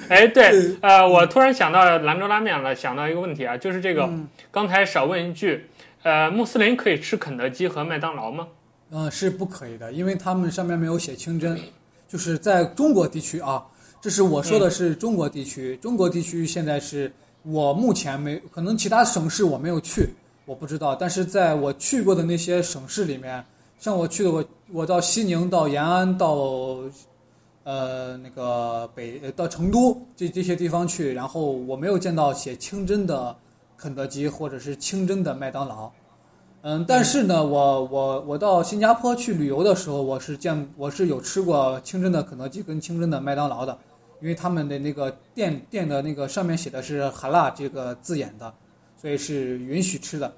[0.07, 4.07] 哎，对，呃，我突然想到兰州拉面了，想到一个问题啊，就是这个，
[4.51, 5.65] 刚才少问一句，
[6.03, 8.47] 呃，穆斯林可以吃肯德基和麦当劳吗？
[8.91, 11.59] 嗯，是不可以的，因为他们上面没有写清真，
[12.07, 13.63] 就是在中国地区啊，
[13.99, 17.11] 这是我说的是中国地区，中国地区现在是。
[17.43, 20.13] 我目前没可能，其他省市我没有去，
[20.45, 23.41] 我我不知道，但是在我去过的那些省市里面，
[23.79, 24.43] 像我去的我
[24.73, 26.35] 我到西宁、到延安、到
[27.63, 33.33] 呃那个北到成都这这些地方去，然后我没有见到写清真的
[33.77, 35.89] 肯德基或者是清真的麦当劳。
[36.63, 43.77] 嗯，但是呢，我我我到新加坡去旅游的时候，我是见我是有吃过清真的肯德基跟清真的麦当劳的，
[44.21, 48.53] 因为他们的那个店店的那个上面写的是哈拉这个字眼的，
[48.95, 50.31] 所以是允许吃的。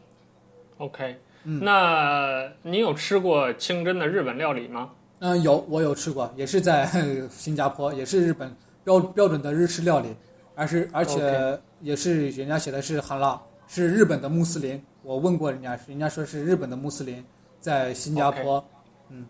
[0.77, 4.89] OK，嗯，那你有吃过清真的日本料理吗？
[5.19, 6.85] 嗯，有，我有吃过，也是在
[7.29, 8.53] 新加坡，也是日本
[8.83, 10.09] 标标准的日式料理，
[10.55, 14.81] 而是而且也是人家写的是哈拉，是日本的穆斯林。
[15.01, 17.23] 我问过人家，人家说是日本的穆斯林，
[17.59, 18.63] 在新加坡，okay.
[19.09, 19.25] 嗯，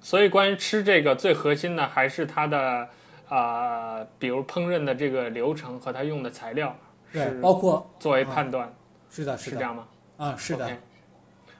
[0.00, 2.88] 所以关于吃这个最核心的还是它的
[3.28, 6.74] 啊、呃，比如烹饪的这个流程和它用的材料，
[7.12, 8.74] 对，包括作为判断，嗯、
[9.10, 9.86] 是的，是这样吗？
[10.16, 10.66] 啊、嗯，是的。
[10.66, 10.76] Okay.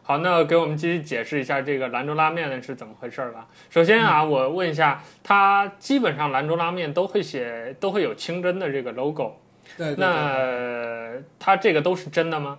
[0.02, 3.48] 好，那给我们继续解释一下这个兰州拉面呢是怎么回事儿吧。
[3.68, 9.32] 首先啊，嗯、我问一下，它基本上兰州拉面都会写，都会有清真的这个 logo，
[9.76, 12.56] 对，对，对，那它这个都是真的吗？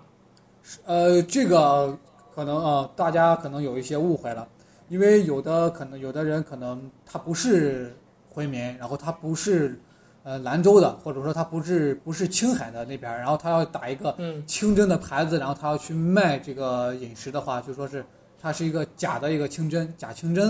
[0.86, 1.98] 呃，这个
[2.36, 4.46] 可能啊、呃，大家可能有一些误会了，
[4.90, 7.96] 因为有的可能有的人可能他不是
[8.38, 9.82] 回民，然后他不是
[10.22, 14.16] 呃兰州的，或者说他不是不是青海的那边，然后他要打一个
[14.46, 18.06] 清真的牌子，然后他要去卖这个饮食的话，就说是
[18.40, 20.50] 他是一个假的一个清真，假清真。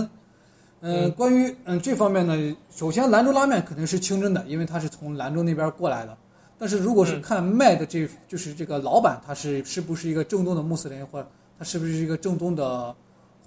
[0.80, 6.14] 呃、嗯，关于嗯这方面呢，首先兰州拉面肯定是清真的，因为它是从兰州那边过来的。
[6.58, 11.26] 但是如果是看卖的这，就是这个老板，他是是不是一个正宗的穆斯林，或者
[11.58, 12.94] 他是不是一个正宗的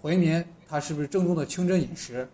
[0.01, 2.27] 回民，他是不是正宗的清真饮食？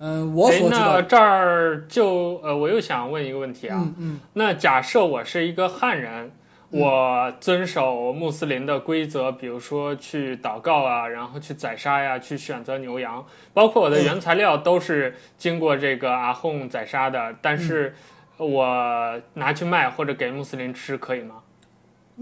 [0.00, 0.94] 嗯，我所知道。
[0.94, 3.76] 那这儿就呃，我又想问一个问题啊。
[3.78, 4.20] 嗯嗯。
[4.32, 6.32] 那假设我是一个汉人，
[6.70, 13.24] 我遵守穆斯林的规则，比如说去祷告啊，然后去宰杀呀，去选择牛羊，
[13.54, 17.90] 包括我的原材料都是经过这个阿訇宰杀的，但是。
[17.90, 17.94] 嗯
[18.40, 21.42] 我拿去卖或者给穆斯林吃可以吗？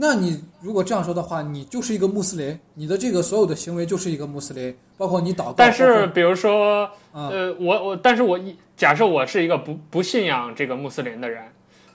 [0.01, 5.55] 那你如果这样说的话，你就是一个穆斯林，你的这个所有的行为就是一个穆斯林，包括你祷告。
[5.57, 8.39] 但是比如说，呃，我我，但是我
[8.77, 11.43] 假设我是一个不不信仰这个穆斯林的人，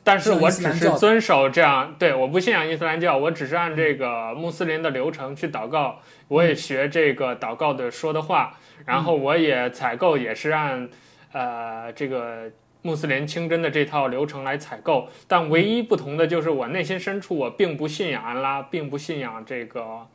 [0.03, 10.89] 但是我只是遵守这样，对，我不信仰伊斯兰教，我只是按这个穆斯林的流程去祷告，我也学这个祷告的说的话，然后我也采购也是按
[11.31, 12.51] 呃这个。
[12.83, 20.05] 穆斯林清真的这套流程来采购，但唯一不同的就是我内心深处我并不信仰安拉，并不信仰这个，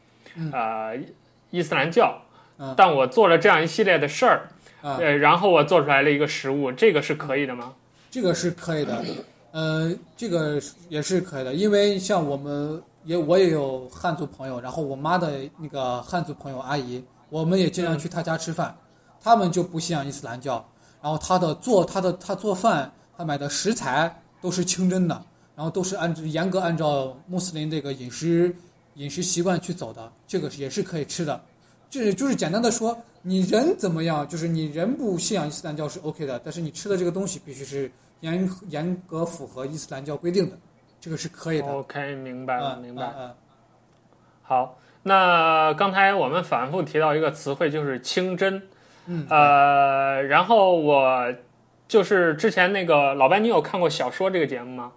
[0.53, 0.95] 呃，
[1.51, 2.20] 伊斯兰教，
[2.77, 4.49] 但我做了这样一系列的事儿，
[4.82, 7.73] 呃，然后我做出来了一个食物，这个是可以的吗？
[8.11, 9.03] 这个是可以的，
[9.53, 18.77] 呃，这个也是可以的，因为像我们也我也有汉族朋友，然后我妈的那个汉族朋友阿姨，我们也经常去她家吃饭，
[19.23, 20.62] 他们就不信仰伊斯兰教。
[21.09, 25.25] 然后他的做他的他做饭，他买的食材都是清真的，
[25.57, 28.55] 然后都是按严格按照穆斯林这个饮食
[28.97, 31.41] 饮食习惯去走的，这个也是可以吃的。
[31.89, 37.91] 这就是简单的说，你人怎么样，就是你人不信仰伊斯兰教是 OK 的，但是你吃的这个东西必须是
[38.21, 40.59] 严严格符合伊斯兰教规定的，
[41.01, 41.69] 这个是可以的。
[41.69, 43.07] OK，明白了，嗯、明白。
[43.07, 43.35] 嗯嗯、
[44.43, 48.63] 好，那刚才我们反复提到一个词汇，就是清真。
[49.09, 51.35] 嗯，呃，然后我
[51.89, 54.93] 就是之前那个老白，你有看过小说这个节目吗？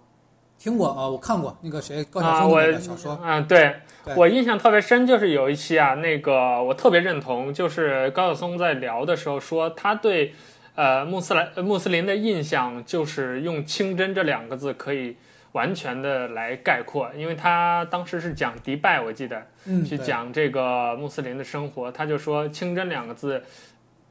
[0.58, 3.18] 听过啊，我看过那个谁高晓松的小说。
[3.22, 3.74] 嗯、啊，对，
[4.04, 10.34] 对，我印象特别深，就是有一期啊，那个我特别认同，就是高晓松在聊的时候说，他对
[10.74, 15.16] 呃穆斯林穆斯林的印象就是用清真这两个字可以
[15.52, 23.42] 完全的来概括，因为他当时是讲迪拜，我记得，嗯，去讲这个穆斯林的生活，他就说清真两个字。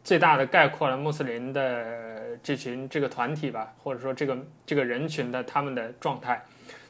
[0.04, 6.44] 最大的概括了穆斯林的这群这个团体吧，或者说这个这个人群的他们的状态。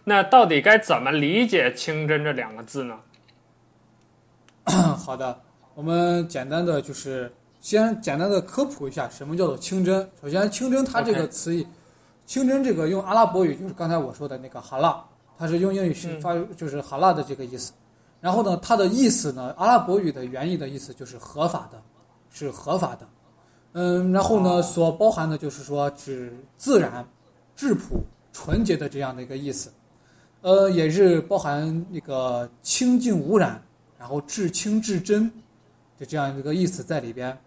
[0.04, 3.00] 那到底该怎么理解“清真”这两个字呢？
[4.98, 5.40] 好的，
[5.76, 10.10] 我们简单的就是先简单的科普一下什么叫做清真。
[10.22, 11.68] 首先，清真它这个词义.
[12.26, 15.04] 清真这个用阿拉伯语就是刚才我说的那个哈拉，
[15.38, 17.74] 它是用英语是发就是哈拉的这个意思。
[18.22, 21.82] 然后呢，它的意思呢，阿拉伯语的原意的意思就是合法的。
[22.32, 23.08] 是合法的，
[23.74, 27.06] 嗯，然后呢，所包含的就是说指自然、
[27.56, 28.03] 质朴、
[28.34, 29.72] 纯洁的这样的一个意思，
[30.41, 33.62] 呃，也是包含那个清净无染，
[33.99, 35.32] 然后至清至真
[35.99, 37.38] 的这样一个意思在里边。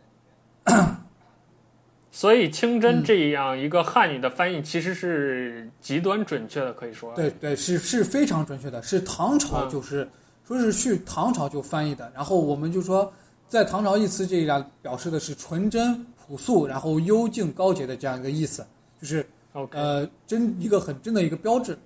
[2.16, 7.12] 所以“清真”这样一个汉语的翻译其实是极端准确的，可以说。
[7.16, 10.08] 对对，是是非常准确的，是唐朝就是
[10.46, 12.08] 说是去唐朝就翻译的。
[12.14, 13.12] 然后我们就说，
[13.54, 18.66] 在唐朝一词这里表示的是纯真朴素，然后幽静高洁的这样一个意思，
[19.00, 19.24] 就是。
[19.70, 21.78] 呃，真一个很真的一个标志。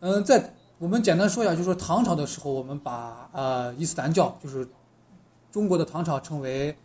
[0.00, 4.68] 嗯、呃，在我们简单说一下，就是说唐朝的时候，我们把呃伊斯兰教，就是
[5.50, 6.76] 中国的唐朝称为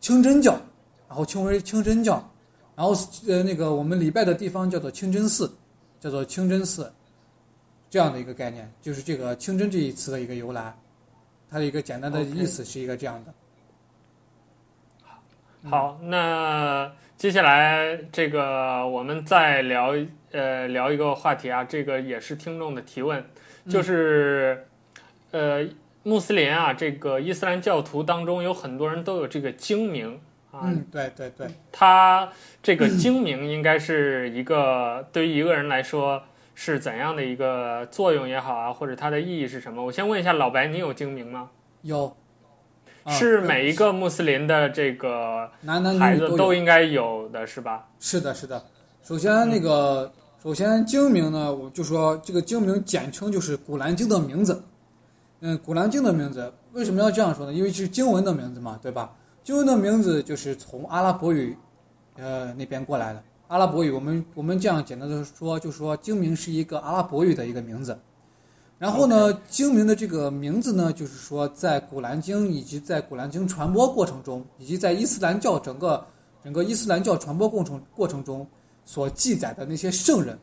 [0.00, 0.58] 清真教，
[1.06, 2.26] 然后称为清真教，
[2.74, 2.96] 然后
[3.26, 5.52] 呃那个我们礼拜的地方叫做清真寺，
[6.00, 6.90] 叫做清真寺，
[7.90, 10.74] 这样的一个概念，就是这个清真这一词的一个由来，
[11.50, 13.34] 它的一个简单的意思是一个这样的。
[15.68, 16.90] 好，那。
[17.18, 19.92] 接下来这个我们再聊
[20.30, 23.24] 呃聊一个话题啊，这个也是听众的提问，
[23.68, 24.68] 就是
[25.32, 25.66] 呃
[26.04, 30.20] 穆斯林啊，这个伊斯兰教徒当中有很多人都有这个精明
[30.52, 32.30] 啊，嗯，对对对，他
[32.62, 36.22] 这个精明应该是一个对于一个人来说
[36.54, 39.84] 是怎样的一个作用也好啊，或者它的意义是什么？
[39.84, 41.50] 我先问一下老白，你有精明吗？
[41.82, 42.16] 有。
[43.06, 47.88] 是每一个穆斯林的这个男男孩子都应该有的是吧？
[47.98, 48.62] 是的，是的。
[49.02, 50.12] 首先那个，嗯、
[50.42, 54.62] 首先经名呢，我就说这个经名简称就是《古兰经》的名字。
[55.40, 57.52] 嗯，《古兰经》的名字为什么要这样说呢？
[57.52, 59.12] 因为是经文的名字嘛，对吧？
[59.42, 61.56] 经文的名字就是从阿拉伯语，
[62.16, 63.22] 呃那边过来的。
[63.46, 67.98] 阿拉伯语，我们我们这样简单的说，就说经名是一个阿拉伯语的一个名字。
[68.78, 76.06] 然后呢.经名的这个名字呢，就是说，在《古兰经》以及在《古兰经》传播过程中，以及在伊斯兰教整个
[76.44, 78.46] 整个伊斯兰教传播过程过程中
[78.84, 80.38] 所记载的那些圣人，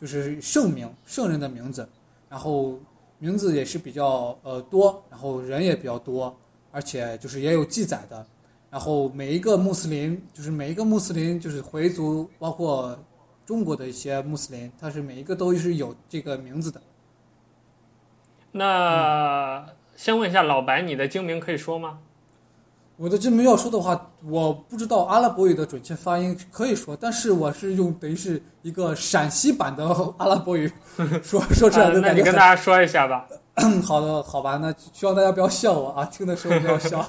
[0.00, 1.88] 就是圣名、圣人的名字。
[2.28, 2.74] 然后
[3.20, 6.36] 名字也是比较呃多，然后人也比较多，
[6.72, 8.26] 而且就是也有记载的。
[8.68, 12.98] 然后每一个穆斯林，就是每一个穆斯林，就是回族，包括
[13.46, 16.82] 中国的一些穆斯林，他是每一个都是有这个名字的。
[18.56, 19.64] 那
[19.96, 21.98] 先问一下老白，你的精名可以说吗？
[22.96, 29.84] 我的精名要说的话，我不知道阿拉伯语的准确发音，可以说，但是我是用等于是一个陕西版的
[30.16, 30.72] 阿拉伯语
[31.22, 32.00] 说 说出来的、啊。
[32.08, 33.26] 那你跟大家说一下吧。
[33.84, 37.06] 好的，好吧，那希望大家不要笑我啊，听的时候不要笑。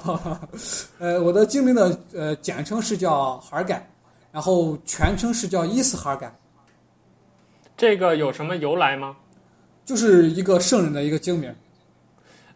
[0.98, 3.90] 呃，我的精名的呃简称是叫哈尔盖，
[4.30, 6.30] 然后全称是叫伊斯哈尔盖。
[7.78, 9.16] 这个有什么由来吗？
[9.88, 11.50] 就是一个圣人的一个精明，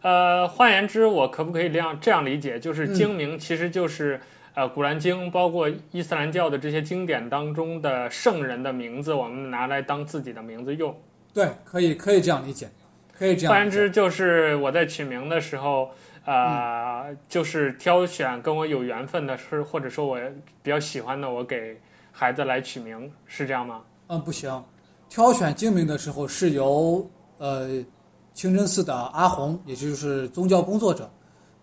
[0.03, 2.59] 呃，换言之，我可不可以这样这样理解？
[2.59, 4.17] 就是精明其实就是、
[4.53, 10.95] 嗯、呃，古兰经包括伊斯兰教的这些经典当中的圣人的名字，我们拿来当自己的名字用。
[11.33, 12.69] 对，可以可以这样理解，
[13.17, 13.51] 可以这样。
[13.51, 15.89] 换言之，就是我在取名的时候，
[16.25, 20.19] 呃，嗯、就是挑选跟我有缘分的，是或者说我
[20.61, 21.81] 比较喜欢的，我给
[22.11, 23.81] 孩子来取名，是这样吗？
[24.09, 24.63] 嗯，不行，
[25.09, 27.09] 挑选精明的时候是由。
[27.43, 27.67] 呃，
[28.33, 31.09] 清真寺的阿訇，也就是宗教工作者，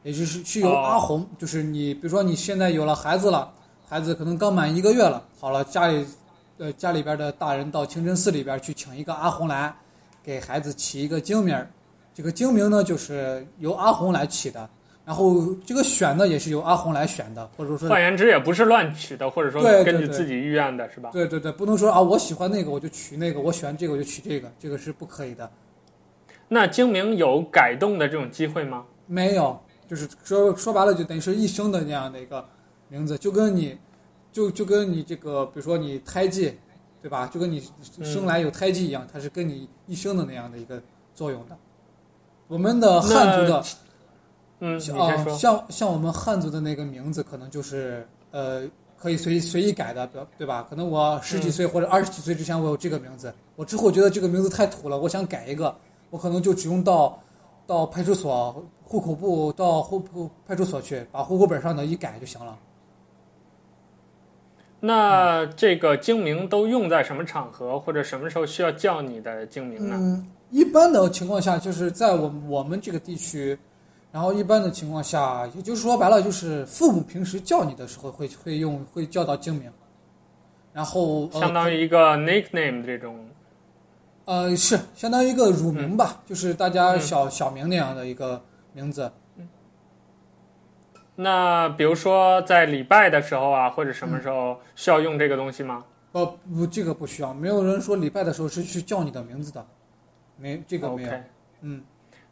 [0.02, 3.50] 也就是去由阿訇，就是你，比如说你现在有了孩子了，
[3.88, 6.04] 孩子可能刚满一个月了，好了，家里，
[6.58, 9.74] 呃，家里边的大人到清真寺里边去请一个阿訇来，
[10.22, 11.56] 给孩子起一个经名，
[12.12, 14.68] 这个经名呢就是由阿訇来起的，
[15.06, 21.08] 然后这个选呢也是由阿红来选的，或者说，换言之也不是乱取的，或者说根据自己意愿的是吧？
[21.10, 25.50] 对对对，不能说啊，我喜欢那个我就取那个，我喜欢这个我就取这个，这个是不可以的。
[26.52, 28.84] 那精明有改动的这种机会吗？
[29.06, 29.56] 没有，
[29.88, 32.44] 就是说说白了，就等于是一生的那样的一个
[32.88, 33.78] 名字，就跟你，
[34.32, 36.58] 就就跟你这个，比如说你胎记，
[37.00, 37.28] 对吧？
[37.28, 37.62] 就跟你
[38.02, 40.82] 生来有胎记一样，嗯、它是跟你一生的那样的一个
[41.14, 41.56] 作用的。
[42.48, 43.64] 我们的汉族的，
[44.58, 48.62] 嗯，啊，像像我们汉族的那个名字，可能就是呃，
[48.98, 50.04] 可以随随意改的，
[50.36, 50.66] 对吧？
[50.68, 55.72] 可能我十几岁或者二十几岁之前我有这个名字，嗯、我之后觉得这个名字太土了，我想改一个。
[56.10, 57.18] 我可能就只用到，
[57.66, 62.58] 到派出所、户口部到户部派出所去，把户口本上的一改就行了。
[64.80, 69.96] 那这个精明都用在什么场合，或者什么时候需要叫你的精明呢？
[69.98, 73.56] 嗯，一般的情况下，就是在我们我们这个地区，
[74.10, 79.70] 然后一般的情况下，也就是说白了，就是父母平时叫你的时候会会用会叫到精明，
[80.72, 83.16] 然后相当于一个 nickname 这种。
[84.30, 88.40] 呃，是相当于一个乳名吧，嗯、就是大家小、嗯、小名那样的一个
[88.72, 89.10] 名字。
[91.16, 95.84] 那比如说在礼拜的时候啊，或者什么时候需要用这个东西吗？
[96.12, 97.34] 呃、嗯，不，这个不需要。
[97.34, 99.66] 没有人说礼拜的时候是去叫你的名字的，
[100.36, 101.08] 没这个没有。
[101.08, 101.20] Okay.
[101.62, 101.82] 嗯，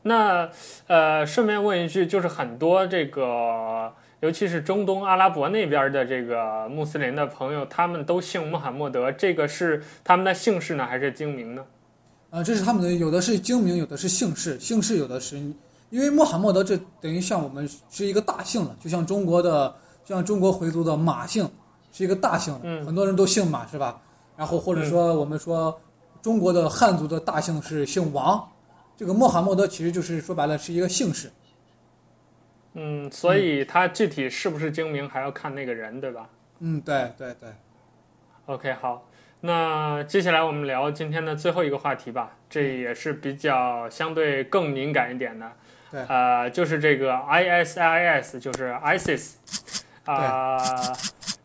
[0.02, 0.48] 那
[0.86, 11.64] 呃，顺便问一句，就是很多这个，尤其是中东阿拉伯那边的这个穆斯林的朋友，他们都姓穆罕默德，这个是他们的姓氏呢，还是经名呢？
[12.30, 14.58] 啊、呃，这是他们的，有的是精明，有的是姓氏。
[14.60, 15.38] 姓氏有的是
[15.90, 19.74] 因为穆罕默德这等于像我们是一个大姓了，就像中国的，
[20.04, 21.48] 像中国回族的马姓
[21.92, 24.00] 是一个大姓很多人都姓马是吧？
[24.36, 25.80] 然后或者说我们说
[26.20, 28.46] 中国的汉族的大姓是姓王，
[28.96, 31.32] 这个穆罕默德其实就是说白了是一个姓氏。
[32.74, 36.28] 嗯，所以他具体是不是精明还要看那个人，对吧
[36.60, 37.48] 嗯，对对对
[38.46, 39.07] ，？OK，好，
[39.40, 45.52] 那接下来我们聊今天的最后一个话题吧，这也是比较相对更敏感一点的，
[45.92, 49.34] 对呃，就是这个 ISIS，就是 ISIS，
[50.04, 50.58] 啊、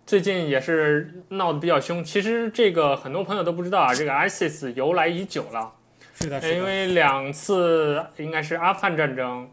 [0.07, 2.03] 最近也是闹得比较凶。
[2.03, 5.71] 其实这个很多朋友都不知道啊，这个 ISIS 由来已久了。
[6.15, 9.47] 是的，是的，因为两次应该是阿富汗战争，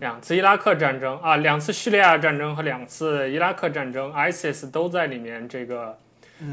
[0.00, 5.96] 两次伊拉克战争啊，两次叙利亚战争和两次伊拉克战争，ISIS 都在里面这个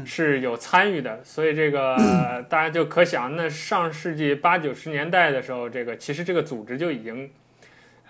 [0.06, 1.96] 是有参与的，所以这个
[2.48, 7.30] 大家就可想，那上世纪八九十年代的时候，这个其实这个组织就已经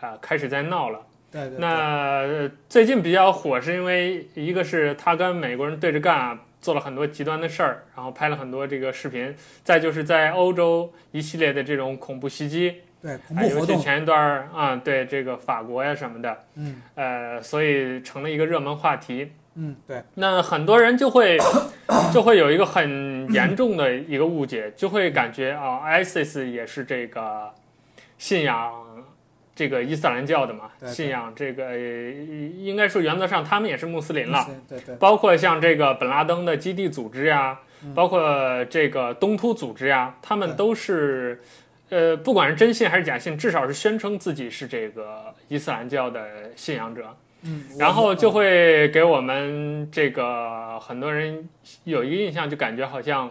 [0.01, 1.01] 啊开始在闹了。
[1.31, 9.35] 对对对，那最近比较火，是因为一个是他跟美国人对着干啊，做了很多极端的事儿，然后拍了很多这个视频。
[9.65, 19.33] 再就是在欧洲一系列的这种恐怖袭击，对尤其怖活动，前一段儿啊，对这个法国呀什么的，嗯呃，所以成了一个热门话题。
[19.55, 21.39] 嗯，对，那很多人就会
[22.13, 27.51] 就会有一个很严重的一个误解，就会感觉啊，ISIS 也是这个
[28.19, 28.73] 信仰
[29.55, 30.93] 这个伊斯兰教的嘛，对对。
[30.95, 37.95] 信仰这个呃应该说原则上他们也是穆斯林了，对对，包括像这个本拉登的基地组织呀，嗯。
[37.95, 41.41] 包括这个东突组织呀，他们都是。
[41.91, 46.27] 呃，不管是真信还是假信，至少是宣称自己是这个伊斯兰教的
[46.57, 47.15] 信仰者。
[47.43, 51.49] 嗯，然后就会会给我们这个很多人
[51.85, 53.31] 有一个印象，就感觉好像，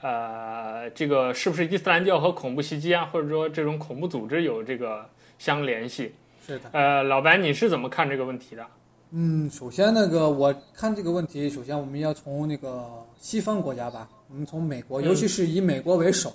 [0.00, 5.04] 呃，这个是不是伊斯兰教和恐怖袭击啊，或者说这种恐怖组织有这个
[5.38, 6.12] 相联系？
[6.46, 8.66] 是的，呃，老白你是怎么看这个问题的？
[9.10, 12.84] 嗯，首先那个我看这个问题，首先我们要从那个
[13.18, 16.32] 西方国家吧，我们从美国，嗯尤其是以美国为首。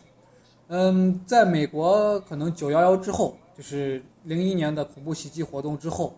[0.70, 6.18] 嗯，在美国可能九幺幺之后，就是零一年的恐怖袭击活动之后，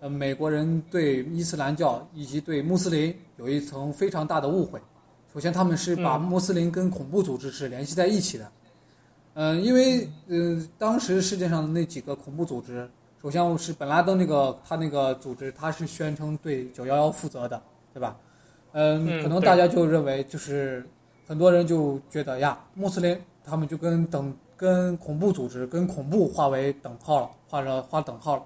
[0.00, 4.78] 呃，美国人对伊斯兰教以及对穆斯林有一层非常大的误会。
[5.32, 8.50] 首先，他们是把嗯穆斯林跟恐怖组织是联系在一起的。
[9.34, 12.88] 嗯，因为呃，当时世界上的那几个恐怖组织，
[13.22, 17.62] 首先是本拉登那个他那个组织，他是宣称对九幺幺负责的，
[17.92, 18.16] 对吧？
[18.72, 20.86] 嗯，嗯可能大家就认为就是
[21.26, 28.42] 很多人就觉得呀，穆斯林他们就跟等跟恐怖组织跟恐怖划为等号了，画着画等号了。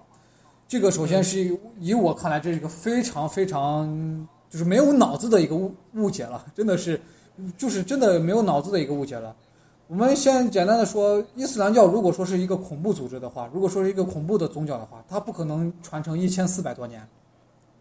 [0.70, 7.00] 这个首先是以我看来，这是一个非常非常就是没有脑子的一个误误解了，真的是
[7.58, 9.34] 就是真的没有脑子的一个误解了。
[9.88, 17.04] 我们先简单的说，伊斯兰教如果说是一个恐怖组织的话，如果说是一个恐怖的宗教的话，它不可能传承一千四百多年，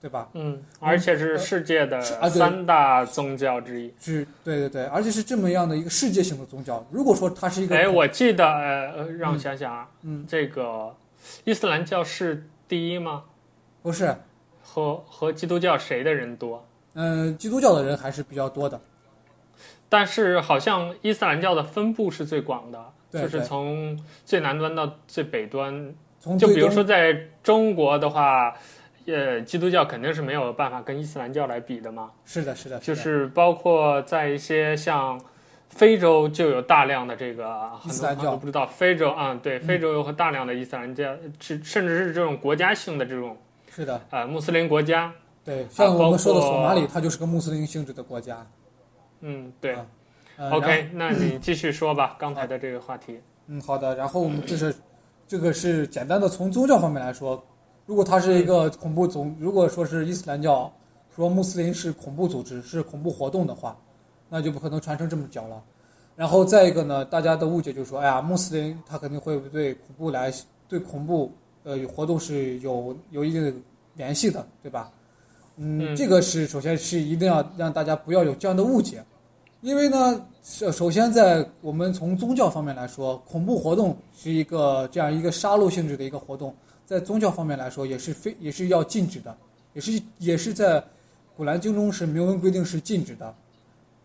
[0.02, 0.28] 对吧？
[0.34, 3.94] 嗯，而且是世界的三大宗教之一。
[4.00, 6.84] 是，对对对，而且是这么样的一个世界性的宗教。
[6.90, 10.92] 如果说它是一个，哎，我记得，呃，呃让我想想啊，嗯，这个
[11.44, 13.24] 伊斯兰教是第一吗？
[13.82, 14.16] 不是，
[14.62, 16.66] 和和基督教谁的人多？
[16.94, 18.80] 嗯、基督教的人还是比较多的。
[19.90, 25.96] 但是好像伊斯兰教的分布是最广的，就是从最南端到最北端。
[26.20, 28.54] 从就比如说在中国的话，
[29.08, 32.12] 呃，基督教肯定是没有办法跟伊斯兰教来比的嘛。
[32.24, 35.20] 是的，是的，的就是包括在一些像
[35.70, 43.38] 非洲就有大量的这个很多伊斯兰教朋友都不知道，非洲啊、对，非洲有很大量的伊斯兰教，甚甚至是这种国家性的这种
[43.70, 45.14] 是的，呃穆斯林国家。
[45.46, 48.46] 对，像我们说的索马里，它就是个穆斯林性质的国家。
[49.22, 49.74] 嗯，对。
[49.74, 49.86] 啊
[50.38, 53.20] 呃、OK，那你 继续说吧，刚才的这个话题。
[53.48, 53.94] 嗯，好的。
[53.96, 54.74] 然后我们这是
[55.28, 57.44] 这个是简单的从宗教方面来说，
[57.86, 60.72] 如果它是一个恐怖组，如果说是伊斯兰教
[61.14, 63.78] 说穆斯林是恐怖组织是恐怖活动的话，
[64.30, 65.62] 那就不可能传承这么久了。
[66.16, 70.32] 然后再一个呢，大家的误解就是说，哎呀，穆斯林他肯定会对恐怖来
[70.68, 71.32] 对恐怖
[71.64, 73.54] 呃活动是有有一定的
[73.96, 74.92] 联系的，对吧？
[75.58, 79.04] 嗯，嗯这个是首先是一定要让大家不要有这样的误解。
[79.62, 89.36] 因为呢，首首先在我们从宗教方面来说，恐怖活动是一个这样一个杀戮性质的一个活动，在宗教方面来说也是非也是要禁止的，
[89.74, 90.82] 也是也是在
[91.36, 93.36] 古兰经中是明文规定是禁止的，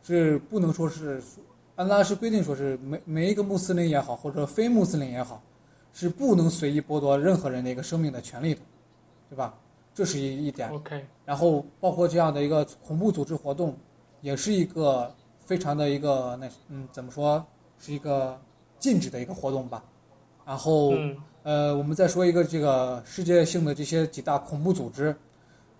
[0.06, 1.20] 是不能说是
[1.76, 5.42] 安拉是规定说是每每一个穆斯林也好，或者非穆斯林也好，
[5.94, 8.60] 是不能随意剥夺任何人的一个生命的权利的，
[9.30, 9.54] 对吧？
[9.94, 10.68] 这是一一点。
[10.70, 13.74] OK，然后包括这样的一个恐怖组织活动，
[14.20, 17.44] 也是一个非常的一个那嗯怎么说
[17.78, 18.38] 是一个
[18.78, 19.82] 禁止的一个活动吧。
[20.44, 25.16] 然后、嗯呃，我们再说一个这个世界性的这些几大恐怖组织。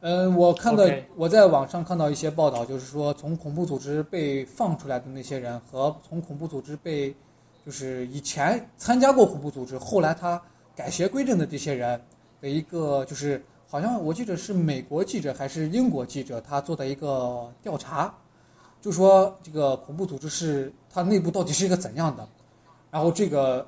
[0.06, 0.84] 嗯，我看到
[1.16, 7.16] 我在网上看到一些报道，就是说从恐怖组织被放出来的那些人和从恐怖组织被，
[7.64, 10.38] 就是以前参加过恐怖组织，后来他
[10.76, 11.98] 改邪归正的这些人
[12.38, 18.14] 的一个，就是好像我记得是美国记者还是英国记者，他做的一个调查，
[18.82, 22.28] 就说这个恐怖组织是它内部到底是一个怎样的，
[22.90, 23.66] 然后这个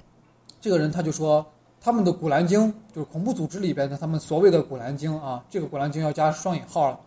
[0.58, 1.44] 这个人他就说。
[1.86, 6.98] 他们的《古兰经》就是恐怖组织里边的，他们所谓的《古兰经》啊，这个《古兰经》要加双引号了，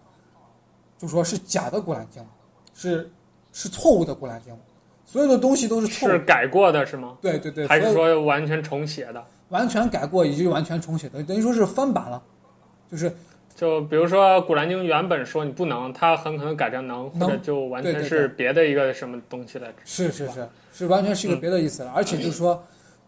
[0.98, 2.24] 就说是假的《古兰经》，
[2.74, 3.12] 是
[3.52, 4.54] 是错误的《古兰经》，
[5.04, 6.12] 所有的东西都是错误。
[6.14, 7.18] 是改过的是吗？
[7.20, 9.22] 对对对，还是说完全重写的？
[9.50, 12.24] 完全改过以及完全重写的，等于说是翻版了，
[12.90, 13.14] 就是
[13.54, 19.74] 就比如说《古兰经》原本说你不能，它很可能改成能，能或者就完全是别的一个什么东西来着。
[19.84, 22.56] 是是是是完全是一个别的意思了，而且就是说。《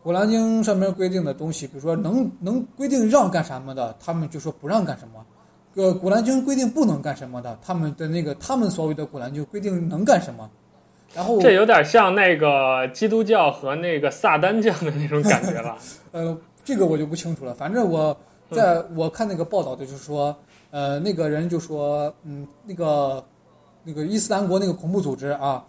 [0.04, 5.24] 古兰经》上面规定的东西，比如说能能规定让干什么的，他们就说不让干什么；
[5.76, 10.50] 呃，《古兰经》规定不能干什么的，他们的那个他们所谓的《古兰经》规定能干什么。
[11.14, 15.78] 然后这有点像那个基督教和那个撒旦教的那种感觉了。
[16.14, 17.54] 呃，这个我就不清楚了。
[17.54, 18.18] 反正我
[18.50, 20.36] 在我看那个报道的就是说，
[20.72, 23.24] 呃，那个人就说，嗯，那个
[23.84, 25.64] 那个伊斯兰国那个恐怖组织啊。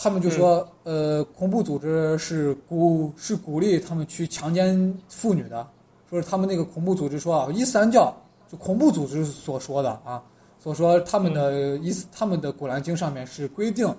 [0.00, 5.66] 他们就说，呃，恐怖组织是鼓是鼓励他们去强奸妇女的，
[6.08, 8.14] 说是他们那个恐怖组织说啊，伊斯兰教
[8.48, 10.22] 就恐怖组织所说的啊，
[10.60, 13.92] 所说他们的伊斯他们的古兰经上面是规定，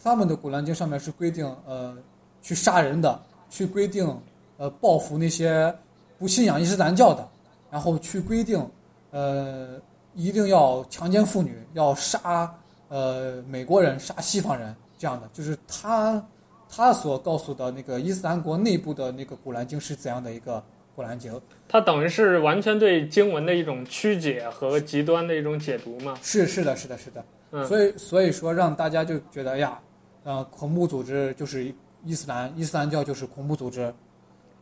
[0.00, 1.96] 他们的古兰经上面是规定，呃，
[2.40, 3.20] 去杀人的，
[3.50, 4.08] 去规定，
[4.56, 5.74] 呃，报复那些
[6.16, 7.28] 不信仰伊斯兰教的，
[7.72, 8.64] 然后去规定，
[9.10, 9.80] 呃，
[10.14, 12.54] 一定要强奸妇女，要杀，
[12.88, 14.72] 呃，美国人，杀西方人。
[14.98, 16.20] 这样的就是他，
[16.68, 20.60] 他所告诉的那个伊斯兰国内部的那个古兰经是怎样的一个
[20.96, 21.40] 古兰经？
[21.68, 26.18] 他等于是完全对经文的一种曲解和极端的一种解读嘛？
[26.20, 27.24] 是是的，是的，是的。
[27.52, 29.80] 嗯，所以所以说让大家就觉得呀，
[30.24, 31.72] 呃，恐怖组织就是
[32.04, 33.94] 伊斯兰，伊斯兰教就是恐怖组织。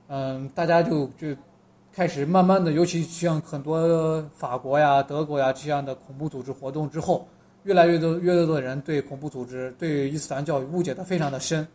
[0.08, 1.28] 嗯，大家就就
[1.92, 7.26] 开始慢慢的，尤其像很多法国呀、德国呀这样的恐怖组织活动之后。
[7.66, 11.66] 越来越多、越来越多的人对恐怖组织、对伊斯兰教误解的非常的深，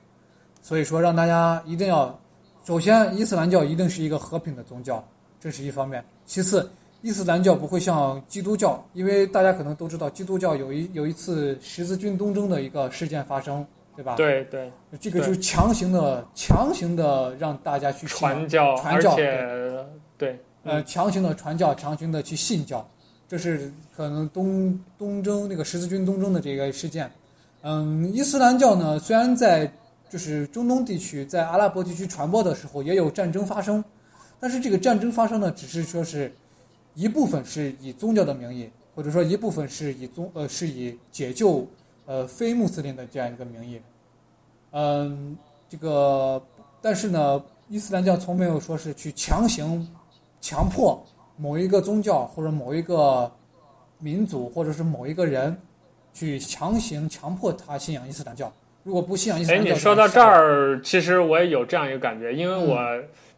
[0.61, 2.18] 所以说让大家一定要，
[2.65, 5.05] 首先伊斯兰教一定是一个和平的宗教，
[5.38, 14.15] 这是一方面；其次，伊斯兰教不会像基督教，因为大家可能都知道，基督教有一有一次十字军东征的一个事件发生，对吧？
[14.15, 19.85] 对对，这个就是强行的、强行的让大家去传教，传教，而且
[20.18, 22.88] 对，呃，强行的传教，强行的去信教。
[23.32, 27.10] 这是可能东东征那个十字军东征的这个事件，
[27.62, 29.72] 嗯，伊斯兰教呢，虽然在
[30.10, 33.82] 就是中东地区，在阿拉伯地区传播的时候也有战争发生，
[34.38, 36.30] 但是这个战争发生呢，只是说是
[36.94, 41.66] 一部分是以宗教的名义，或者说一部分是以宗呃是以解救
[42.06, 43.80] 呃非穆斯林的这样一个名义，
[44.72, 45.38] 嗯，
[45.70, 46.44] 这个
[46.82, 49.88] 但是呢，伊斯兰教从没有说是去强行
[50.41, 51.02] 强迫。
[51.41, 53.30] 某一个宗教或者某一个
[53.97, 55.57] 民族或者是某一个人，
[56.13, 58.53] 去强行强迫他信仰伊斯兰教。
[58.84, 62.77] 如果不信仰伊斯兰教，哎，你说到这儿，其实我也有这样一个感觉，因为我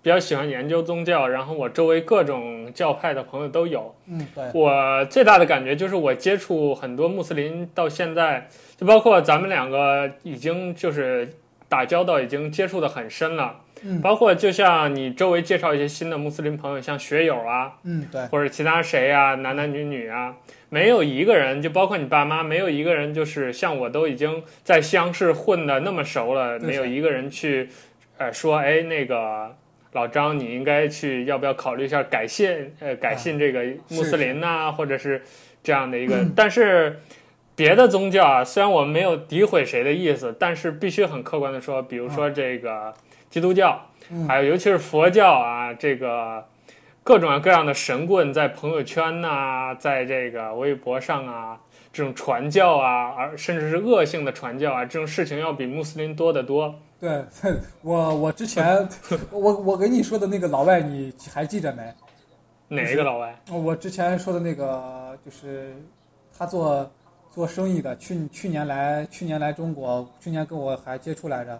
[0.01, 3.95] 比较喜欢研究宗教，嗯、然后我周围各种教派的朋友都有。
[4.07, 4.51] 嗯，对。
[4.53, 11.33] 我最大的感觉就是，我接触很多穆斯林到现在，就包括咱们两个已经就是
[11.69, 13.61] 打交道，已经接触的很深了。
[13.85, 20.35] 嗯，包括就像你周围介绍一些新的穆斯林朋友，像学友啊，嗯，对，或者其他谁啊，男男女女啊，
[20.69, 27.67] 没有一个人，就包括你爸妈，没有一个人就是像我都已经在西洋市混的那么熟了，没有一个人去，
[28.17, 29.53] 呃，说，哎，那个
[29.91, 35.21] 老张，你应该去，要不要考虑一下改信，呃，改信这个穆斯林呐、啊，或者是
[35.61, 37.01] 这样的一个，嗯、但是
[37.55, 42.93] 别的宗教啊，虽然我们没有诋毁谁的意思，但是必须很客观的说，比如说这个。
[43.33, 43.81] 嗯基督教，
[44.27, 46.45] 还有尤其是佛教啊，这个
[47.03, 51.59] 各种各样的神棍在朋友圈呐、啊，在这个微博上啊，
[51.91, 56.75] 这种传教啊，而甚至是恶性的传教啊，这种事情要比穆斯林多得多。
[56.99, 57.25] 对，
[57.81, 58.87] 我我之前
[59.31, 61.91] 我我给你说的那个老外，你还记着没？
[62.67, 63.35] 哪一个老外？
[63.51, 65.75] 我之前说的那个，就是
[66.37, 66.87] 他做
[67.31, 71.59] 做生意的，去去年来去年来中国，去年跟我还接触来着。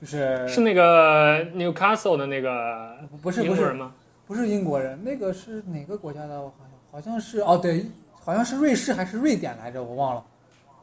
[0.00, 3.92] 就是是那个 Newcastle 的那个不是英国人吗？
[4.26, 6.40] 不是英国人，那个是哪个国家的？
[6.40, 7.84] 我好像好像是哦，对，
[8.24, 10.24] 好像是瑞士还是瑞典来着，我忘了。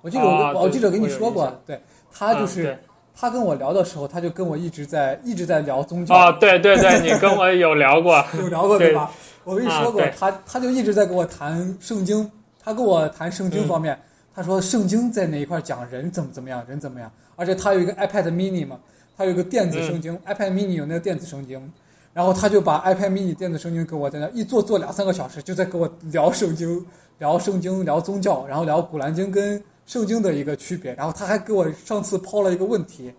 [0.01, 1.79] 我记得我、哦、我记得跟你说过，对，
[2.11, 2.77] 他就是、啊、
[3.15, 6.13] 他跟我聊的时候，他就跟我一直在一直在聊宗教。
[6.13, 9.11] 啊，对对对，你跟我有聊过， 有聊过对吧？
[9.43, 12.29] 我跟你说过，啊、他他就一直在跟我谈圣经，
[12.59, 14.01] 他跟我谈圣经方面，嗯、
[14.35, 18.79] 他说圣经在哪一块讲人怎么怎么样，人怎么样，而且他有一个 iPad mini 嘛，
[19.17, 21.71] 他有个电子圣经、嗯、，iPad mini 有那个电子圣经，
[22.13, 26.85] 然后他就把 iPad mini 电子圣经给我在那一坐坐两三个小时，就在跟我聊圣经，
[27.19, 29.63] 聊圣经，聊宗教，然后聊古兰经跟。
[29.87, 33.13] 圣经的一个区别，然后他还给我上次抛了一个问题，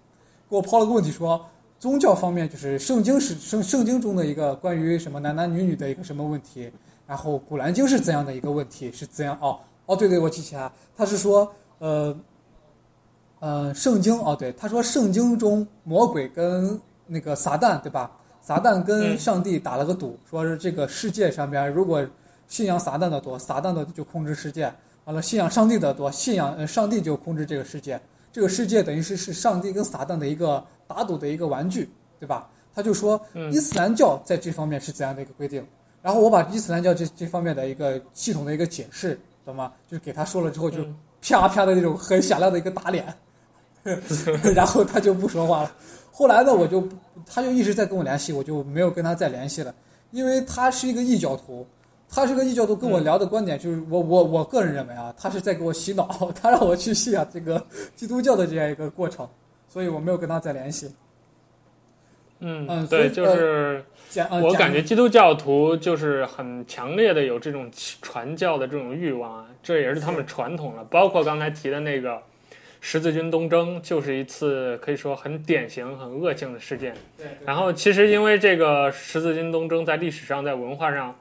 [0.50, 1.40] 给我抛了个问题说，
[1.78, 6.68] 宗教方面就是圣经是圣圣经中的一个关于什么男男女女的一个什么问题，
[7.06, 9.38] 然后古兰经是怎样的一个问题，是怎样？
[9.40, 11.48] 哦哦，对对，我记起来，他是说，
[11.78, 12.12] 呃，
[13.40, 18.10] 呃，圣经哦，对，他说圣经中魔鬼跟那个撒旦对吧？
[18.40, 22.06] 撒旦跟上帝打了个赌，说是这个世界上边如果
[22.48, 24.72] 信仰撒旦的多，撒旦的就控制世界。
[25.04, 28.00] 完了，信仰上帝的多，信仰呃上帝就控制这个世界，
[28.32, 32.48] 这个世界等于是是上帝跟撒旦的一个打赌的一个玩具，对吧？
[32.74, 35.66] 他就说伊斯兰教在这方面是怎样的一个规定，
[36.02, 39.72] 然后我把伊斯兰教这这方面的一个系统的一个解释，懂吗？
[39.88, 40.84] 就给他说了之后，就
[41.22, 43.06] 啪啪的那种很响亮的一个打脸，
[44.54, 45.72] 然后他就不说话了。
[46.10, 46.86] 后来呢，我就
[47.26, 49.74] 他就一直在跟我联系，我就没有跟他再联系了，
[50.10, 51.66] 因为他是一个异教徒。
[52.08, 56.06] 他是个异教徒跟我聊的观点就是我，我我我个人认为啊，他是在给我洗脑，
[56.40, 57.60] 他让我去信仰这个
[57.96, 59.28] 基督教的这样一个过程，
[59.68, 60.88] 所以我没有跟他再联系。
[62.38, 63.84] 嗯嗯，对，就是
[64.40, 67.68] 我感觉基督教徒就是很强烈的有这种
[68.00, 70.84] 传教的这种欲望啊，这也是他们传统了。
[70.84, 72.22] 包括刚才提的那个
[72.88, 76.94] 十字军东征，就是一次可以说很典型、很恶性的事件。
[77.18, 77.26] 对。
[77.44, 81.12] 然后其实因为这个十字军东征在历史上、在文化上。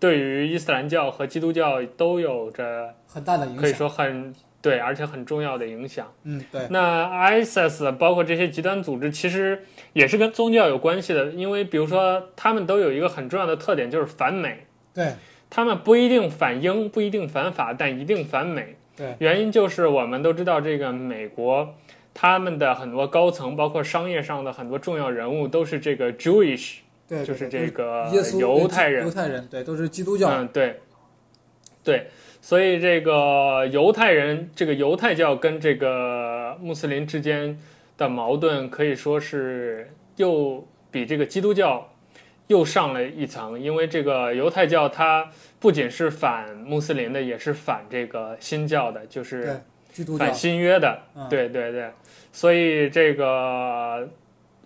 [0.00, 6.12] 对于伊斯兰教和基督教都有着很大的影响，可以说很对，而且很重要的影响。
[6.24, 6.66] 嗯，对。
[6.70, 9.62] 那 ISIS 包括这些极端组织，其实
[9.92, 14.66] 也是跟宗教有关系的，因为比如说他们都有一个很重要的特点，就是反美。
[14.92, 15.12] 对。
[15.48, 18.74] 他们不一定反英，不一定反法，但一定反美。
[18.96, 19.14] 对。
[19.18, 21.74] 原因就是我们都知道，这个美国
[22.14, 26.78] 他们的很多高层，包括商业上的很多重要人物，都是这个 Jewish。
[27.08, 28.08] 对，就是这个
[28.40, 30.30] 犹犹太人，犹太人对，都是基督教。
[30.30, 30.80] 嗯，对，
[31.84, 32.06] 对，
[32.40, 37.58] 所以这个犹太人，这个犹太教跟这个穆斯林之间
[37.98, 41.86] 的矛盾，可以说是又比这个基督教
[42.46, 45.30] 又上了一层，因为这个犹太教它
[45.62, 49.62] 不仅是反穆斯林的，也是反这个新教的，就是
[50.18, 51.00] 反新约的。
[51.30, 51.90] 对对对，
[52.30, 54.06] 所以这个。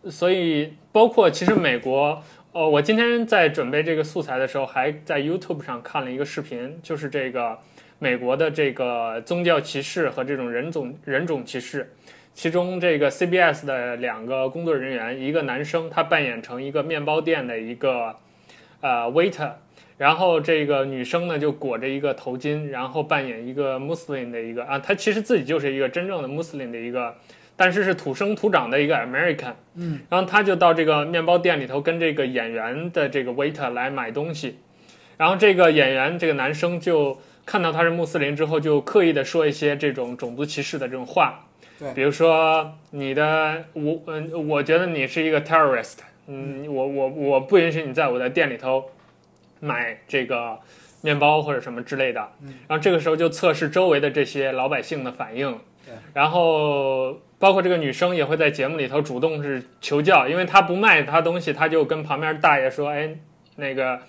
[0.09, 7.59] 所以，包括其实美国，哦，我今天在准备这个素材的时候，还在 YouTube 上看了一个视频，就是这个
[7.99, 11.93] 美国的这个宗教歧视和这种人种人种歧视。
[12.35, 18.15] 其中，这个 CBS 的两个工作人员，一个男生，他扮演成一个面包店的一个
[18.81, 19.51] 呃 waiter，
[19.99, 27.15] 然后这个女生呢就裹着一个头巾，然后扮演一个 Muslim 的一个啊，她其实自己就是一个真正的 Muslim 的一个。
[27.59, 34.59] 但是是土生土长的一个 American，嗯，然后他就到这个面包店里头跟这个演员的这个 waiter 来买东西，
[35.17, 41.47] 然后这个演员这个男生就看到他是穆斯林之后，就刻意的说一些这种种族歧视的这种话，
[41.79, 45.95] 对，比如说你的我嗯，我觉得你是一个 terrorist，
[46.27, 48.91] 嗯，我我我不允许你在我的店里头
[49.61, 50.59] 买这个
[51.03, 57.21] 面包或者什么之类的，嗯，然后这个时候就测试周围的这些老百姓的反应，对，然后。
[57.39, 63.15] 包括这个女生也会在节目里头主动是求教，因为她不卖她东西，她就跟旁边大爷说：“哎，
[63.57, 64.01] 那个，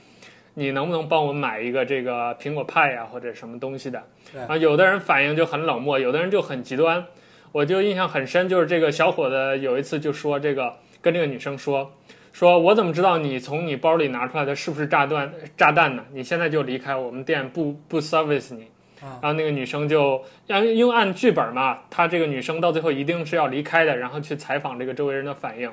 [0.53, 4.01] 你能不能帮我买一个这个苹果派呀，或者什么东西的？”
[4.47, 7.05] 啊，有的人反应就很冷漠，有的人就很极端。
[7.51, 11.91] 我就印象很深，就是这个小伙子有一次就说：“这个跟这个女生说，
[12.37, 16.05] 说我怎么知道你从你包里拿出来的是不是炸弹炸弹呢？
[16.13, 18.67] 你现在就离开我们店，不不 service 你。”
[19.01, 25.67] 然后那个女生就，因为按剧本嘛，她这个女生到最后一定是要离开的，然后去采访这个周围人的反应。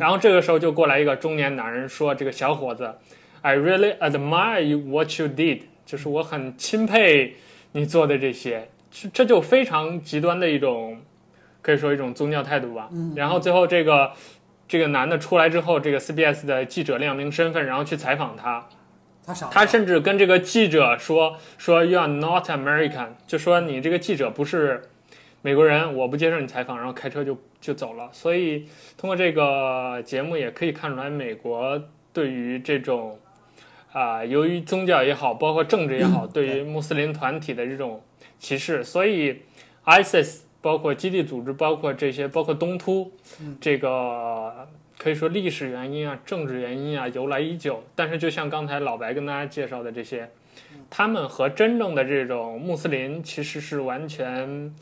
[0.00, 2.92] 然后这个时候就过来一个中年男人说：“这个小伙子
[3.42, 7.36] ，I really admire you what you did，就是我很钦佩
[7.70, 11.00] 你做的这些。”这这就非常极端的一种，
[11.62, 12.88] 可以说一种宗教态度吧。
[13.14, 14.12] 然后最后这个
[14.68, 18.68] 这个男的出来之后，这个 CBS 的记者亮明身份，然后去采访他。
[19.50, 24.88] 他甚至跟这个记者说：“说 You are not American，就说你这个记者不是
[25.42, 28.08] 美国人，我不接受你采访。”然后开车就就走了。
[28.10, 28.66] 所以
[28.96, 31.82] 通过这个节目也可以看出来，美国
[32.12, 33.18] 对于这种
[33.92, 38.02] 啊、呃，由于宗教也好，包括政治也好， 对于穆斯林团体的这种
[38.38, 38.82] 歧视。
[38.82, 39.42] 所以
[39.84, 43.12] ISIS 包括基地组织，包括这些，包括东突，
[43.60, 47.82] 这个可以说历史原因啊、政治原因啊由来已久。
[47.94, 50.30] 但是就像刚才老白跟大家介绍的这些，
[50.88, 54.74] 他们和真正的这种穆斯林其实是完全。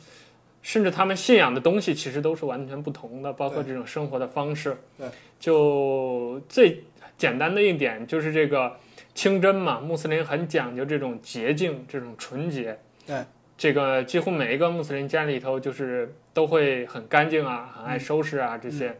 [0.63, 4.75] 甚至他们信仰的东西其实都是完全不同的，包括这种生活的方式。
[4.97, 5.07] 对，
[5.39, 6.83] 就最
[7.17, 8.75] 简单的一点就是这个
[9.15, 12.77] 清真嘛，穆斯林很讲究这种洁净、这种纯洁。
[13.05, 13.23] 对，
[13.57, 18.95] 这个几乎每一个穆斯林家里头就是都会很干净啊，很爱收拾啊、嗯、这些。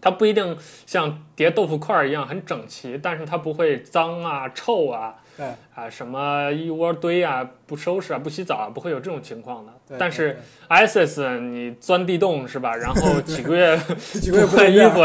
[0.00, 5.14] 它不一定像叠豆腐块一样很整齐，但是它不会脏啊、臭啊。
[5.36, 9.72] 对啊，什么一窝堆啊，不收拾啊，不洗澡啊，不会有这种情况的。
[9.96, 10.36] 但是
[10.68, 12.74] ISIS 你钻地洞是吧？
[12.74, 15.00] 然后 几个月不换衣服，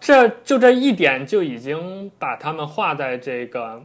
[0.00, 3.82] 这就这一点就已经把他们划在这个，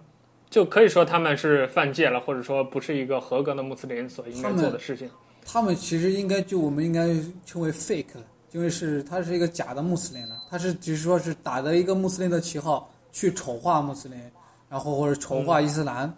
[0.53, 5.09] 就可以说他们是犯戒了，或者说不是一个合格的穆斯林所应该做的事情。
[5.43, 7.07] 他们，其实应该就我们应该
[7.43, 8.05] 称为 fake，
[8.51, 14.19] 因为是他是一个假的穆斯林了，他是只是说是打着一个穆斯林的旗号去丑化穆斯林。
[14.69, 16.11] 然后或者丑化伊斯兰，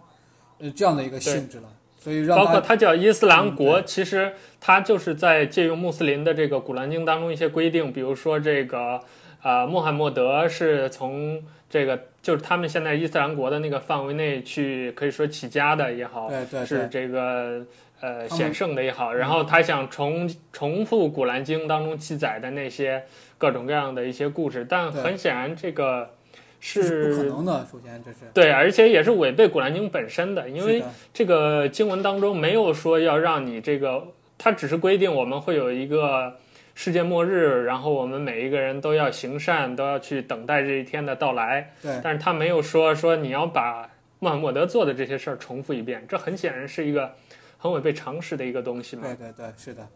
[0.60, 1.68] 呃、嗯，这样的一个性质了，
[1.98, 8.98] 所以让包括它叫伊斯兰国，嗯、其实它就是在借用穆斯林的这个古兰经当中一些规定，比如说这个，
[9.42, 17.64] 呃，穆罕默德是从这个就是他们现在伊斯兰国的那个范围内去可以说起家的也好，对对对，是这个
[18.00, 23.04] 呃显圣的也好，然后他想重重复古兰经当中记载的那些
[23.38, 26.10] 各种各样的一些故事，但很显然这个。
[26.58, 27.66] 是，是不可能的。
[27.70, 30.82] 首先，这是对，而且也是违背《古兰经》本身的，因为
[31.12, 34.02] 这个经文当中没有说要让你这个，
[34.38, 36.34] 它只是规定我们会有一个
[36.76, 41.72] 世界末日，然后我们每一个人都要行善，都要去等待这一天的到来。
[41.82, 43.90] 对，但是他没有说说你要把
[44.20, 47.10] 穆罕默德做的这些事儿重复一遍，这很显然是一个
[47.58, 49.02] 很违背常识的一个东西嘛。
[49.02, 49.88] 对对对，是的，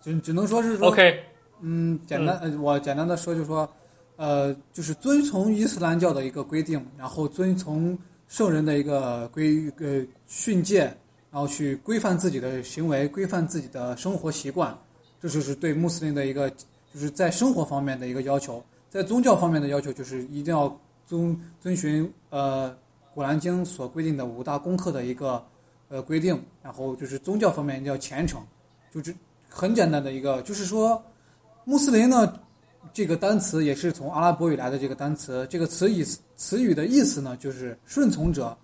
[0.00, 1.20] 只只能说是说，OK，
[1.60, 3.68] 嗯，简单，嗯、我简单的说就是说。
[4.16, 10.82] 呃，就是遵从伊斯兰教的一个规定，然后遵从圣人的一个规呃训诫，
[11.30, 14.78] 然后去规范自己的行为，规范自己的生活习惯，
[15.22, 18.62] 这就是对穆斯林的一个就是在生活方面的一个要求。
[18.90, 20.76] 在宗教方面的要求就是一定要
[21.06, 22.76] 遵遵循呃
[23.14, 25.42] 古兰经所规定的五大功课的一个
[25.88, 28.42] 呃规定，然后就是宗教方面一定要虔诚，
[28.92, 29.14] 就是
[29.48, 31.00] 很简单的一个，就是说
[31.64, 32.34] 穆斯林呢。
[32.92, 34.76] 这个单词也是从阿拉伯语来的。
[34.76, 36.04] 这个单词，这个词意
[36.34, 38.54] 词语的意思呢，就是顺从者、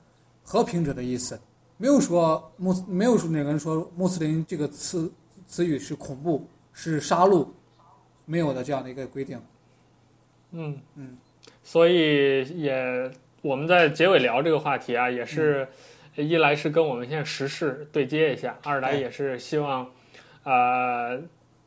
[0.42, 1.38] 和平者的意思。
[1.76, 5.10] 没有说穆，没有说哪个人说穆斯林这个词
[5.48, 7.48] 词语是恐怖、是杀戮，
[8.26, 9.36] 没有的这样的一个规定。
[10.52, 11.18] 嗯嗯，
[11.64, 13.10] 所以也
[13.42, 15.66] 我们在结尾聊这个话题啊，也是
[16.14, 19.90] 一来是跟我们现在时事对接一下，二来也是希望，
[20.44, 21.20] 呃。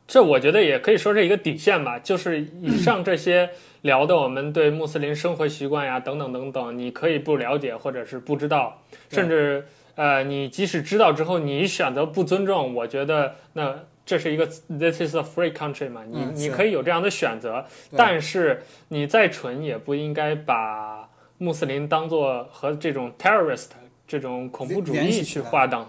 [0.04, 3.48] 这我觉得也可以说是一个底线吧，就是以上这些
[3.80, 9.64] 聊的，我们对穆斯林生活习惯呀，等等等等，你可以不了解或者是不知道，甚至
[9.94, 13.74] 呃，你即使知道之后，你选择不尊重，我觉得那
[14.04, 17.64] 这是一个 This is a free country 嘛，你你可以有这样的选择，
[17.96, 21.08] 但是你再蠢也不应该把
[21.38, 23.68] 穆斯林当做和这种 terrorist
[24.06, 25.88] 这种恐怖主义去划等，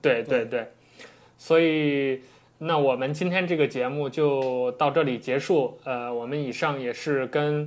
[0.00, 0.68] 对对对，
[1.36, 2.20] 所以。
[2.56, 5.76] 那我们今天这个节目就到这里结束。
[5.82, 7.64] 呃，我们以上也是跟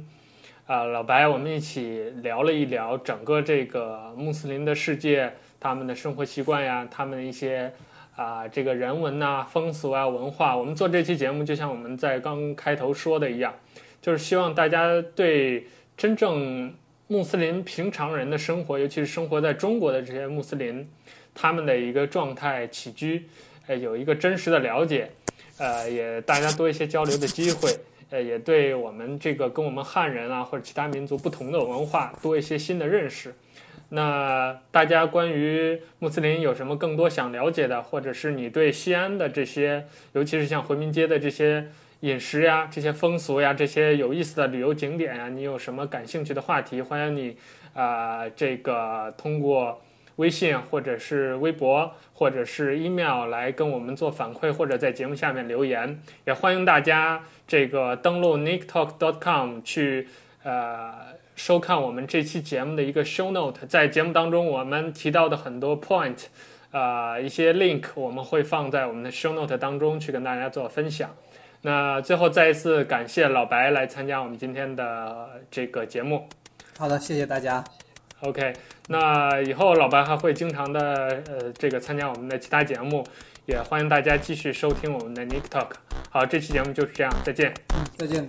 [0.66, 5.32] 啊、呃、老白我们一起聊了一聊整个这个穆斯林的世界，
[5.68, 7.70] 他们的生活习惯呀，他们的一些
[8.16, 10.56] 啊、这个人文呐、风俗啊、文化。
[10.56, 13.54] 我们做这期节目，就像我们在刚开头说的一样，
[14.02, 15.68] 就是希望大家对
[15.98, 16.74] 真正
[17.08, 20.90] 穆斯林平常人的生活，尤其是生活在中国的这些穆斯林，
[21.36, 23.28] 他们的一个状态起居。
[23.68, 25.12] 呃，有一个真实的了解，
[25.58, 27.70] 呃，也大家多一些交流的机会，
[28.10, 33.36] 呃，也对我们这个跟我们汉人啊或者其他民族不同的文化多一些新的认识。
[33.90, 41.68] 那大家关于穆斯林有什么更多想了解的，或者是你对西安的这些，尤其是像回民街的这些
[42.02, 47.38] 饮食呀、这些风俗呀、这些有意思的旅游景点呀，你有什么感兴趣的话题，欢迎你
[47.74, 49.82] 啊、这个通过。
[50.18, 60.08] 微信或者是微博或者是 email 来跟我们做反馈，或者在节目下面留言，也欢迎大家这个登录 nicktalk.com 去
[60.42, 61.07] 呃
[61.38, 66.26] 收看我们这期节目的一个 show note，在节目当中我们提到的很多 point，
[66.72, 71.10] 呃一些 link 我们会放在我们的 show note 当中去跟大家做分享。
[71.62, 76.28] 那最后再一次感谢老白来参加我们今天的这个节目。
[76.78, 77.64] 好的，谢谢大家。
[78.22, 78.54] OK，
[78.88, 83.06] 那以后老白还会经常的呃这个参加我们的其他节目，
[83.46, 85.70] 也欢迎大家继续收听我们的 Nick Talk。
[86.10, 87.54] 好，这期节目就是这样，再见。
[87.76, 88.26] 嗯，再见。